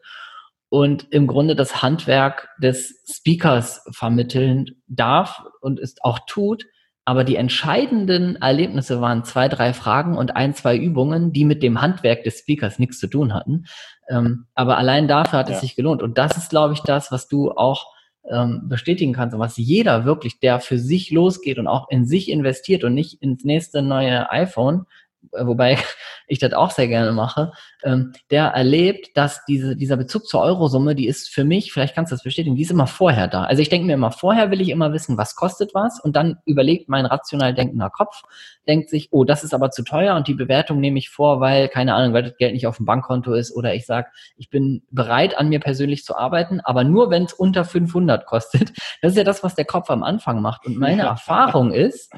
und 0.70 1.08
im 1.12 1.28
Grunde 1.28 1.56
das 1.56 1.82
Handwerk 1.82 2.50
des 2.62 3.04
Speakers 3.10 3.86
vermitteln 3.92 4.66
darf 4.88 5.44
und 5.62 5.80
es 5.80 5.96
auch 6.02 6.20
tut. 6.28 6.66
Aber 7.06 7.24
die 7.24 7.38
entscheidenden 7.38 8.36
Erlebnisse 8.36 9.00
waren 9.00 9.24
zwei, 9.24 9.48
drei 9.48 9.72
Fragen 9.72 10.18
und 10.18 10.36
ein, 10.36 10.54
zwei 10.54 10.76
Übungen, 10.76 11.32
die 11.32 11.46
mit 11.46 11.64
dem 11.64 11.82
Handwerk 11.82 12.26
des 12.26 12.40
Speakers 12.40 12.80
nichts 12.80 13.00
zu 13.00 13.08
tun 13.08 13.34
hatten. 13.34 13.66
Ähm, 14.10 14.48
aber 14.56 14.78
allein 14.78 15.08
dafür 15.08 15.40
hat 15.40 15.48
ja. 15.48 15.56
es 15.56 15.62
sich 15.62 15.78
gelohnt. 15.78 16.02
Und 16.04 16.18
das 16.18 16.36
ist, 16.36 16.50
glaube 16.50 16.74
ich, 16.74 16.82
das, 16.82 17.10
was 17.10 17.30
du 17.30 17.52
auch 17.52 17.94
ähm, 18.30 18.64
bestätigen 18.68 19.14
kannst 19.14 19.34
und 19.34 19.40
was 19.40 19.56
jeder 19.56 20.04
wirklich, 20.04 20.42
der 20.42 20.60
für 20.60 20.78
sich 20.78 21.10
losgeht 21.12 21.60
und 21.60 21.68
auch 21.68 21.88
in 21.90 22.06
sich 22.06 22.30
investiert 22.30 22.84
und 22.84 22.94
nicht 22.94 23.22
ins 23.22 23.46
nächste 23.46 23.82
neue 23.82 24.30
iPhone, 24.30 24.86
wobei 25.32 25.78
ich 26.28 26.40
das 26.40 26.54
auch 26.54 26.72
sehr 26.72 26.88
gerne 26.88 27.12
mache, 27.12 27.52
ähm, 27.84 28.14
der 28.32 28.48
erlebt, 28.48 29.16
dass 29.16 29.46
diese, 29.46 29.76
dieser 29.76 29.98
Bezug 29.98 30.28
zur 30.28 30.42
Eurosumme, 30.42 30.96
die 30.96 31.08
ist 31.08 31.30
für 31.30 31.44
mich, 31.44 31.72
vielleicht 31.72 31.96
kannst 31.96 32.12
du 32.12 32.16
das 32.16 32.24
bestätigen, 32.24 32.56
die 32.56 32.64
ist 32.64 32.72
immer 32.72 32.88
vorher 32.88 33.28
da. 33.28 33.44
Also 33.44 33.62
ich 33.62 33.70
denke 33.70 33.88
mir 33.88 33.94
immer, 33.94 34.12
vorher 34.12 34.52
will 34.52 34.62
ich 34.62 34.70
immer 34.70 34.94
wissen, 34.94 35.18
was 35.18 35.36
kostet 35.36 35.74
was 35.74 36.00
und 36.00 36.16
dann 36.16 36.38
überlegt 36.46 36.90
mein 36.90 37.06
rational 37.06 37.54
denkender 37.54 37.90
Kopf, 37.90 38.24
denkt 38.68 38.90
sich, 38.90 39.10
oh, 39.12 39.24
das 39.24 39.44
ist 39.44 39.54
aber 39.54 39.72
zu 39.72 39.84
teuer 39.84 40.16
und 40.16 40.28
die 40.28 40.34
Bewertung 40.34 40.80
nehme 40.80 41.00
ich 41.00 41.10
vor, 41.10 41.40
weil, 41.40 41.70
keine 41.70 41.94
Ahnung, 41.96 42.14
weil 42.14 42.24
das 42.24 42.38
Geld 42.38 42.54
nicht 42.54 42.68
auf 42.68 42.78
dem 42.78 42.86
Bankkonto 42.86 43.34
ist 43.34 43.56
oder 43.56 43.74
ich 43.74 43.86
sage, 43.86 44.08
ich 44.36 44.50
bin 44.50 44.84
bereit, 44.92 45.38
an 45.38 45.50
mir 45.50 45.60
persönlich 45.60 46.04
zu 46.04 46.16
arbeiten, 46.18 46.60
aber 46.62 46.84
nur, 46.84 47.10
wenn 47.10 47.24
es 47.24 47.34
unter 47.34 47.66
500 47.66 48.26
kostet. 48.26 48.74
Das 49.02 49.12
ist 49.12 49.18
ja 49.18 49.24
das, 49.24 49.44
was 49.44 49.56
der 49.56 49.66
Kopf 49.66 49.90
am 49.90 50.04
Anfang 50.04 50.42
macht. 50.42 50.66
Und 50.66 50.78
meine 50.78 51.04
Erfahrung 51.04 51.72
ist, 51.72 52.12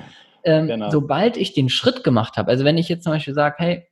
ähm, 0.44 0.68
genau. 0.68 0.90
sobald 0.90 1.38
ich 1.38 1.54
den 1.54 1.70
Schritt 1.70 2.04
gemacht 2.04 2.38
habe, 2.38 2.52
also 2.52 2.66
wenn 2.66 2.78
ich 2.78 2.90
jetzt 2.90 3.04
zum 3.04 3.14
Beispiel 3.14 3.34
sage, 3.34 3.56
hey, 3.58 3.88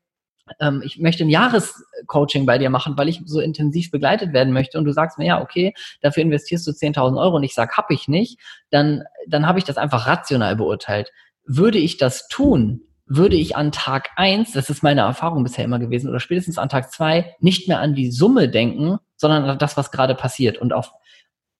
ähm, 0.60 0.81
ich 0.83 0.99
möchte 0.99 1.23
ein 1.23 1.29
Jahrescoaching 1.29 2.45
bei 2.45 2.57
dir 2.57 2.69
machen, 2.69 2.97
weil 2.97 3.10
ich 3.10 3.21
so 3.25 3.39
intensiv 3.39 3.91
begleitet 3.91 4.33
werden 4.33 4.53
möchte 4.53 4.77
und 4.77 4.86
du 4.86 4.93
sagst 4.93 5.17
mir, 5.17 5.25
ja, 5.25 5.41
okay, 5.41 5.73
dafür 6.01 6.23
investierst 6.23 6.65
du 6.67 6.71
10.000 6.71 7.19
Euro 7.19 7.36
und 7.36 7.43
ich 7.43 7.53
sage, 7.53 7.73
hab 7.75 7.91
ich 7.91 8.07
nicht, 8.07 8.39
dann, 8.69 9.03
dann 9.27 9.47
habe 9.47 9.60
ich 9.60 9.65
das 9.65 9.77
einfach 9.77 10.07
rational 10.07 10.55
beurteilt. 10.55 11.12
Würde 11.45 11.77
ich 11.77 11.97
das 11.97 12.27
tun, 12.27 12.81
würde 13.05 13.36
ich 13.36 13.55
an 13.55 13.71
Tag 13.71 14.10
eins, 14.15 14.51
das 14.51 14.69
ist 14.69 14.83
meine 14.83 15.01
Erfahrung 15.01 15.43
bisher 15.43 15.63
immer 15.63 15.79
gewesen, 15.79 16.10
oder 16.10 16.19
spätestens 16.19 16.57
an 16.57 16.69
Tag 16.69 16.91
zwei 16.91 17.36
nicht 17.39 17.67
mehr 17.67 17.79
an 17.79 17.95
die 17.95 18.12
Summe 18.12 18.49
denken, 18.49 18.97
sondern 19.15 19.45
an 19.45 19.57
das, 19.57 19.77
was 19.77 19.91
gerade 19.91 20.13
passiert. 20.13 20.57
Und 20.57 20.73
auf 20.73 20.91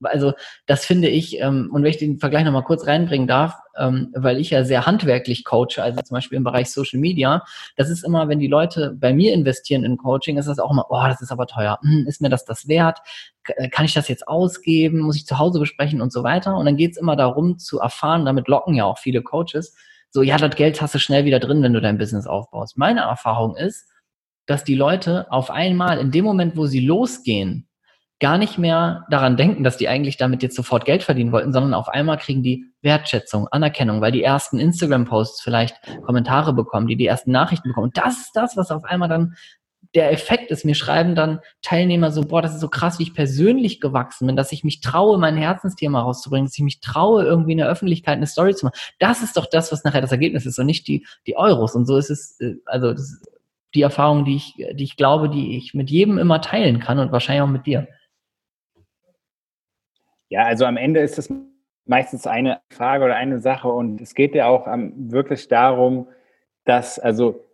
also 0.04 0.34
das 0.66 0.86
finde 0.86 1.10
ich, 1.10 1.40
ähm, 1.40 1.70
und 1.72 1.84
wenn 1.84 1.90
ich 1.90 1.98
den 1.98 2.20
Vergleich 2.20 2.46
nochmal 2.46 2.64
kurz 2.64 2.88
reinbringen 2.88 3.28
darf, 3.28 3.56
ähm, 3.78 4.12
weil 4.16 4.40
ich 4.40 4.50
ja 4.50 4.64
sehr 4.64 4.86
handwerklich 4.86 5.44
coache, 5.44 5.82
also 5.82 6.02
zum 6.02 6.16
Beispiel 6.16 6.38
im 6.38 6.44
Bereich 6.44 6.72
Social 6.72 7.00
Media, 7.00 7.44
das 7.76 7.90
ist 7.90 8.04
immer, 8.04 8.28
wenn 8.28 8.40
die 8.40 8.48
Leute 8.48 8.96
bei 9.00 9.14
mir 9.14 9.34
investieren 9.34 9.84
in 9.84 9.98
Coaching, 9.98 10.38
ist 10.38 10.48
das 10.48 10.60
auch 10.60 10.72
immer, 10.72 10.86
oh, 10.90 11.04
das 11.08 11.22
ist 11.22 11.32
aber 11.32 11.48
teuer, 11.48 11.80
hm, 11.82 12.06
ist 12.08 12.22
mir 12.22 12.30
das 12.30 12.46
das 12.46 12.68
wert? 12.68 13.00
Äh, 13.46 13.70
kann 13.70 13.86
ich 13.86 13.94
das 13.94 14.08
jetzt 14.08 14.28
ausgeben? 14.28 15.00
Muss 15.00 15.16
ich 15.16 15.26
zu 15.26 15.40
Hause 15.40 15.60
besprechen 15.60 16.02
und 16.02 16.12
so 16.12 16.24
weiter? 16.24 16.56
Und 16.56 16.66
dann 16.66 16.78
geht 16.78 16.92
es 16.92 16.98
immer 16.98 17.16
darum 17.16 17.58
zu 17.58 17.80
erfahren, 17.80 18.26
damit 18.26 18.48
locken 18.48 18.76
ja 18.76 18.86
auch 18.86 18.98
viele 18.98 19.22
Coaches, 19.22 19.76
so, 20.10 20.22
ja, 20.22 20.38
das 20.38 20.56
Geld 20.56 20.82
hast 20.82 20.96
du 20.96 21.00
schnell 21.00 21.26
wieder 21.26 21.40
drin, 21.40 21.62
wenn 21.62 21.74
du 21.74 21.82
dein 21.82 21.98
Business 21.98 22.28
aufbaust. 22.28 22.78
Meine 22.78 23.02
Erfahrung 23.02 23.56
ist, 23.56 23.88
dass 24.46 24.64
die 24.64 24.76
Leute 24.76 25.32
auf 25.32 25.52
einmal 25.52 26.00
in 26.00 26.12
dem 26.12 26.24
Moment, 26.24 26.56
wo 26.56 26.66
sie 26.66 26.80
losgehen, 26.80 27.67
gar 28.20 28.38
nicht 28.38 28.58
mehr 28.58 29.06
daran 29.10 29.38
denken, 29.38 29.64
dass 29.64 29.78
die 29.78 29.88
eigentlich 29.88 30.18
damit 30.18 30.42
jetzt 30.42 30.56
sofort 30.56 30.86
Geld 30.86 31.04
verdienen 31.04 31.32
wollten, 31.32 31.54
sondern 31.54 31.74
auf 31.74 31.88
einmal 31.88 32.18
kriegen 32.18 32.42
die 32.42 32.66
Wertschätzung, 32.82 33.48
Anerkennung, 33.50 34.02
weil 34.02 34.12
die 34.12 34.24
ersten 34.24 34.60
Instagram-Posts 34.60 35.42
vielleicht 35.42 35.76
Kommentare 36.04 36.54
bekommen, 36.54 36.88
die 36.88 36.96
die 36.96 37.06
ersten 37.06 37.32
Nachrichten 37.32 37.70
bekommen. 37.70 37.88
Und 37.88 37.98
das 37.98 38.18
ist 38.18 38.32
das, 38.34 38.58
was 38.58 38.72
auf 38.72 38.86
einmal 38.86 39.10
dann 39.10 39.36
der 39.94 40.12
Effekt 40.12 40.52
ist. 40.52 40.66
Mir 40.66 40.76
schreiben 40.76 41.16
dann 41.16 41.40
Teilnehmer 41.62 42.12
so, 42.12 42.22
boah, 42.22 42.42
das 42.42 42.54
ist 42.54 42.62
so 42.62 42.68
krass, 42.68 43.00
wie 43.00 43.04
ich 43.04 43.14
persönlich 43.14 43.80
gewachsen 43.80 44.28
bin, 44.28 44.36
dass 44.36 44.52
ich 44.52 44.64
mich 44.64 44.82
traue, 44.82 45.18
mein 45.18 45.38
Herzensthema 45.38 46.02
rauszubringen, 46.02 46.48
dass 46.48 46.58
ich 46.58 46.64
mich 46.64 46.80
traue, 46.80 47.24
irgendwie 47.24 47.54
in 47.54 47.60
der 47.60 47.70
Öffentlichkeit 47.70 48.18
eine 48.18 48.28
Story 48.28 48.56
zu 48.56 48.66
machen. 48.66 48.78
Das 49.00 49.22
ist 49.22 49.38
doch 49.38 49.46
das, 49.46 49.72
was 49.72 49.84
nachher 49.84 50.02
das 50.02 50.12
Ergebnis 50.12 50.46
ist 50.46 50.60
und 50.60 50.66
nicht 50.66 50.88
die, 50.88 51.06
die 51.26 51.38
Euros. 51.38 51.76
Und 51.76 51.86
so 51.86 51.98
ist 51.98 52.10
es, 52.10 52.40
äh, 52.40 52.56
also 52.66 52.94
das, 52.94 53.22
die 53.76 53.82
Erfahrung, 53.82 54.26
die 54.26 54.36
ich, 54.36 54.54
die 54.74 54.84
ich 54.84 54.98
glaube, 54.98 55.30
die 55.30 55.58
ich 55.58 55.74
mit 55.74 55.90
jedem 55.90 56.18
immer 56.18 56.42
teilen 56.42 56.80
kann 56.80 57.00
und 57.00 57.12
wahrscheinlich 57.12 57.44
auch 57.44 57.48
mit 57.48 57.66
dir. 57.66 57.88
Ja, 60.30 60.44
also 60.44 60.66
am 60.66 60.78
Ende 60.78 61.00
ist 61.00 61.18
es 61.18 61.32
meistens 61.86 62.28
eine 62.28 62.60
Frage 62.70 63.06
oder 63.06 63.16
eine 63.16 63.40
Sache 63.40 63.70
und 63.70 64.02
es 64.02 64.14
geht 64.14 64.36
ja 64.36 64.48
auch 64.48 64.68
wirklich 64.68 65.48
darum, 65.48 66.08
dass, 66.66 67.00
also 67.00 67.46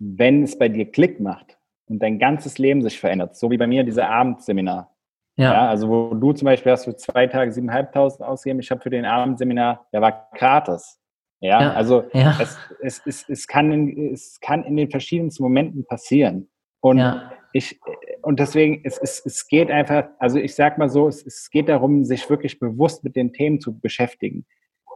wenn 0.00 0.42
es 0.42 0.58
bei 0.58 0.68
dir 0.68 0.90
Klick 0.90 1.20
macht 1.20 1.58
und 1.86 2.00
dein 2.00 2.18
ganzes 2.18 2.58
Leben 2.58 2.82
sich 2.82 2.98
verändert, 2.98 3.36
so 3.36 3.50
wie 3.50 3.56
bei 3.56 3.66
mir 3.66 3.84
dieser 3.84 4.10
Abendseminar. 4.10 4.94
Ja. 5.36 5.52
ja. 5.52 5.68
also 5.68 5.88
wo 5.88 6.14
du 6.14 6.32
zum 6.32 6.46
Beispiel 6.46 6.72
hast 6.72 6.84
für 6.84 6.96
zwei 6.96 7.28
Tage 7.28 7.52
7.500 7.52 8.22
ausgegeben, 8.22 8.60
ich 8.60 8.70
habe 8.70 8.80
für 8.80 8.90
den 8.90 9.04
Abendseminar, 9.04 9.86
der 9.92 10.00
war 10.00 10.28
gratis. 10.34 11.00
Ja, 11.40 11.62
ja. 11.62 11.72
also 11.72 12.04
ja. 12.12 12.36
Es, 12.40 12.58
es, 12.82 13.02
es, 13.06 13.28
es, 13.28 13.46
kann 13.46 13.70
in, 13.70 14.12
es 14.12 14.40
kann 14.40 14.64
in 14.64 14.76
den 14.76 14.90
verschiedensten 14.90 15.44
Momenten 15.44 15.86
passieren. 15.86 16.48
Und 16.80 16.98
ja 16.98 17.30
ich, 17.52 17.80
und 18.22 18.40
deswegen, 18.40 18.82
es, 18.84 18.98
es, 18.98 19.24
es 19.24 19.46
geht 19.48 19.70
einfach, 19.70 20.08
also 20.18 20.38
ich 20.38 20.54
sag 20.54 20.78
mal 20.78 20.88
so, 20.88 21.08
es, 21.08 21.24
es 21.24 21.50
geht 21.50 21.68
darum, 21.68 22.04
sich 22.04 22.28
wirklich 22.28 22.58
bewusst 22.58 23.04
mit 23.04 23.16
den 23.16 23.32
Themen 23.32 23.60
zu 23.60 23.78
beschäftigen. 23.78 24.46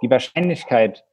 Die 0.03 0.11
Wahrscheinlichkeit 0.11 1.05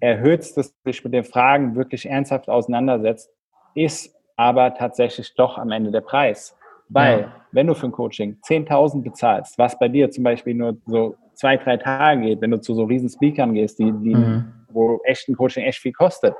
erhöht, 0.00 0.56
dass 0.56 0.74
sich 0.84 1.04
mit 1.04 1.14
den 1.14 1.24
Fragen 1.24 1.76
wirklich 1.76 2.06
ernsthaft 2.06 2.48
auseinandersetzt, 2.48 3.30
ist 3.74 4.14
aber 4.36 4.74
tatsächlich 4.74 5.34
doch 5.34 5.58
am 5.58 5.70
Ende 5.70 5.90
der 5.90 6.00
Preis. 6.00 6.56
Weil, 6.88 7.20
ja. 7.22 7.46
wenn 7.52 7.66
du 7.66 7.74
für 7.74 7.86
ein 7.86 7.92
Coaching 7.92 8.38
10.000 8.46 9.02
bezahlst, 9.02 9.58
was 9.58 9.78
bei 9.78 9.88
dir 9.88 10.10
zum 10.10 10.24
Beispiel 10.24 10.54
nur 10.54 10.76
so 10.86 11.16
zwei, 11.34 11.56
drei 11.56 11.76
Tage 11.76 12.20
geht, 12.20 12.40
wenn 12.40 12.50
du 12.50 12.60
zu 12.60 12.74
so 12.74 12.84
riesen 12.84 13.08
Speakern 13.08 13.54
gehst, 13.54 13.78
die, 13.78 13.90
die, 13.90 14.14
mhm. 14.14 14.52
wo 14.68 15.00
echt 15.04 15.28
ein 15.28 15.36
Coaching 15.36 15.64
echt 15.64 15.78
viel 15.78 15.92
kostet. 15.92 16.34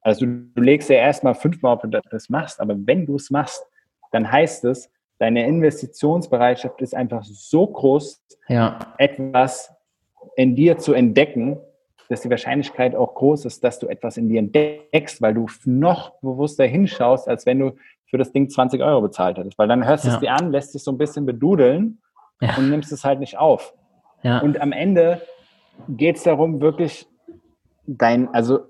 Also 0.00 0.26
du, 0.26 0.32
du 0.54 0.62
legst 0.62 0.90
ja 0.90 0.96
erstmal 0.96 1.34
fünfmal, 1.34 1.74
ob 1.74 1.82
du 1.82 2.00
das 2.10 2.28
machst, 2.28 2.60
aber 2.60 2.74
wenn 2.78 3.06
du 3.06 3.16
es 3.16 3.30
machst, 3.30 3.64
dann 4.10 4.30
heißt 4.30 4.64
es, 4.64 4.90
deine 5.18 5.46
Investitionsbereitschaft 5.46 6.80
ist 6.80 6.94
einfach 6.94 7.24
so 7.24 7.66
groß, 7.66 8.22
ja. 8.48 8.78
etwas 8.98 9.72
in 10.36 10.54
dir 10.54 10.78
zu 10.78 10.92
entdecken, 10.92 11.58
dass 12.08 12.22
die 12.22 12.30
Wahrscheinlichkeit 12.30 12.94
auch 12.94 13.14
groß 13.14 13.44
ist, 13.44 13.62
dass 13.64 13.78
du 13.78 13.86
etwas 13.88 14.16
in 14.16 14.28
dir 14.28 14.38
entdeckst, 14.38 15.20
weil 15.20 15.34
du 15.34 15.46
noch 15.64 16.12
bewusster 16.20 16.64
hinschaust, 16.64 17.28
als 17.28 17.44
wenn 17.44 17.58
du 17.58 17.72
für 18.06 18.16
das 18.16 18.32
Ding 18.32 18.48
20 18.48 18.82
Euro 18.82 19.02
bezahlt 19.02 19.36
hättest. 19.36 19.58
Weil 19.58 19.68
dann 19.68 19.86
hörst 19.86 20.04
du 20.04 20.08
ja. 20.08 20.14
es 20.14 20.20
dir 20.20 20.32
an, 20.32 20.50
lässt 20.50 20.74
dich 20.74 20.82
so 20.82 20.90
ein 20.90 20.98
bisschen 20.98 21.26
bedudeln 21.26 22.00
ja. 22.40 22.56
und 22.56 22.70
nimmst 22.70 22.92
es 22.92 23.04
halt 23.04 23.20
nicht 23.20 23.36
auf. 23.36 23.74
Und 24.40 24.60
am 24.60 24.72
Ende 24.72 25.20
geht 25.88 26.16
es 26.16 26.22
darum, 26.22 26.60
wirklich 26.60 27.06
dein, 27.86 28.32
also 28.34 28.60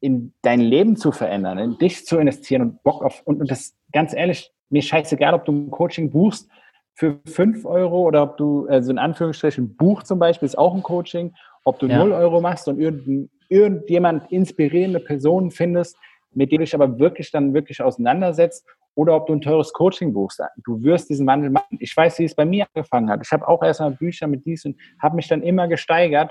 in 0.00 0.34
dein 0.42 0.60
Leben 0.60 0.96
zu 0.96 1.12
verändern, 1.12 1.58
in 1.58 1.78
dich 1.78 2.04
zu 2.04 2.18
investieren 2.18 2.62
und 2.62 2.82
Bock 2.82 3.02
auf, 3.02 3.22
und, 3.24 3.40
und 3.40 3.50
das 3.50 3.74
ganz 3.92 4.12
ehrlich, 4.12 4.52
mir 4.70 4.82
scheißegal, 4.82 5.34
ob 5.34 5.44
du 5.44 5.52
ein 5.52 5.70
Coaching 5.70 6.10
buchst 6.10 6.48
für 6.94 7.18
5 7.26 7.64
Euro 7.64 8.02
oder 8.02 8.22
ob 8.22 8.36
du, 8.36 8.66
also 8.68 8.90
in 8.90 8.98
Anführungsstrichen, 8.98 9.64
ein 9.64 9.76
Buch 9.76 10.02
zum 10.02 10.18
Beispiel 10.18 10.46
ist 10.46 10.58
auch 10.58 10.74
ein 10.74 10.82
Coaching, 10.82 11.34
ob 11.64 11.78
du 11.78 11.86
ja. 11.86 11.98
0 11.98 12.12
Euro 12.12 12.40
machst 12.40 12.68
und 12.68 12.80
irgend, 12.80 13.30
irgendjemand 13.48 14.30
inspirierende 14.30 15.00
Personen 15.00 15.50
findest, 15.50 15.96
mit 16.32 16.52
denen 16.52 16.60
du 16.60 16.64
dich 16.64 16.74
aber 16.74 16.98
wirklich 16.98 17.30
dann 17.30 17.54
wirklich 17.54 17.82
auseinandersetzt 17.82 18.64
oder 18.94 19.16
ob 19.16 19.26
du 19.26 19.34
ein 19.34 19.40
teures 19.40 19.72
Coaching 19.72 20.12
buchst. 20.12 20.42
Du 20.64 20.82
wirst 20.82 21.08
diesen 21.10 21.26
Wandel 21.26 21.50
machen. 21.50 21.78
Ich 21.80 21.96
weiß, 21.96 22.18
wie 22.18 22.24
es 22.24 22.34
bei 22.34 22.44
mir 22.44 22.66
angefangen 22.74 23.10
hat. 23.10 23.20
Ich 23.24 23.32
habe 23.32 23.46
auch 23.48 23.62
erstmal 23.62 23.92
Bücher 23.92 24.26
mit 24.26 24.44
dies 24.44 24.64
und 24.64 24.76
habe 25.00 25.16
mich 25.16 25.28
dann 25.28 25.42
immer 25.42 25.68
gesteigert. 25.68 26.30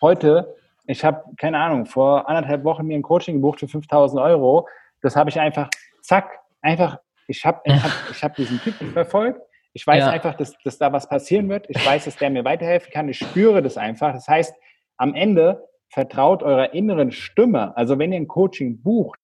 Heute, 0.00 0.54
ich 0.86 1.04
habe, 1.04 1.22
keine 1.36 1.58
Ahnung, 1.58 1.86
vor 1.86 2.28
anderthalb 2.28 2.64
Wochen 2.64 2.86
mir 2.86 2.94
ein 2.94 3.02
Coaching 3.02 3.36
gebucht 3.36 3.60
für 3.60 3.68
5000 3.68 4.20
Euro. 4.20 4.68
Das 5.02 5.16
habe 5.16 5.30
ich 5.30 5.40
einfach, 5.40 5.68
zack, 6.02 6.40
einfach 6.62 6.98
ich 7.30 7.44
habe 7.44 7.60
ich 7.64 7.72
hab, 7.72 8.10
ich 8.10 8.22
hab 8.24 8.34
diesen 8.34 8.60
Typen 8.60 8.92
verfolgt. 8.92 9.40
Ich 9.72 9.86
weiß 9.86 10.00
ja. 10.00 10.10
einfach, 10.10 10.34
dass, 10.34 10.58
dass 10.64 10.78
da 10.78 10.92
was 10.92 11.08
passieren 11.08 11.48
wird. 11.48 11.66
Ich 11.68 11.84
weiß, 11.84 12.04
dass 12.04 12.16
der 12.16 12.30
mir 12.30 12.44
weiterhelfen 12.44 12.92
kann. 12.92 13.08
Ich 13.08 13.18
spüre 13.18 13.62
das 13.62 13.76
einfach. 13.76 14.12
Das 14.12 14.26
heißt, 14.26 14.54
am 14.96 15.14
Ende 15.14 15.64
vertraut 15.88 16.42
eurer 16.42 16.74
inneren 16.74 17.12
Stimme. 17.12 17.76
Also 17.76 17.98
wenn 17.98 18.12
ihr 18.12 18.18
ein 18.18 18.28
Coaching 18.28 18.82
bucht, 18.82 19.20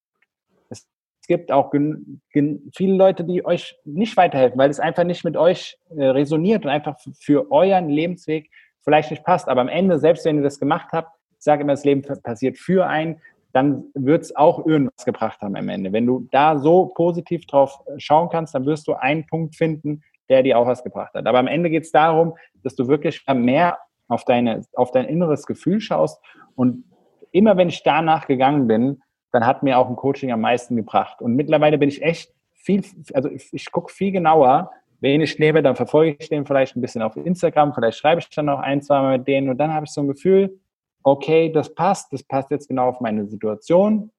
es 0.71 0.87
gibt 1.27 1.51
auch 1.51 1.73
viele 1.73 2.95
Leute, 2.95 3.25
die 3.25 3.45
euch 3.45 3.77
nicht 3.85 4.17
weiterhelfen, 4.17 4.57
weil 4.59 4.71
es 4.71 4.79
einfach 4.79 5.03
nicht 5.03 5.25
mit 5.25 5.37
euch 5.37 5.77
äh, 5.91 6.05
resoniert 6.05 6.65
und 6.65 6.71
einfach 6.71 6.97
für 7.19 7.51
euren 7.51 7.89
Lebensweg 7.89 8.49
vielleicht 8.85 9.11
nicht 9.11 9.25
passt. 9.25 9.49
Aber 9.49 9.61
am 9.61 9.69
Ende, 9.69 9.99
selbst 9.99 10.25
wenn 10.25 10.37
ihr 10.37 10.45
das 10.45 10.61
gemacht 10.61 10.91
habt, 10.93 11.11
ich 11.37 11.43
sage 11.43 11.63
immer, 11.63 11.73
das 11.73 11.85
Leben 11.85 12.03
passiert 12.03 12.59
für 12.59 12.87
einen, 12.87 13.21
dann 13.57 13.85
wird 13.95 14.23
es 14.23 14.37
auch 14.37 14.67
irgendwas 14.67 15.07
gebracht 15.07 15.41
haben 15.41 15.57
am 15.57 15.71
Ende. 15.71 15.91
Wenn 15.91 16.05
du 16.05 16.29
da 16.31 16.59
so 16.59 16.93
positiv 16.95 17.47
drauf 17.47 17.81
äh, 17.87 17.99
schauen 17.99 18.29
kannst, 18.29 18.55
dann 18.55 18.67
wirst 18.67 18.87
du 18.87 18.93
einen 18.93 19.27
Punkt 19.27 19.57
finden, 19.57 20.03
der 20.29 20.43
dir 20.43 20.59
auch 20.59 20.67
was 20.67 20.85
gebracht 20.85 21.15
hat. 21.15 21.27
Aber 21.27 21.39
am 21.39 21.47
Ende 21.47 21.71
geht 21.71 21.85
es 21.85 21.91
darum, 21.91 22.35
dass 22.63 22.75
du 22.75 22.87
wirklich 22.87 23.25
mehr 23.33 23.79
auf, 24.09 24.25
deine, 24.25 24.63
auf 24.75 24.91
dein 24.91 25.07
inneres 25.07 25.47
Gefühl 25.47 25.81
schaust. 25.81 26.21
Und 26.55 26.85
immer 27.33 27.57
wenn 27.57 27.71
ich 27.71 27.83
danach 27.83 28.27
gegangen 28.27 28.67
bin, 28.67 29.01
dann 29.33 29.47
hat 29.47 29.63
mir 29.63 29.79
auch 29.79 29.89
ein 29.89 29.97
Coaching 29.97 30.33
am 30.33 30.43
meisten 30.43 30.77
gebracht. 30.77 31.23
Und 31.23 31.35
mittlerweile 31.35 31.79
bin 31.79 31.89
ich 31.89 32.03
echt 32.03 32.35
viel, 32.53 32.83
also 33.15 33.31
ich, 33.31 33.73
gucke 33.73 33.91
viel 33.91 34.13
genauer, 34.13 34.71
wen 35.01 35.23
ich 35.23 35.39
nehme, 35.39 35.63
dann 35.63 35.77
verfolge 35.77 36.17
ich 36.19 36.29
den 36.29 36.45
vielleicht 36.45 36.77
ein 36.77 36.83
bisschen 36.83 37.01
auf 37.01 37.17
Instagram, 37.17 37.73
vielleicht 37.73 37.99
schreibe 37.99 38.21
ich 38.21 38.29
dann 38.31 38.47
noch 38.47 38.59
ein, 38.59 38.83
zwei 38.83 39.01
Mal 39.01 39.19
mit 39.19 39.29
denen 39.29 39.49
und 39.49 39.57
dann 39.57 39.73
habe 39.73 39.85
ich 39.85 39.93
so 39.93 40.03
ein 40.03 40.09
Gefühl, 40.09 40.59
okay, 41.07 41.53
das 41.53 41.73
passt, 41.73 42.13
das 42.13 42.25
passt 42.25 42.51
jetzt 42.51 42.69
genau 42.69 42.89
auf 42.89 43.01
meine 43.01 43.29
Situation 43.29 44.11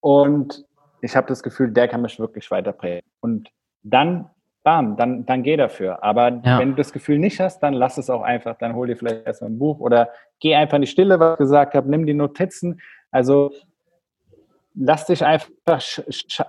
und 0.00 0.64
ich 1.02 1.14
habe 1.14 1.26
das 1.26 1.42
Gefühl, 1.42 1.70
der 1.70 1.88
kann 1.88 2.00
mich 2.00 2.18
wirklich 2.18 2.50
weiterbringen. 2.50 3.02
Und 3.20 3.50
dann, 3.82 4.30
bam, 4.62 4.96
dann, 4.96 5.26
dann 5.26 5.42
geh 5.42 5.58
dafür. 5.58 6.02
Aber 6.02 6.40
ja. 6.42 6.58
wenn 6.58 6.70
du 6.70 6.76
das 6.76 6.94
Gefühl 6.94 7.18
nicht 7.18 7.38
hast, 7.38 7.60
dann 7.60 7.74
lass 7.74 7.98
es 7.98 8.08
auch 8.08 8.22
einfach, 8.22 8.56
dann 8.56 8.74
hol 8.74 8.86
dir 8.86 8.96
vielleicht 8.96 9.26
erstmal 9.26 9.50
ein 9.50 9.58
Buch 9.58 9.78
oder 9.78 10.08
geh 10.40 10.54
einfach 10.54 10.76
in 10.76 10.82
die 10.82 10.88
Stille, 10.88 11.20
was 11.20 11.34
ich 11.34 11.38
gesagt 11.38 11.74
habe, 11.74 11.90
nimm 11.90 12.06
die 12.06 12.14
Notizen. 12.14 12.80
Also 13.10 13.52
lass 14.74 15.04
dich 15.04 15.22
einfach, 15.22 15.82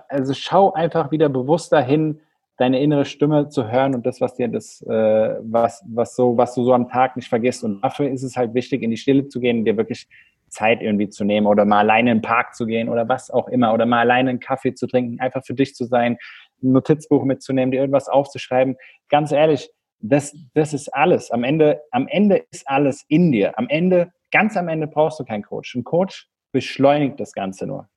also 0.08 0.32
schau 0.32 0.72
einfach 0.72 1.10
wieder 1.10 1.28
bewusster 1.28 1.82
hin, 1.82 2.22
deine 2.56 2.80
innere 2.80 3.04
Stimme 3.04 3.48
zu 3.48 3.70
hören 3.70 3.94
und 3.94 4.06
das, 4.06 4.20
was 4.20 4.34
dir 4.34 4.48
das, 4.48 4.82
äh, 4.82 5.36
was, 5.42 5.82
was 5.88 6.14
so, 6.14 6.36
was 6.36 6.54
du 6.54 6.64
so 6.64 6.74
am 6.74 6.88
Tag 6.88 7.16
nicht 7.16 7.28
vergisst. 7.28 7.64
Und 7.64 7.80
dafür 7.82 8.10
ist 8.10 8.22
es 8.22 8.36
halt 8.36 8.54
wichtig, 8.54 8.82
in 8.82 8.90
die 8.90 8.96
Stille 8.96 9.28
zu 9.28 9.40
gehen, 9.40 9.64
dir 9.64 9.76
wirklich 9.76 10.06
Zeit 10.48 10.82
irgendwie 10.82 11.08
zu 11.08 11.24
nehmen 11.24 11.46
oder 11.46 11.64
mal 11.64 11.78
alleine 11.78 12.10
in 12.10 12.18
den 12.18 12.22
Park 12.22 12.54
zu 12.54 12.66
gehen 12.66 12.88
oder 12.90 13.08
was 13.08 13.30
auch 13.30 13.48
immer 13.48 13.72
oder 13.72 13.86
mal 13.86 14.00
alleine 14.00 14.30
einen 14.30 14.40
Kaffee 14.40 14.74
zu 14.74 14.86
trinken, 14.86 15.18
einfach 15.18 15.42
für 15.44 15.54
dich 15.54 15.74
zu 15.74 15.86
sein, 15.86 16.18
ein 16.62 16.72
Notizbuch 16.72 17.24
mitzunehmen, 17.24 17.72
dir 17.72 17.80
irgendwas 17.80 18.08
aufzuschreiben. 18.08 18.76
Ganz 19.08 19.32
ehrlich, 19.32 19.70
das, 20.00 20.36
das 20.52 20.74
ist 20.74 20.94
alles. 20.94 21.30
Am 21.30 21.42
Ende, 21.42 21.80
am 21.90 22.06
Ende 22.06 22.44
ist 22.50 22.68
alles 22.68 23.04
in 23.08 23.32
dir. 23.32 23.58
Am 23.58 23.68
Ende, 23.68 24.12
ganz 24.30 24.56
am 24.56 24.68
Ende 24.68 24.86
brauchst 24.88 25.18
du 25.18 25.24
keinen 25.24 25.42
Coach. 25.42 25.74
Ein 25.74 25.84
Coach 25.84 26.28
beschleunigt 26.52 27.18
das 27.18 27.32
Ganze 27.32 27.66
nur. 27.66 27.88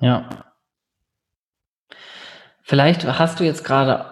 Ja, 0.00 0.50
Vielleicht 2.70 3.04
hast 3.04 3.40
du 3.40 3.44
jetzt 3.44 3.64
gerade, 3.64 4.04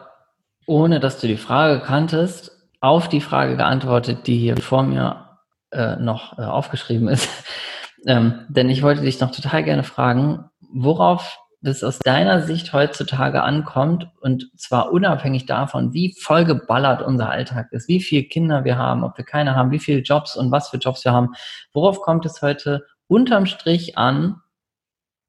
ohne 0.67 0.99
dass 0.99 1.21
du 1.21 1.29
die 1.29 1.37
Frage 1.37 1.79
kanntest, 1.79 2.51
auf 2.81 3.09
die 3.09 3.21
Frage 3.21 3.57
geantwortet, 3.57 4.27
die 4.27 4.37
hier 4.37 4.57
vor 4.57 4.83
mir 4.83 5.39
äh, 5.71 5.95
noch 5.95 6.37
äh, 6.41 6.43
aufgeschrieben 6.43 7.07
ist. 7.07 7.29
ähm, 8.09 8.47
denn 8.49 8.69
ich 8.69 8.83
wollte 8.83 9.03
dich 9.03 9.21
noch 9.21 9.31
total 9.31 9.63
gerne 9.63 9.85
fragen, 9.85 10.51
worauf 10.73 11.39
das 11.61 11.85
aus 11.85 12.01
deiner 12.01 12.43
Sicht 12.43 12.73
heutzutage 12.73 13.45
ankommt 13.45 14.09
und 14.23 14.51
zwar 14.57 14.91
unabhängig 14.91 15.47
davon, 15.47 15.93
wie 15.93 16.17
vollgeballert 16.21 17.01
unser 17.03 17.31
Alltag 17.31 17.69
ist, 17.71 17.87
wie 17.87 18.01
viele 18.01 18.25
Kinder 18.25 18.65
wir 18.65 18.77
haben, 18.77 19.05
ob 19.05 19.17
wir 19.17 19.25
keine 19.25 19.55
haben, 19.55 19.71
wie 19.71 19.79
viele 19.79 20.01
Jobs 20.01 20.37
und 20.37 20.51
was 20.51 20.71
für 20.71 20.79
Jobs 20.79 21.05
wir 21.05 21.13
haben. 21.13 21.35
Worauf 21.73 22.01
kommt 22.01 22.27
es 22.27 22.43
heute 22.43 22.85
unterm 23.07 23.47
Strich 23.47 23.97
an, 23.97 24.41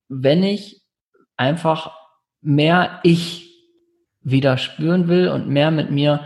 wenn 0.07 0.41
ich 0.41 0.81
einfach 1.37 1.98
mehr 2.41 2.99
ich 3.03 3.49
wieder 4.21 4.57
spüren 4.57 5.07
will 5.07 5.29
und 5.29 5.47
mehr 5.47 5.71
mit 5.71 5.91
mir 5.91 6.25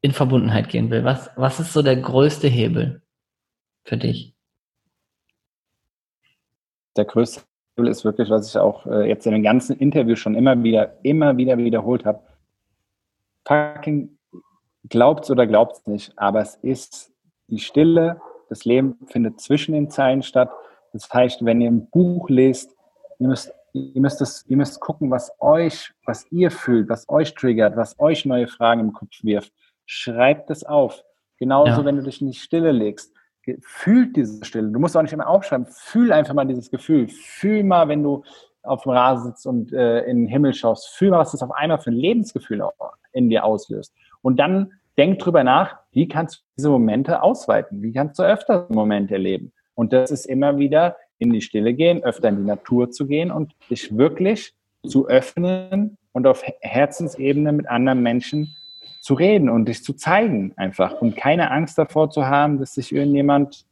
in 0.00 0.12
Verbundenheit 0.12 0.68
gehen 0.68 0.90
will? 0.90 1.04
Was, 1.04 1.30
was 1.36 1.60
ist 1.60 1.72
so 1.72 1.82
der 1.82 1.96
größte 1.96 2.48
Hebel 2.48 3.02
für 3.84 3.96
dich? 3.96 4.34
Der 6.96 7.04
größte 7.04 7.42
Hebel 7.76 7.90
ist 7.90 8.04
wirklich, 8.04 8.28
was 8.30 8.48
ich 8.48 8.58
auch 8.58 8.86
äh, 8.86 9.08
jetzt 9.08 9.26
in 9.26 9.32
den 9.32 9.42
ganzen 9.42 9.76
Interviews 9.78 10.18
schon 10.18 10.34
immer 10.34 10.62
wieder, 10.62 10.98
immer 11.02 11.36
wieder 11.36 11.56
wiederholt 11.56 12.04
habe. 12.04 12.22
Fucking 13.46 14.18
glaubt's 14.88 15.30
oder 15.30 15.46
glaubt's 15.46 15.86
nicht, 15.86 16.12
aber 16.16 16.40
es 16.40 16.56
ist 16.56 17.12
die 17.48 17.58
Stille, 17.58 18.20
das 18.48 18.64
Leben 18.64 18.98
findet 19.06 19.40
zwischen 19.40 19.72
den 19.72 19.90
Zeilen 19.90 20.22
statt. 20.22 20.50
Das 20.92 21.12
heißt, 21.12 21.44
wenn 21.44 21.60
ihr 21.60 21.70
ein 21.70 21.88
Buch 21.88 22.28
lest, 22.28 22.76
ihr 23.18 23.28
müsst 23.28 23.52
ihr 23.72 24.00
müsst, 24.00 24.20
das, 24.20 24.44
ihr 24.46 24.56
müsst 24.56 24.80
gucken, 24.80 25.10
was 25.10 25.32
euch, 25.40 25.92
was 26.04 26.26
ihr 26.30 26.50
fühlt, 26.50 26.88
was 26.88 27.08
euch 27.08 27.34
triggert, 27.34 27.76
was 27.76 27.98
euch 27.98 28.24
neue 28.24 28.46
Fragen 28.46 28.80
im 28.80 28.92
Kopf 28.92 29.22
wirft. 29.22 29.52
Schreibt 29.86 30.50
es 30.50 30.64
auf. 30.64 31.02
Genauso, 31.38 31.80
ja. 31.80 31.84
wenn 31.84 31.96
du 31.96 32.02
dich 32.02 32.20
in 32.20 32.28
die 32.28 32.38
Stille 32.38 32.72
legst. 32.72 33.12
Fühlt 33.60 34.16
diese 34.16 34.44
Stille. 34.44 34.68
Du 34.68 34.78
musst 34.78 34.96
auch 34.96 35.02
nicht 35.02 35.12
immer 35.12 35.26
aufschreiben. 35.26 35.66
Fühl 35.66 36.12
einfach 36.12 36.34
mal 36.34 36.46
dieses 36.46 36.70
Gefühl. 36.70 37.08
Fühl 37.08 37.64
mal, 37.64 37.88
wenn 37.88 38.02
du 38.02 38.22
auf 38.62 38.84
dem 38.84 38.92
Rasen 38.92 39.30
sitzt 39.30 39.46
und 39.46 39.72
äh, 39.72 40.02
in 40.04 40.18
den 40.18 40.28
Himmel 40.28 40.54
schaust. 40.54 40.90
Fühl 40.90 41.10
mal, 41.10 41.18
was 41.18 41.32
das 41.32 41.42
auf 41.42 41.50
einmal 41.50 41.78
für 41.78 41.90
ein 41.90 41.96
Lebensgefühl 41.96 42.62
in 43.12 43.28
dir 43.28 43.44
auslöst. 43.44 43.92
Und 44.20 44.38
dann 44.38 44.72
denk 44.96 45.18
drüber 45.18 45.42
nach, 45.42 45.78
wie 45.90 46.06
kannst 46.06 46.36
du 46.36 46.40
diese 46.56 46.70
Momente 46.70 47.22
ausweiten? 47.22 47.82
Wie 47.82 47.92
kannst 47.92 48.18
du 48.18 48.22
öfter 48.22 48.66
Momente 48.68 49.14
erleben? 49.14 49.52
Und 49.74 49.92
das 49.92 50.10
ist 50.10 50.26
immer 50.26 50.58
wieder 50.58 50.96
in 51.22 51.32
die 51.32 51.40
Stille 51.40 51.72
gehen, 51.74 52.02
öfter 52.04 52.28
in 52.28 52.36
die 52.36 52.42
Natur 52.44 52.90
zu 52.90 53.06
gehen 53.06 53.30
und 53.30 53.54
dich 53.70 53.96
wirklich 53.96 54.54
zu 54.86 55.08
öffnen 55.08 55.96
und 56.12 56.26
auf 56.26 56.42
Herzensebene 56.60 57.52
mit 57.52 57.68
anderen 57.68 58.02
Menschen 58.02 58.54
zu 59.00 59.14
reden 59.14 59.48
und 59.48 59.66
dich 59.66 59.82
zu 59.82 59.94
zeigen 59.94 60.52
einfach 60.56 61.00
und 61.00 61.16
keine 61.16 61.50
Angst 61.50 61.78
davor 61.78 62.10
zu 62.10 62.26
haben, 62.26 62.58
dass 62.58 62.74
sich 62.74 62.94
irgendjemand 62.94 63.66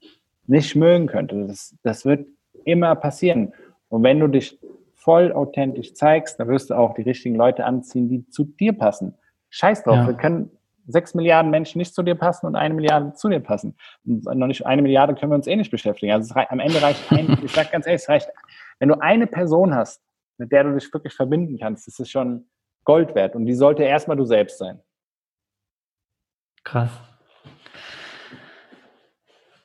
nicht 0.46 0.74
mögen 0.74 1.06
könnte. 1.06 1.46
Das, 1.46 1.76
das 1.82 2.04
wird 2.04 2.26
immer 2.64 2.94
passieren. 2.96 3.52
Und 3.88 4.02
wenn 4.02 4.18
du 4.18 4.26
dich 4.26 4.58
voll 4.94 5.32
authentisch 5.32 5.94
zeigst, 5.94 6.38
dann 6.40 6.48
wirst 6.48 6.70
du 6.70 6.74
auch 6.74 6.94
die 6.94 7.02
richtigen 7.02 7.36
Leute 7.36 7.64
anziehen, 7.64 8.08
die 8.08 8.28
zu 8.28 8.44
dir 8.44 8.72
passen. 8.72 9.14
Scheiß 9.50 9.84
drauf, 9.84 9.96
ja. 9.96 10.06
wir 10.08 10.14
können 10.14 10.50
sechs 10.86 11.14
Milliarden 11.14 11.50
Menschen 11.50 11.78
nicht 11.78 11.94
zu 11.94 12.02
dir 12.02 12.14
passen 12.14 12.46
und 12.46 12.56
eine 12.56 12.74
Milliarde 12.74 13.12
zu 13.14 13.28
dir 13.28 13.40
passen. 13.40 13.76
Und 14.04 14.24
noch 14.24 14.46
nicht 14.46 14.66
eine 14.66 14.82
Milliarde 14.82 15.14
können 15.14 15.32
wir 15.32 15.36
uns 15.36 15.46
eh 15.46 15.56
nicht 15.56 15.70
beschäftigen. 15.70 16.12
Also 16.12 16.34
reicht, 16.34 16.50
am 16.50 16.60
Ende 16.60 16.80
reicht 16.82 17.10
ein, 17.12 17.38
ich 17.44 17.52
sag 17.52 17.70
ganz 17.70 17.86
ehrlich, 17.86 18.02
es 18.02 18.08
reicht, 18.08 18.28
wenn 18.78 18.88
du 18.88 19.00
eine 19.00 19.26
Person 19.26 19.74
hast, 19.74 20.02
mit 20.38 20.52
der 20.52 20.64
du 20.64 20.74
dich 20.74 20.92
wirklich 20.92 21.14
verbinden 21.14 21.58
kannst, 21.58 21.86
das 21.86 21.98
ist 21.98 22.10
schon 22.10 22.46
Gold 22.84 23.14
wert. 23.14 23.36
Und 23.36 23.46
die 23.46 23.54
sollte 23.54 23.82
erstmal 23.82 24.16
du 24.16 24.24
selbst 24.24 24.58
sein. 24.58 24.80
Krass. 26.64 26.90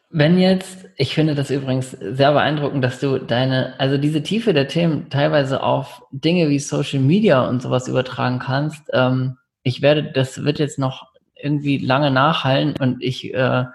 Wenn 0.10 0.38
jetzt, 0.38 0.88
ich 0.96 1.14
finde 1.14 1.36
das 1.36 1.50
übrigens 1.50 1.92
sehr 1.92 2.32
beeindruckend, 2.32 2.84
dass 2.84 3.00
du 3.00 3.20
deine, 3.20 3.78
also 3.80 3.98
diese 3.98 4.24
Tiefe 4.24 4.54
der 4.54 4.68
Themen 4.68 5.10
teilweise 5.10 5.62
auf 5.62 6.04
Dinge 6.12 6.48
wie 6.50 6.60
Social 6.60 7.02
Media 7.02 7.46
und 7.48 7.62
sowas 7.62 7.88
übertragen 7.88 8.40
kannst. 8.40 8.90
Ähm, 8.94 9.38
ich 9.66 9.82
werde, 9.82 10.04
das 10.04 10.44
wird 10.46 10.60
jetzt 10.60 10.78
noch 10.78 11.12
irgendwie 11.36 11.80
lange 11.80 12.12
nachhallen 12.12 12.76
und 12.80 13.04
ich 13.04 13.34
äh, 13.34 13.66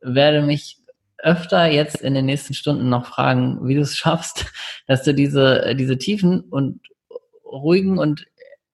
werde 0.00 0.42
mich 0.42 0.78
öfter 1.18 1.66
jetzt 1.66 2.00
in 2.02 2.14
den 2.14 2.26
nächsten 2.26 2.54
Stunden 2.54 2.88
noch 2.88 3.06
fragen, 3.06 3.66
wie 3.66 3.74
du 3.74 3.80
es 3.80 3.96
schaffst, 3.98 4.46
dass 4.86 5.02
du 5.02 5.12
diese, 5.12 5.74
diese 5.74 5.98
tiefen 5.98 6.40
und 6.40 6.80
ruhigen 7.44 7.98
und 7.98 8.26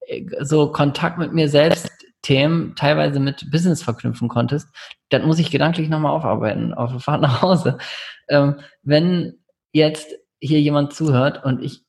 äh, 0.07 0.27
so 0.41 0.71
Kontakt 0.71 1.19
mit 1.19 1.33
mir 1.33 1.49
selbst 1.49 1.91
Themen 2.23 2.75
teilweise 2.77 3.21
mit 3.21 3.51
Business 3.51 3.83
verknüpfen 3.83 4.29
konntest, 4.29 4.69
dann 5.09 5.27
muss 5.27 5.39
ich 5.39 5.51
gedanklich 5.51 5.89
nochmal 5.89 6.13
aufarbeiten 6.13 6.75
auf 6.75 6.91
der 6.91 7.01
Fahrt 7.01 7.23
nach 7.23 7.41
Hause. 7.41 7.79
Ähm, 8.29 8.57
wenn 8.83 9.39
jetzt 9.73 10.15
hier 10.41 10.61
jemand 10.61 10.93
zuhört 10.93 11.43
und 11.43 11.63
ich 11.63 11.85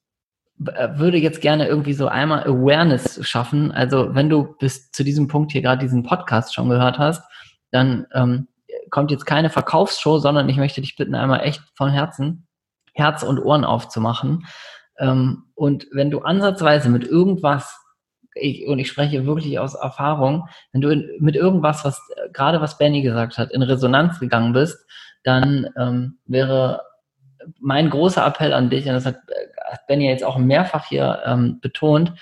würde 0.95 1.17
jetzt 1.17 1.41
gerne 1.41 1.67
irgendwie 1.67 1.93
so 1.93 2.07
einmal 2.07 2.43
Awareness 2.43 3.27
schaffen. 3.27 3.71
Also 3.71 4.13
wenn 4.13 4.29
du 4.29 4.55
bis 4.59 4.91
zu 4.91 5.03
diesem 5.03 5.27
Punkt 5.27 5.51
hier 5.51 5.61
gerade 5.61 5.81
diesen 5.81 6.03
Podcast 6.03 6.53
schon 6.53 6.69
gehört 6.69 6.99
hast, 6.99 7.23
dann 7.71 8.05
ähm, 8.13 8.47
kommt 8.89 9.11
jetzt 9.11 9.25
keine 9.25 9.49
Verkaufsshow, 9.49 10.19
sondern 10.19 10.49
ich 10.49 10.57
möchte 10.57 10.81
dich 10.81 10.95
bitten, 10.95 11.15
einmal 11.15 11.41
echt 11.41 11.61
von 11.75 11.89
Herzen 11.89 12.47
Herz 12.93 13.23
und 13.23 13.39
Ohren 13.39 13.65
aufzumachen. 13.65 14.45
Ähm, 14.99 15.43
und 15.55 15.87
wenn 15.91 16.11
du 16.11 16.19
ansatzweise 16.19 16.89
mit 16.89 17.03
irgendwas, 17.03 17.79
ich, 18.35 18.67
und 18.67 18.79
ich 18.79 18.87
spreche 18.87 19.25
wirklich 19.25 19.59
aus 19.59 19.75
Erfahrung, 19.75 20.47
wenn 20.71 20.81
du 20.81 20.89
in, 20.89 21.09
mit 21.19 21.35
irgendwas, 21.35 21.83
was 21.85 22.01
gerade 22.33 22.61
was 22.61 22.77
Benny 22.77 23.01
gesagt 23.01 23.37
hat, 23.37 23.51
in 23.51 23.61
Resonanz 23.61 24.19
gegangen 24.19 24.53
bist, 24.53 24.85
dann 25.23 25.69
ähm, 25.77 26.19
wäre 26.25 26.81
mein 27.59 27.89
großer 27.89 28.25
Appell 28.25 28.53
an 28.53 28.69
dich, 28.69 28.85
und 28.85 28.93
das 28.93 29.05
hat 29.05 29.17
hat 29.71 29.87
Benny 29.87 30.07
jetzt 30.07 30.23
auch 30.23 30.37
mehrfach 30.37 30.87
hier 30.87 31.23
ähm, 31.25 31.59
betont, 31.61 32.13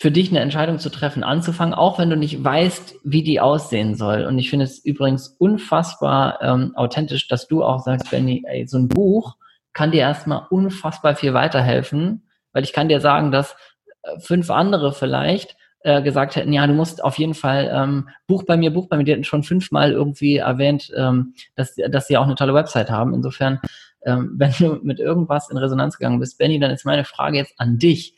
für 0.00 0.12
dich 0.12 0.30
eine 0.30 0.40
Entscheidung 0.40 0.78
zu 0.78 0.90
treffen, 0.90 1.24
anzufangen, 1.24 1.74
auch 1.74 1.98
wenn 1.98 2.08
du 2.08 2.16
nicht 2.16 2.42
weißt, 2.42 2.96
wie 3.02 3.24
die 3.24 3.40
aussehen 3.40 3.96
soll. 3.96 4.24
Und 4.26 4.38
ich 4.38 4.48
finde 4.48 4.64
es 4.64 4.78
übrigens 4.84 5.28
unfassbar 5.28 6.40
ähm, 6.40 6.72
authentisch, 6.76 7.26
dass 7.26 7.48
du 7.48 7.64
auch 7.64 7.80
sagst, 7.80 8.10
Benny, 8.10 8.44
ey, 8.46 8.66
so 8.68 8.78
ein 8.78 8.86
Buch 8.86 9.36
kann 9.72 9.90
dir 9.90 10.00
erstmal 10.00 10.46
unfassbar 10.50 11.16
viel 11.16 11.34
weiterhelfen, 11.34 12.28
weil 12.52 12.62
ich 12.62 12.72
kann 12.72 12.88
dir 12.88 13.00
sagen, 13.00 13.32
dass 13.32 13.56
äh, 14.02 14.20
fünf 14.20 14.50
andere 14.50 14.92
vielleicht 14.92 15.56
äh, 15.80 16.00
gesagt 16.02 16.36
hätten, 16.36 16.52
ja, 16.52 16.66
du 16.66 16.74
musst 16.74 17.02
auf 17.02 17.18
jeden 17.18 17.34
Fall 17.34 17.70
ähm, 17.72 18.08
Buch 18.28 18.44
bei 18.44 18.56
mir, 18.56 18.72
Buch 18.72 18.88
bei 18.88 18.96
mir, 18.96 19.04
die 19.04 19.12
hätten 19.12 19.24
schon 19.24 19.42
fünfmal 19.42 19.92
irgendwie 19.92 20.36
erwähnt, 20.36 20.92
ähm, 20.96 21.34
dass, 21.56 21.74
dass 21.74 22.06
sie 22.06 22.16
auch 22.16 22.24
eine 22.24 22.34
tolle 22.36 22.54
Website 22.54 22.90
haben. 22.90 23.14
Insofern 23.14 23.60
ähm, 24.08 24.32
wenn 24.36 24.52
du 24.58 24.78
mit 24.82 24.98
irgendwas 24.98 25.50
in 25.50 25.56
Resonanz 25.56 25.98
gegangen 25.98 26.20
bist, 26.20 26.38
Benny, 26.38 26.58
dann 26.58 26.70
ist 26.70 26.84
meine 26.84 27.04
Frage 27.04 27.36
jetzt 27.36 27.54
an 27.58 27.78
dich. 27.78 28.16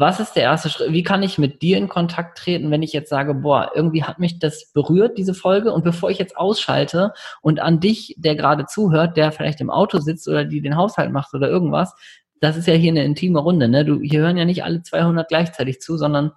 Was 0.00 0.20
ist 0.20 0.34
der 0.34 0.44
erste 0.44 0.70
Schritt? 0.70 0.92
Wie 0.92 1.02
kann 1.02 1.24
ich 1.24 1.38
mit 1.38 1.60
dir 1.60 1.76
in 1.76 1.88
Kontakt 1.88 2.38
treten, 2.38 2.70
wenn 2.70 2.84
ich 2.84 2.92
jetzt 2.92 3.10
sage, 3.10 3.34
boah, 3.34 3.72
irgendwie 3.74 4.04
hat 4.04 4.20
mich 4.20 4.38
das 4.38 4.70
berührt, 4.72 5.18
diese 5.18 5.34
Folge, 5.34 5.72
und 5.72 5.82
bevor 5.82 6.08
ich 6.08 6.18
jetzt 6.18 6.36
ausschalte 6.36 7.12
und 7.42 7.58
an 7.58 7.80
dich, 7.80 8.14
der 8.16 8.36
gerade 8.36 8.66
zuhört, 8.66 9.16
der 9.16 9.32
vielleicht 9.32 9.60
im 9.60 9.70
Auto 9.70 9.98
sitzt 9.98 10.28
oder 10.28 10.44
die 10.44 10.60
den 10.60 10.76
Haushalt 10.76 11.10
macht 11.10 11.34
oder 11.34 11.48
irgendwas, 11.48 11.94
das 12.40 12.56
ist 12.56 12.68
ja 12.68 12.74
hier 12.74 12.92
eine 12.92 13.04
intime 13.04 13.40
Runde, 13.40 13.68
ne? 13.68 13.84
Du, 13.84 14.00
hier 14.00 14.20
hören 14.20 14.36
ja 14.36 14.44
nicht 14.44 14.62
alle 14.62 14.82
200 14.82 15.26
gleichzeitig 15.26 15.80
zu, 15.80 15.96
sondern 15.96 16.30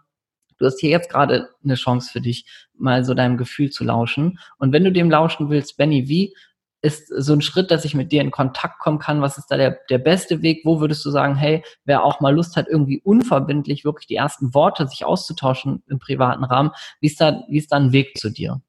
du 0.57 0.65
hast 0.65 0.79
hier 0.79 0.89
jetzt 0.89 1.11
gerade 1.11 1.49
eine 1.63 1.75
Chance 1.75 2.09
für 2.11 2.21
dich, 2.21 2.47
mal 2.75 3.03
so 3.03 3.13
deinem 3.13 3.37
Gefühl 3.37 3.69
zu 3.69 3.83
lauschen. 3.83 4.39
Und 4.57 4.73
wenn 4.73 4.83
du 4.83 4.91
dem 4.91 5.11
lauschen 5.11 5.51
willst, 5.51 5.77
Benny, 5.77 6.07
wie 6.09 6.33
ist 6.81 7.07
so 7.07 7.33
ein 7.33 7.41
Schritt, 7.41 7.69
dass 7.69 7.85
ich 7.85 7.93
mit 7.93 8.11
dir 8.11 8.21
in 8.21 8.31
Kontakt 8.31 8.79
kommen 8.79 8.99
kann? 8.99 9.21
Was 9.21 9.37
ist 9.37 9.47
da 9.47 9.57
der, 9.57 9.77
der 9.89 9.99
beste 9.99 10.41
Weg? 10.41 10.61
Wo 10.65 10.79
würdest 10.79 11.05
du 11.05 11.11
sagen, 11.11 11.35
hey, 11.35 11.63
wer 11.85 12.03
auch 12.03 12.19
mal 12.21 12.33
Lust 12.33 12.55
hat, 12.55 12.67
irgendwie 12.67 13.01
unverbindlich 13.01 13.85
wirklich 13.85 14.07
die 14.07 14.15
ersten 14.15 14.53
Worte 14.53 14.87
sich 14.87 15.05
auszutauschen 15.05 15.83
im 15.87 15.99
privaten 15.99 16.43
Rahmen, 16.43 16.71
wie 16.99 17.07
ist 17.07 17.21
da, 17.21 17.43
wie 17.49 17.57
ist 17.57 17.71
da 17.71 17.77
ein 17.77 17.91
Weg 17.91 18.17
zu 18.17 18.29
dir? 18.29 18.61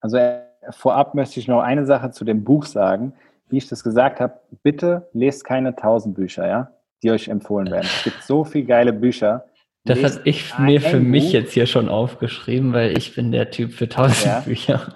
Also 0.00 0.18
äh, 0.18 0.42
vorab 0.70 1.14
möchte 1.14 1.40
ich 1.40 1.48
noch 1.48 1.62
eine 1.62 1.86
Sache 1.86 2.10
zu 2.10 2.24
dem 2.24 2.44
Buch 2.44 2.66
sagen. 2.66 3.14
Wie 3.48 3.58
ich 3.58 3.68
das 3.68 3.82
gesagt 3.82 4.20
habe, 4.20 4.40
bitte 4.62 5.08
lest 5.12 5.44
keine 5.44 5.74
tausend 5.74 6.16
Bücher, 6.16 6.46
ja, 6.46 6.70
die 7.02 7.10
euch 7.12 7.28
empfohlen 7.28 7.70
werden. 7.70 7.86
Es 7.86 8.04
gibt 8.04 8.22
so 8.22 8.44
viele 8.44 8.66
geile 8.66 8.92
Bücher. 8.92 9.46
Das 9.84 10.02
habe 10.02 10.20
ich 10.24 10.58
mir 10.58 10.80
für 10.80 10.98
mich 10.98 11.26
Buch. 11.26 11.32
jetzt 11.32 11.52
hier 11.52 11.66
schon 11.66 11.88
aufgeschrieben, 11.88 12.72
weil 12.72 12.98
ich 12.98 13.14
bin 13.14 13.30
der 13.30 13.52
Typ 13.52 13.72
für 13.72 13.88
tausend 13.88 14.26
ja. 14.26 14.40
Bücher. 14.40 14.92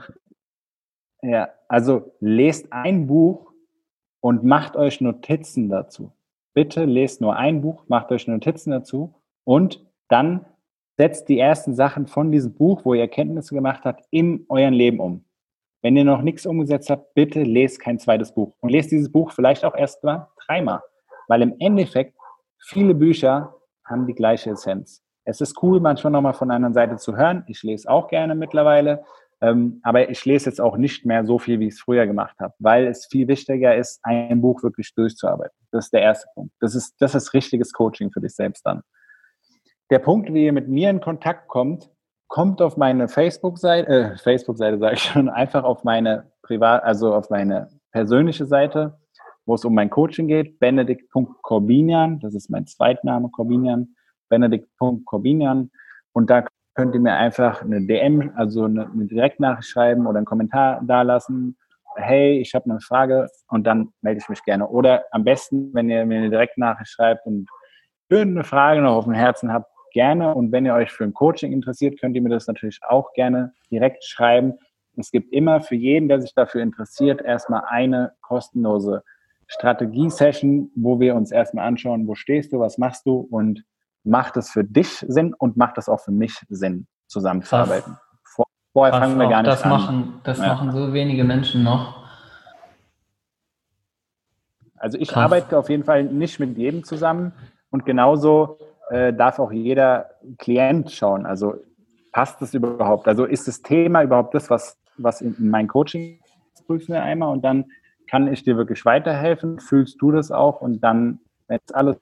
Ja, 1.23 1.51
also 1.69 2.13
lest 2.21 2.73
ein 2.73 3.07
Buch 3.07 3.53
und 4.21 4.45
macht 4.45 4.77
euch 4.77 5.01
Notizen 5.01 5.69
dazu. 5.69 6.13
Bitte 6.55 6.85
lest 6.85 7.21
nur 7.21 7.37
ein 7.37 7.61
Buch, 7.61 7.85
macht 7.89 8.11
euch 8.11 8.27
Notizen 8.27 8.71
dazu 8.71 9.15
und 9.45 9.85
dann 10.09 10.47
setzt 10.97 11.29
die 11.29 11.39
ersten 11.39 11.75
Sachen 11.75 12.07
von 12.07 12.33
diesem 12.33 12.55
Buch, 12.55 12.85
wo 12.85 12.95
ihr 12.95 13.03
Erkenntnisse 13.03 13.55
gemacht 13.55 13.85
habt, 13.85 14.05
in 14.11 14.45
euren 14.49 14.75
Leben 14.75 15.01
um. 15.01 15.25
Wenn 15.83 15.97
ihr 15.97 16.05
noch 16.05 16.21
nichts 16.21 16.45
umgesetzt 16.45 16.91
habt, 16.91 17.15
bitte 17.15 17.43
lest 17.43 17.81
kein 17.81 17.99
zweites 17.99 18.33
Buch 18.33 18.53
und 18.61 18.71
lest 18.71 18.91
dieses 18.91 19.11
Buch 19.11 19.33
vielleicht 19.33 19.65
auch 19.65 19.75
erst 19.75 20.05
mal 20.05 20.29
dreimal, 20.45 20.83
weil 21.29 21.43
im 21.43 21.55
Endeffekt 21.59 22.15
viele 22.59 22.95
Bücher 22.95 23.55
haben 23.85 24.07
die 24.07 24.15
gleiche 24.15 24.51
Essenz. 24.51 25.03
Es 25.25 25.41
ist 25.41 25.63
cool, 25.63 25.81
manchmal 25.81 26.13
nochmal 26.13 26.35
von 26.35 26.51
einer 26.51 26.73
Seite 26.73 26.97
zu 26.97 27.17
hören. 27.17 27.45
Ich 27.47 27.63
lese 27.63 27.89
auch 27.89 28.09
gerne 28.09 28.35
mittlerweile, 28.35 29.05
ähm, 29.41 29.81
aber 29.83 30.11
ich 30.11 30.25
lese 30.25 30.51
jetzt 30.51 30.61
auch 30.61 30.77
nicht 30.77 31.07
mehr 31.07 31.25
so 31.25 31.39
viel, 31.39 31.61
wie 31.61 31.69
ich 31.69 31.75
es 31.75 31.81
früher 31.81 32.07
gemacht 32.07 32.37
habe, 32.41 32.55
weil 32.59 32.87
es 32.87 33.07
viel 33.07 33.27
wichtiger 33.29 33.75
ist, 33.75 34.01
ein 34.03 34.41
Buch 34.41 34.63
wirklich 34.63 34.95
durchzuarbeiten. 34.95 35.57
Das 35.71 35.87
ist 35.87 35.93
der 35.93 36.03
erste 36.03 36.29
Punkt. 36.35 36.53
Das 36.61 36.75
ist, 36.75 36.95
das 37.01 37.15
ist 37.15 37.33
richtiges 37.33 37.73
Coaching 37.73 38.11
für 38.13 38.21
dich 38.21 38.35
selbst 38.35 38.67
dann. 38.67 38.83
Der 39.91 39.99
Punkt, 39.99 40.33
wie 40.33 40.45
ihr 40.45 40.53
mit 40.53 40.69
mir 40.69 40.91
in 40.91 41.01
Kontakt 41.01 41.49
kommt, 41.49 41.91
kommt 42.29 42.63
auf 42.63 42.77
meine 42.77 43.09
Facebook-Seite, 43.09 43.89
äh, 43.89 44.17
Facebook-Seite 44.19 44.79
sage 44.79 44.95
ich 44.95 45.03
schon, 45.03 45.29
einfach 45.29 45.65
auf 45.65 45.85
meine 45.85 46.31
privat, 46.43 46.85
also 46.85 47.15
auf 47.15 47.31
meine 47.31 47.69
persönliche 47.93 48.47
Seite, 48.47 48.99
wo 49.47 49.55
es 49.55 49.65
um 49.65 49.75
mein 49.75 49.91
Coaching 49.91 50.29
geht, 50.29 50.61
benedikt.corbinian, 50.61 52.21
das 52.21 52.35
ist 52.35 52.51
mein 52.51 52.67
Zweitname, 52.67 53.31
Corbinian, 53.31 53.97
benedikt.corbinian. 54.29 55.71
Und 56.13 56.31
da 56.31 56.45
könnt 56.81 56.95
ihr 56.95 57.01
mir 57.03 57.13
einfach 57.13 57.61
eine 57.61 57.83
DM, 57.83 58.33
also 58.37 58.65
eine, 58.65 58.91
eine 58.91 59.05
Direktnachricht 59.05 59.69
schreiben 59.69 60.07
oder 60.07 60.17
einen 60.17 60.25
Kommentar 60.25 60.81
dalassen. 60.83 61.59
Hey, 61.95 62.41
ich 62.41 62.55
habe 62.55 62.71
eine 62.71 62.81
Frage 62.81 63.29
und 63.49 63.67
dann 63.67 63.93
melde 64.01 64.19
ich 64.23 64.31
mich 64.31 64.43
gerne. 64.45 64.67
Oder 64.67 65.05
am 65.11 65.23
besten, 65.23 65.75
wenn 65.75 65.91
ihr 65.91 66.07
mir 66.07 66.21
eine 66.21 66.31
Direktnachricht 66.31 66.91
schreibt 66.91 67.27
und 67.27 67.51
irgendeine 68.09 68.45
Frage 68.45 68.81
noch 68.81 68.97
auf 68.97 69.05
dem 69.05 69.13
Herzen 69.13 69.53
habt, 69.53 69.71
gerne. 69.93 70.35
Und 70.35 70.53
wenn 70.53 70.65
ihr 70.65 70.73
euch 70.73 70.91
für 70.91 71.05
ein 71.05 71.13
Coaching 71.13 71.53
interessiert, 71.53 72.01
könnt 72.01 72.17
ihr 72.17 72.23
mir 72.23 72.31
das 72.31 72.47
natürlich 72.47 72.81
auch 72.89 73.13
gerne 73.13 73.53
direkt 73.71 74.03
schreiben. 74.03 74.55
Es 74.97 75.11
gibt 75.11 75.35
immer 75.35 75.61
für 75.61 75.77
jeden, 75.77 76.09
der 76.09 76.23
sich 76.23 76.33
dafür 76.33 76.63
interessiert, 76.63 77.21
erstmal 77.21 77.65
eine 77.69 78.13
kostenlose 78.23 79.03
Strategie-Session, 79.49 80.71
wo 80.77 80.99
wir 80.99 81.15
uns 81.15 81.31
erstmal 81.31 81.67
anschauen, 81.67 82.07
wo 82.07 82.15
stehst 82.15 82.55
du, 82.55 82.59
was 82.59 82.79
machst 82.79 83.05
du 83.05 83.19
und 83.31 83.65
macht 84.05 84.37
es 84.37 84.51
für 84.51 84.65
dich 84.65 85.05
Sinn 85.09 85.35
und 85.35 85.57
macht 85.57 85.79
es 85.79 85.89
auch 85.89 86.01
für 86.01 86.13
mich 86.13 86.35
Sinn, 86.49 86.87
zusammenzuarbeiten. 87.07 87.99
Vor, 88.25 88.47
vorher 88.73 88.99
fangen 88.99 89.19
wir 89.19 89.29
gar 89.29 89.43
nicht 89.43 89.53
das 89.53 89.63
an. 89.63 89.71
Machen, 89.71 90.21
das 90.25 90.39
ja. 90.39 90.49
machen 90.49 90.73
so 90.73 90.93
wenige 90.93 91.25
Menschen 91.25 91.63
noch. 91.63 92.01
Also 94.77 94.97
ich 94.99 95.09
Krass. 95.09 95.25
arbeite 95.25 95.59
auf 95.59 95.69
jeden 95.69 95.85
Fall 95.85 96.05
nicht 96.05 96.41
mit 96.41 96.57
jedem 96.57 96.85
zusammen 96.85 97.33
und 97.71 97.85
genauso 97.85 98.59
äh, 98.89 99.13
darf 99.13 99.39
auch 99.39 99.53
jeder 99.53 100.11
Klient 100.39 100.91
schauen. 100.91 101.27
Also 101.27 101.57
passt 102.13 102.41
das 102.41 102.55
überhaupt? 102.55 103.07
Also 103.07 103.25
ist 103.27 103.47
das 103.47 103.61
Thema 103.61 104.03
überhaupt 104.03 104.35
das, 104.35 104.49
was, 104.49 104.79
was 104.97 105.21
in, 105.21 105.37
in 105.37 105.51
mein 105.51 105.69
Coaching 105.69 106.21
prüfen 106.67 106.95
wir 106.95 107.03
einmal 107.03 107.33
und 107.33 107.45
dann 107.45 107.67
kann 108.09 108.33
ich 108.33 108.43
dir 108.43 108.57
wirklich 108.57 108.85
weiterhelfen? 108.85 109.61
Fühlst 109.61 110.01
du 110.01 110.11
das 110.11 110.31
auch? 110.31 110.61
Und 110.61 110.81
dann, 110.81 111.21
wenn 111.47 111.59
es 111.65 111.75
alles, 111.75 111.97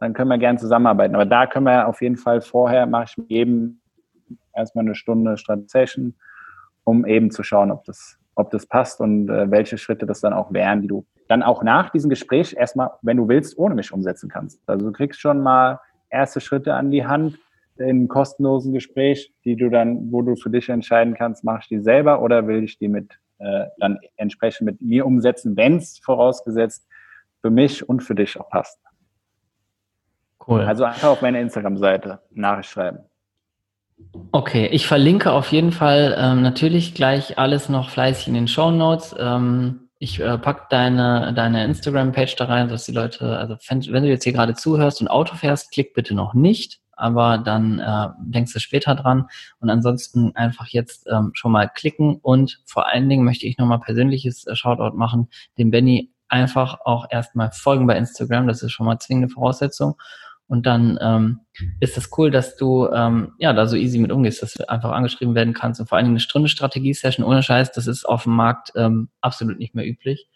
dann 0.00 0.14
können 0.14 0.30
wir 0.30 0.38
gerne 0.38 0.58
zusammenarbeiten. 0.58 1.14
Aber 1.14 1.26
da 1.26 1.46
können 1.46 1.66
wir 1.66 1.86
auf 1.86 2.00
jeden 2.02 2.16
Fall 2.16 2.40
vorher, 2.40 2.86
mache 2.86 3.04
ich 3.04 3.24
jedem 3.28 3.80
erstmal 4.54 4.84
eine 4.84 4.94
Stunde 4.94 5.36
Strategie, 5.36 6.14
um 6.84 7.06
eben 7.06 7.30
zu 7.30 7.42
schauen, 7.42 7.70
ob 7.70 7.84
das, 7.84 8.18
ob 8.34 8.50
das 8.50 8.66
passt 8.66 9.00
und 9.00 9.28
äh, 9.28 9.50
welche 9.50 9.78
Schritte 9.78 10.06
das 10.06 10.20
dann 10.20 10.32
auch 10.32 10.52
wären, 10.52 10.82
die 10.82 10.88
du 10.88 11.06
dann 11.28 11.42
auch 11.42 11.62
nach 11.62 11.90
diesem 11.90 12.10
Gespräch 12.10 12.56
erstmal, 12.58 12.90
wenn 13.02 13.18
du 13.18 13.28
willst, 13.28 13.56
ohne 13.56 13.74
mich 13.74 13.92
umsetzen 13.92 14.28
kannst. 14.28 14.60
Also 14.66 14.86
du 14.86 14.92
kriegst 14.92 15.20
schon 15.20 15.42
mal 15.42 15.78
erste 16.08 16.40
Schritte 16.40 16.74
an 16.74 16.90
die 16.90 17.06
Hand 17.06 17.38
in 17.76 17.88
einem 17.88 18.08
kostenlosen 18.08 18.72
Gespräch, 18.72 19.32
die 19.44 19.56
du 19.56 19.70
dann, 19.70 20.10
wo 20.10 20.22
du 20.22 20.34
für 20.34 20.50
dich 20.50 20.68
entscheiden 20.68 21.14
kannst, 21.14 21.44
mache 21.44 21.60
ich 21.62 21.68
die 21.68 21.78
selber 21.78 22.20
oder 22.20 22.46
will 22.46 22.64
ich 22.64 22.78
die 22.78 22.88
mit 22.88 23.18
äh, 23.38 23.66
dann 23.78 23.98
entsprechend 24.16 24.66
mit 24.66 24.82
mir 24.82 25.06
umsetzen, 25.06 25.56
wenn 25.56 25.76
es 25.76 25.98
vorausgesetzt 25.98 26.86
für 27.40 27.50
mich 27.50 27.88
und 27.88 28.02
für 28.02 28.14
dich 28.14 28.38
auch 28.38 28.50
passt. 28.50 28.78
Cool. 30.50 30.62
Also 30.62 30.84
einfach 30.84 31.08
auf 31.08 31.22
meine 31.22 31.40
Instagram-Seite 31.40 32.18
Nachricht 32.32 32.70
schreiben. 32.70 32.98
Okay, 34.32 34.66
ich 34.66 34.86
verlinke 34.86 35.30
auf 35.30 35.52
jeden 35.52 35.70
Fall 35.70 36.16
ähm, 36.18 36.42
natürlich 36.42 36.94
gleich 36.94 37.38
alles 37.38 37.68
noch 37.68 37.90
fleißig 37.90 38.26
in 38.26 38.34
den 38.34 38.48
Show 38.48 38.72
Notes. 38.72 39.14
Ähm, 39.16 39.90
ich 39.98 40.18
äh, 40.18 40.38
pack 40.38 40.68
deine, 40.70 41.32
deine 41.34 41.64
Instagram-Page 41.64 42.34
da 42.34 42.46
rein, 42.46 42.68
dass 42.68 42.86
die 42.86 42.92
Leute, 42.92 43.38
also 43.38 43.56
wenn, 43.68 43.86
wenn, 43.92 44.02
du 44.02 44.08
jetzt 44.08 44.24
hier 44.24 44.32
gerade 44.32 44.54
zuhörst 44.54 45.00
und 45.00 45.08
Auto 45.08 45.36
fährst, 45.36 45.70
klick 45.70 45.94
bitte 45.94 46.14
noch 46.14 46.34
nicht, 46.34 46.80
aber 46.92 47.38
dann 47.38 47.78
äh, 47.78 48.08
denkst 48.18 48.52
du 48.52 48.58
später 48.58 48.96
dran. 48.96 49.28
Und 49.60 49.70
ansonsten 49.70 50.34
einfach 50.34 50.66
jetzt 50.68 51.06
ähm, 51.08 51.30
schon 51.34 51.52
mal 51.52 51.68
klicken 51.68 52.18
und 52.22 52.60
vor 52.66 52.88
allen 52.88 53.08
Dingen 53.08 53.24
möchte 53.24 53.46
ich 53.46 53.58
nochmal 53.58 53.80
persönliches 53.80 54.46
äh, 54.46 54.56
Shoutout 54.56 54.96
machen, 54.96 55.28
dem 55.58 55.70
Benny 55.70 56.12
einfach 56.30 56.80
auch 56.84 57.06
erstmal 57.10 57.50
folgen 57.52 57.86
bei 57.86 57.96
Instagram, 57.96 58.46
das 58.46 58.62
ist 58.62 58.72
schon 58.72 58.86
mal 58.86 58.98
zwingende 58.98 59.28
Voraussetzung. 59.28 59.96
Und 60.50 60.66
dann 60.66 60.98
ähm, 61.00 61.40
ist 61.78 61.96
das 61.96 62.10
cool, 62.18 62.32
dass 62.32 62.56
du 62.56 62.88
ähm, 62.88 63.34
ja 63.38 63.52
da 63.52 63.68
so 63.68 63.76
easy 63.76 63.98
mit 63.98 64.10
umgehst, 64.10 64.42
dass 64.42 64.54
du 64.54 64.68
einfach 64.68 64.90
angeschrieben 64.90 65.36
werden 65.36 65.54
kannst 65.54 65.78
und 65.78 65.86
vor 65.86 65.96
allen 65.96 66.06
Dingen 66.06 66.14
eine 66.14 66.20
Stunde 66.20 66.48
Strategie-Session 66.48 67.24
ohne 67.24 67.44
Scheiß, 67.44 67.70
das 67.70 67.86
ist 67.86 68.04
auf 68.04 68.24
dem 68.24 68.34
Markt 68.34 68.72
ähm, 68.74 69.10
absolut 69.20 69.60
nicht 69.60 69.76
mehr 69.76 69.86
üblich. 69.86 70.26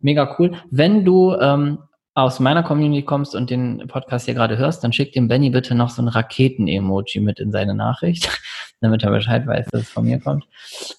Mega 0.00 0.36
cool. 0.38 0.52
Wenn 0.70 1.06
du 1.06 1.34
ähm, 1.40 1.78
aus 2.12 2.40
meiner 2.40 2.62
Community 2.62 3.06
kommst 3.06 3.34
und 3.34 3.48
den 3.48 3.86
Podcast 3.88 4.26
hier 4.26 4.34
gerade 4.34 4.58
hörst, 4.58 4.84
dann 4.84 4.92
schick 4.92 5.14
dem 5.14 5.28
Benny 5.28 5.48
bitte 5.48 5.74
noch 5.74 5.88
so 5.88 6.02
ein 6.02 6.08
Raketen-Emoji 6.08 7.22
mit 7.22 7.40
in 7.40 7.50
seine 7.50 7.74
Nachricht, 7.74 8.28
damit 8.82 9.02
er 9.02 9.12
Bescheid 9.12 9.46
weiß, 9.46 9.68
dass 9.68 9.80
es 9.80 9.88
von 9.88 10.04
mir 10.04 10.20
kommt. 10.20 10.44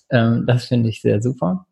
Ähm, 0.09 0.45
das 0.47 0.65
finde 0.65 0.89
ich 0.89 1.03
sehr 1.03 1.21
super. 1.21 1.67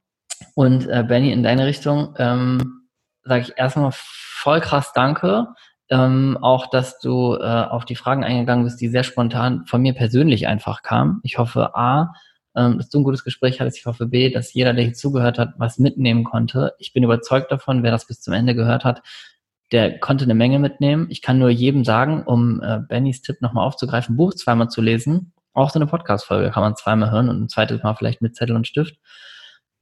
Und 0.53 0.87
äh, 0.87 1.03
Benny, 1.07 1.31
in 1.31 1.41
deine 1.41 1.65
Richtung 1.65 2.13
ähm, 2.19 2.83
sage 3.23 3.41
ich 3.41 3.57
erstmal 3.57 3.89
voll 3.93 4.61
krass 4.61 4.93
Danke 4.93 5.47
ähm, 5.93 6.39
auch, 6.41 6.71
dass 6.71 6.97
du 6.99 7.35
äh, 7.35 7.43
auf 7.43 7.85
die 7.85 7.95
Fragen 7.95 8.23
eingegangen 8.23 8.65
bist, 8.65 8.81
die 8.81 8.87
sehr 8.87 9.03
spontan 9.03 9.65
von 9.67 9.79
mir 9.79 9.93
persönlich 9.93 10.47
einfach 10.47 10.81
kamen. 10.81 11.19
Ich 11.21 11.37
hoffe, 11.37 11.75
A, 11.75 12.15
ähm, 12.55 12.79
dass 12.79 12.89
du 12.89 12.99
ein 12.99 13.03
gutes 13.03 13.23
Gespräch 13.23 13.61
hattest. 13.61 13.77
Ich 13.77 13.85
hoffe, 13.85 14.07
B, 14.07 14.31
dass 14.31 14.55
jeder, 14.55 14.73
der 14.73 14.85
hier 14.85 14.93
zugehört 14.95 15.37
hat, 15.37 15.53
was 15.57 15.77
mitnehmen 15.77 16.23
konnte. 16.23 16.73
Ich 16.79 16.93
bin 16.93 17.03
überzeugt 17.03 17.51
davon, 17.51 17.83
wer 17.83 17.91
das 17.91 18.07
bis 18.07 18.21
zum 18.21 18.33
Ende 18.33 18.55
gehört 18.55 18.83
hat, 18.83 19.03
der 19.71 19.99
konnte 19.99 20.23
eine 20.23 20.33
Menge 20.33 20.57
mitnehmen. 20.57 21.05
Ich 21.11 21.21
kann 21.21 21.37
nur 21.37 21.49
jedem 21.49 21.85
sagen, 21.85 22.23
um 22.23 22.59
äh, 22.63 22.79
Bennys 22.79 23.21
Tipp 23.21 23.41
nochmal 23.41 23.67
aufzugreifen, 23.67 24.15
Buch 24.15 24.33
zweimal 24.33 24.69
zu 24.69 24.81
lesen. 24.81 25.31
Auch 25.53 25.69
so 25.69 25.77
eine 25.77 25.85
Podcast-Folge 25.85 26.49
kann 26.49 26.63
man 26.63 26.75
zweimal 26.75 27.11
hören 27.11 27.29
und 27.29 27.39
ein 27.39 27.49
zweites 27.49 27.83
Mal 27.83 27.93
vielleicht 27.93 28.23
mit 28.23 28.35
Zettel 28.35 28.55
und 28.55 28.65
Stift 28.65 28.95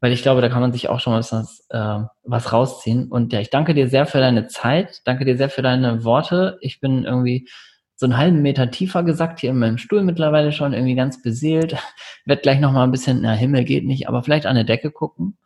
weil 0.02 0.12
ich 0.12 0.24
glaube, 0.24 0.41
da 0.41 0.49
kann 0.49 0.62
man 0.62 0.74
sich 0.74 0.89
auch 0.89 0.99
schon 0.99 1.14
mal 1.14 1.20
was, 1.20 1.66
äh, 1.70 1.99
was 2.24 2.52
rausziehen. 2.52 3.08
Und 3.08 3.32
ja, 3.32 3.39
ich 3.39 3.52
danke 3.52 3.74
dir 3.76 3.88
sehr 3.88 4.08
für 4.08 4.20
deine 4.20 4.47
Zeit, 4.47 5.02
danke 5.06 5.26
dir 5.26 5.38
sehr 5.38 5.49
für 5.49 5.62
deine 5.62 6.04
Worte. 6.04 6.58
Ich 6.62 6.80
bin 6.82 7.06
irgendwie 7.06 7.47
so 7.95 8.08
einen 8.08 8.18
halben 8.18 8.41
Meter 8.41 8.72
tiefer 8.72 9.04
gesackt 9.04 9.39
hier 9.39 9.52
in 9.52 9.60
meinem 9.60 9.78
Stuhl 9.78 10.02
mittlerweile 10.02 10.52
schon, 10.52 10.74
irgendwie 10.74 10.95
ganz 10.95 11.22
beseelt. 11.22 11.78
Werd 12.26 12.41
gleich 12.41 12.60
noch 12.60 12.72
mal 12.72 12.84
ein 12.84 12.91
bisschen, 12.91 13.22
na 13.22 13.34
Himmel 13.34 13.64
geht 13.64 13.86
nicht, 13.86 14.10
aber 14.10 14.24
vielleicht 14.24 14.47
an 14.47 14.56
der 14.56 14.64
Decke 14.64 14.89
gucken. 14.89 15.38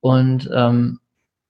Und 0.00 0.50
ähm, 0.54 1.00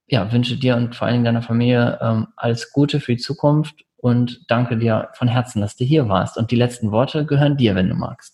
ja, 0.06 0.30
wünsche 0.32 0.56
dir 0.56 0.76
und 0.76 0.94
vor 0.94 1.06
allen 1.06 1.14
Dingen 1.14 1.24
deiner 1.24 1.42
Familie 1.42 1.98
ähm, 2.00 2.28
alles 2.36 2.70
Gute 2.70 3.00
für 3.00 3.16
die 3.16 3.22
Zukunft 3.22 3.84
und 3.96 4.44
danke 4.48 4.76
dir 4.76 5.08
von 5.14 5.26
Herzen, 5.26 5.60
dass 5.60 5.74
du 5.74 5.84
hier 5.84 6.08
warst. 6.08 6.36
Und 6.36 6.52
die 6.52 6.56
letzten 6.56 6.92
Worte 6.92 7.26
gehören 7.26 7.56
dir, 7.56 7.74
wenn 7.74 7.88
du 7.88 7.96
magst. 7.96 8.33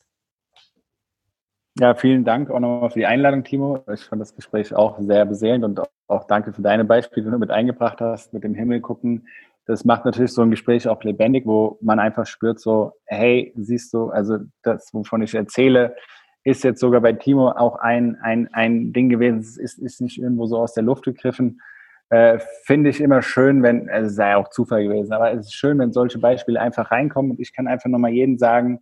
Ja, 1.79 1.95
vielen 1.95 2.25
Dank 2.25 2.51
auch 2.51 2.59
nochmal 2.59 2.91
für 2.91 2.99
die 2.99 3.07
Einladung, 3.07 3.45
Timo. 3.45 3.85
Ich 3.93 4.05
fand 4.05 4.21
das 4.21 4.35
Gespräch 4.35 4.75
auch 4.75 4.99
sehr 4.99 5.25
beseelend 5.25 5.65
und 5.65 5.81
auch 6.09 6.27
danke 6.27 6.53
für 6.53 6.63
deine 6.63 6.85
Beispiele, 6.85 7.27
die 7.27 7.31
du 7.31 7.39
mit 7.39 7.51
eingebracht 7.51 8.01
hast, 8.01 8.33
mit 8.33 8.43
dem 8.43 8.55
Himmel 8.55 8.81
gucken. 8.81 9.29
Das 9.67 9.85
macht 9.85 10.05
natürlich 10.05 10.33
so 10.33 10.43
ein 10.43 10.51
Gespräch 10.51 10.89
auch 10.89 11.03
lebendig, 11.05 11.47
wo 11.47 11.79
man 11.81 12.01
einfach 12.01 12.27
spürt 12.27 12.59
so, 12.59 12.95
hey, 13.07 13.53
siehst 13.57 13.95
du, 13.95 14.09
also 14.09 14.39
das, 14.63 14.93
wovon 14.93 15.23
ich 15.23 15.35
erzähle, 15.35 15.95
ist 16.43 16.65
jetzt 16.65 16.81
sogar 16.81 17.01
bei 17.01 17.13
Timo 17.13 17.51
auch 17.51 17.77
ein, 17.77 18.17
ein, 18.21 18.49
ein 18.53 18.93
Ding 18.93 19.09
gewesen. 19.09 19.39
Es 19.39 19.57
ist, 19.57 19.79
ist 19.79 20.01
nicht 20.01 20.19
irgendwo 20.19 20.47
so 20.47 20.59
aus 20.59 20.75
der 20.75 20.83
Luft 20.83 21.05
gegriffen. 21.05 21.61
Äh, 22.09 22.41
Finde 22.65 22.91
ich 22.91 23.01
immer 23.01 23.23
schön, 23.23 23.63
wenn, 23.63 23.89
also 23.89 24.09
es 24.09 24.17
sei 24.17 24.35
auch 24.35 24.49
Zufall 24.49 24.83
gewesen, 24.83 25.13
aber 25.13 25.33
es 25.33 25.47
ist 25.47 25.55
schön, 25.55 25.79
wenn 25.79 25.93
solche 25.93 26.19
Beispiele 26.19 26.61
einfach 26.61 26.91
reinkommen 26.91 27.31
und 27.31 27.41
ich 27.41 27.55
kann 27.55 27.69
einfach 27.69 27.89
nochmal 27.89 28.11
jedem 28.11 28.39
sagen, 28.39 28.81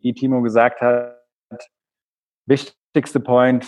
wie 0.00 0.14
Timo 0.14 0.42
gesagt 0.42 0.80
hat, 0.80 1.13
wichtigste 2.46 3.20
Point 3.20 3.66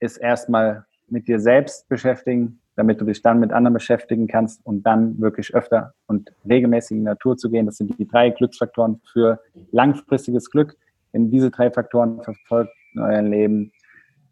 ist 0.00 0.16
erstmal 0.16 0.84
mit 1.08 1.28
dir 1.28 1.40
selbst 1.40 1.88
beschäftigen, 1.88 2.60
damit 2.76 3.00
du 3.00 3.04
dich 3.04 3.22
dann 3.22 3.40
mit 3.40 3.52
anderen 3.52 3.74
beschäftigen 3.74 4.26
kannst 4.26 4.64
und 4.66 4.82
dann 4.82 5.20
wirklich 5.20 5.54
öfter 5.54 5.94
und 6.06 6.32
regelmäßig 6.48 6.92
in 6.92 6.98
die 6.98 7.04
Natur 7.04 7.36
zu 7.36 7.50
gehen. 7.50 7.66
Das 7.66 7.76
sind 7.76 7.98
die 7.98 8.08
drei 8.08 8.30
Glücksfaktoren 8.30 9.00
für 9.12 9.40
langfristiges 9.70 10.50
Glück. 10.50 10.76
Wenn 11.12 11.30
diese 11.30 11.50
drei 11.50 11.70
Faktoren 11.70 12.22
verfolgt 12.22 12.72
in 12.94 13.00
eurem 13.00 13.26
Leben, 13.26 13.72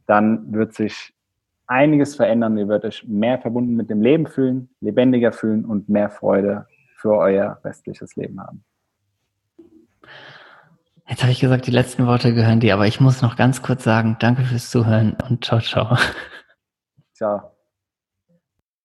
dann 0.06 0.52
wird 0.52 0.74
sich 0.74 1.14
einiges 1.66 2.16
verändern. 2.16 2.58
Ihr 2.58 2.68
werdet 2.68 2.86
euch 2.86 3.06
mehr 3.06 3.38
verbunden 3.38 3.76
mit 3.76 3.88
dem 3.88 4.02
Leben 4.02 4.26
fühlen, 4.26 4.68
lebendiger 4.80 5.32
fühlen 5.32 5.64
und 5.64 5.88
mehr 5.88 6.10
Freude 6.10 6.66
für 6.96 7.16
euer 7.16 7.60
restliches 7.64 8.16
Leben 8.16 8.40
haben. 8.40 8.64
Jetzt 11.12 11.20
habe 11.20 11.32
ich 11.32 11.40
gesagt, 11.40 11.66
die 11.66 11.72
letzten 11.72 12.06
Worte 12.06 12.32
gehören 12.32 12.60
dir, 12.60 12.72
aber 12.72 12.86
ich 12.86 12.98
muss 12.98 13.20
noch 13.20 13.36
ganz 13.36 13.60
kurz 13.60 13.84
sagen, 13.84 14.16
danke 14.18 14.44
fürs 14.44 14.70
Zuhören 14.70 15.14
und 15.28 15.44
ciao, 15.44 15.60
ciao. 15.60 15.98
Ciao. 17.12 17.54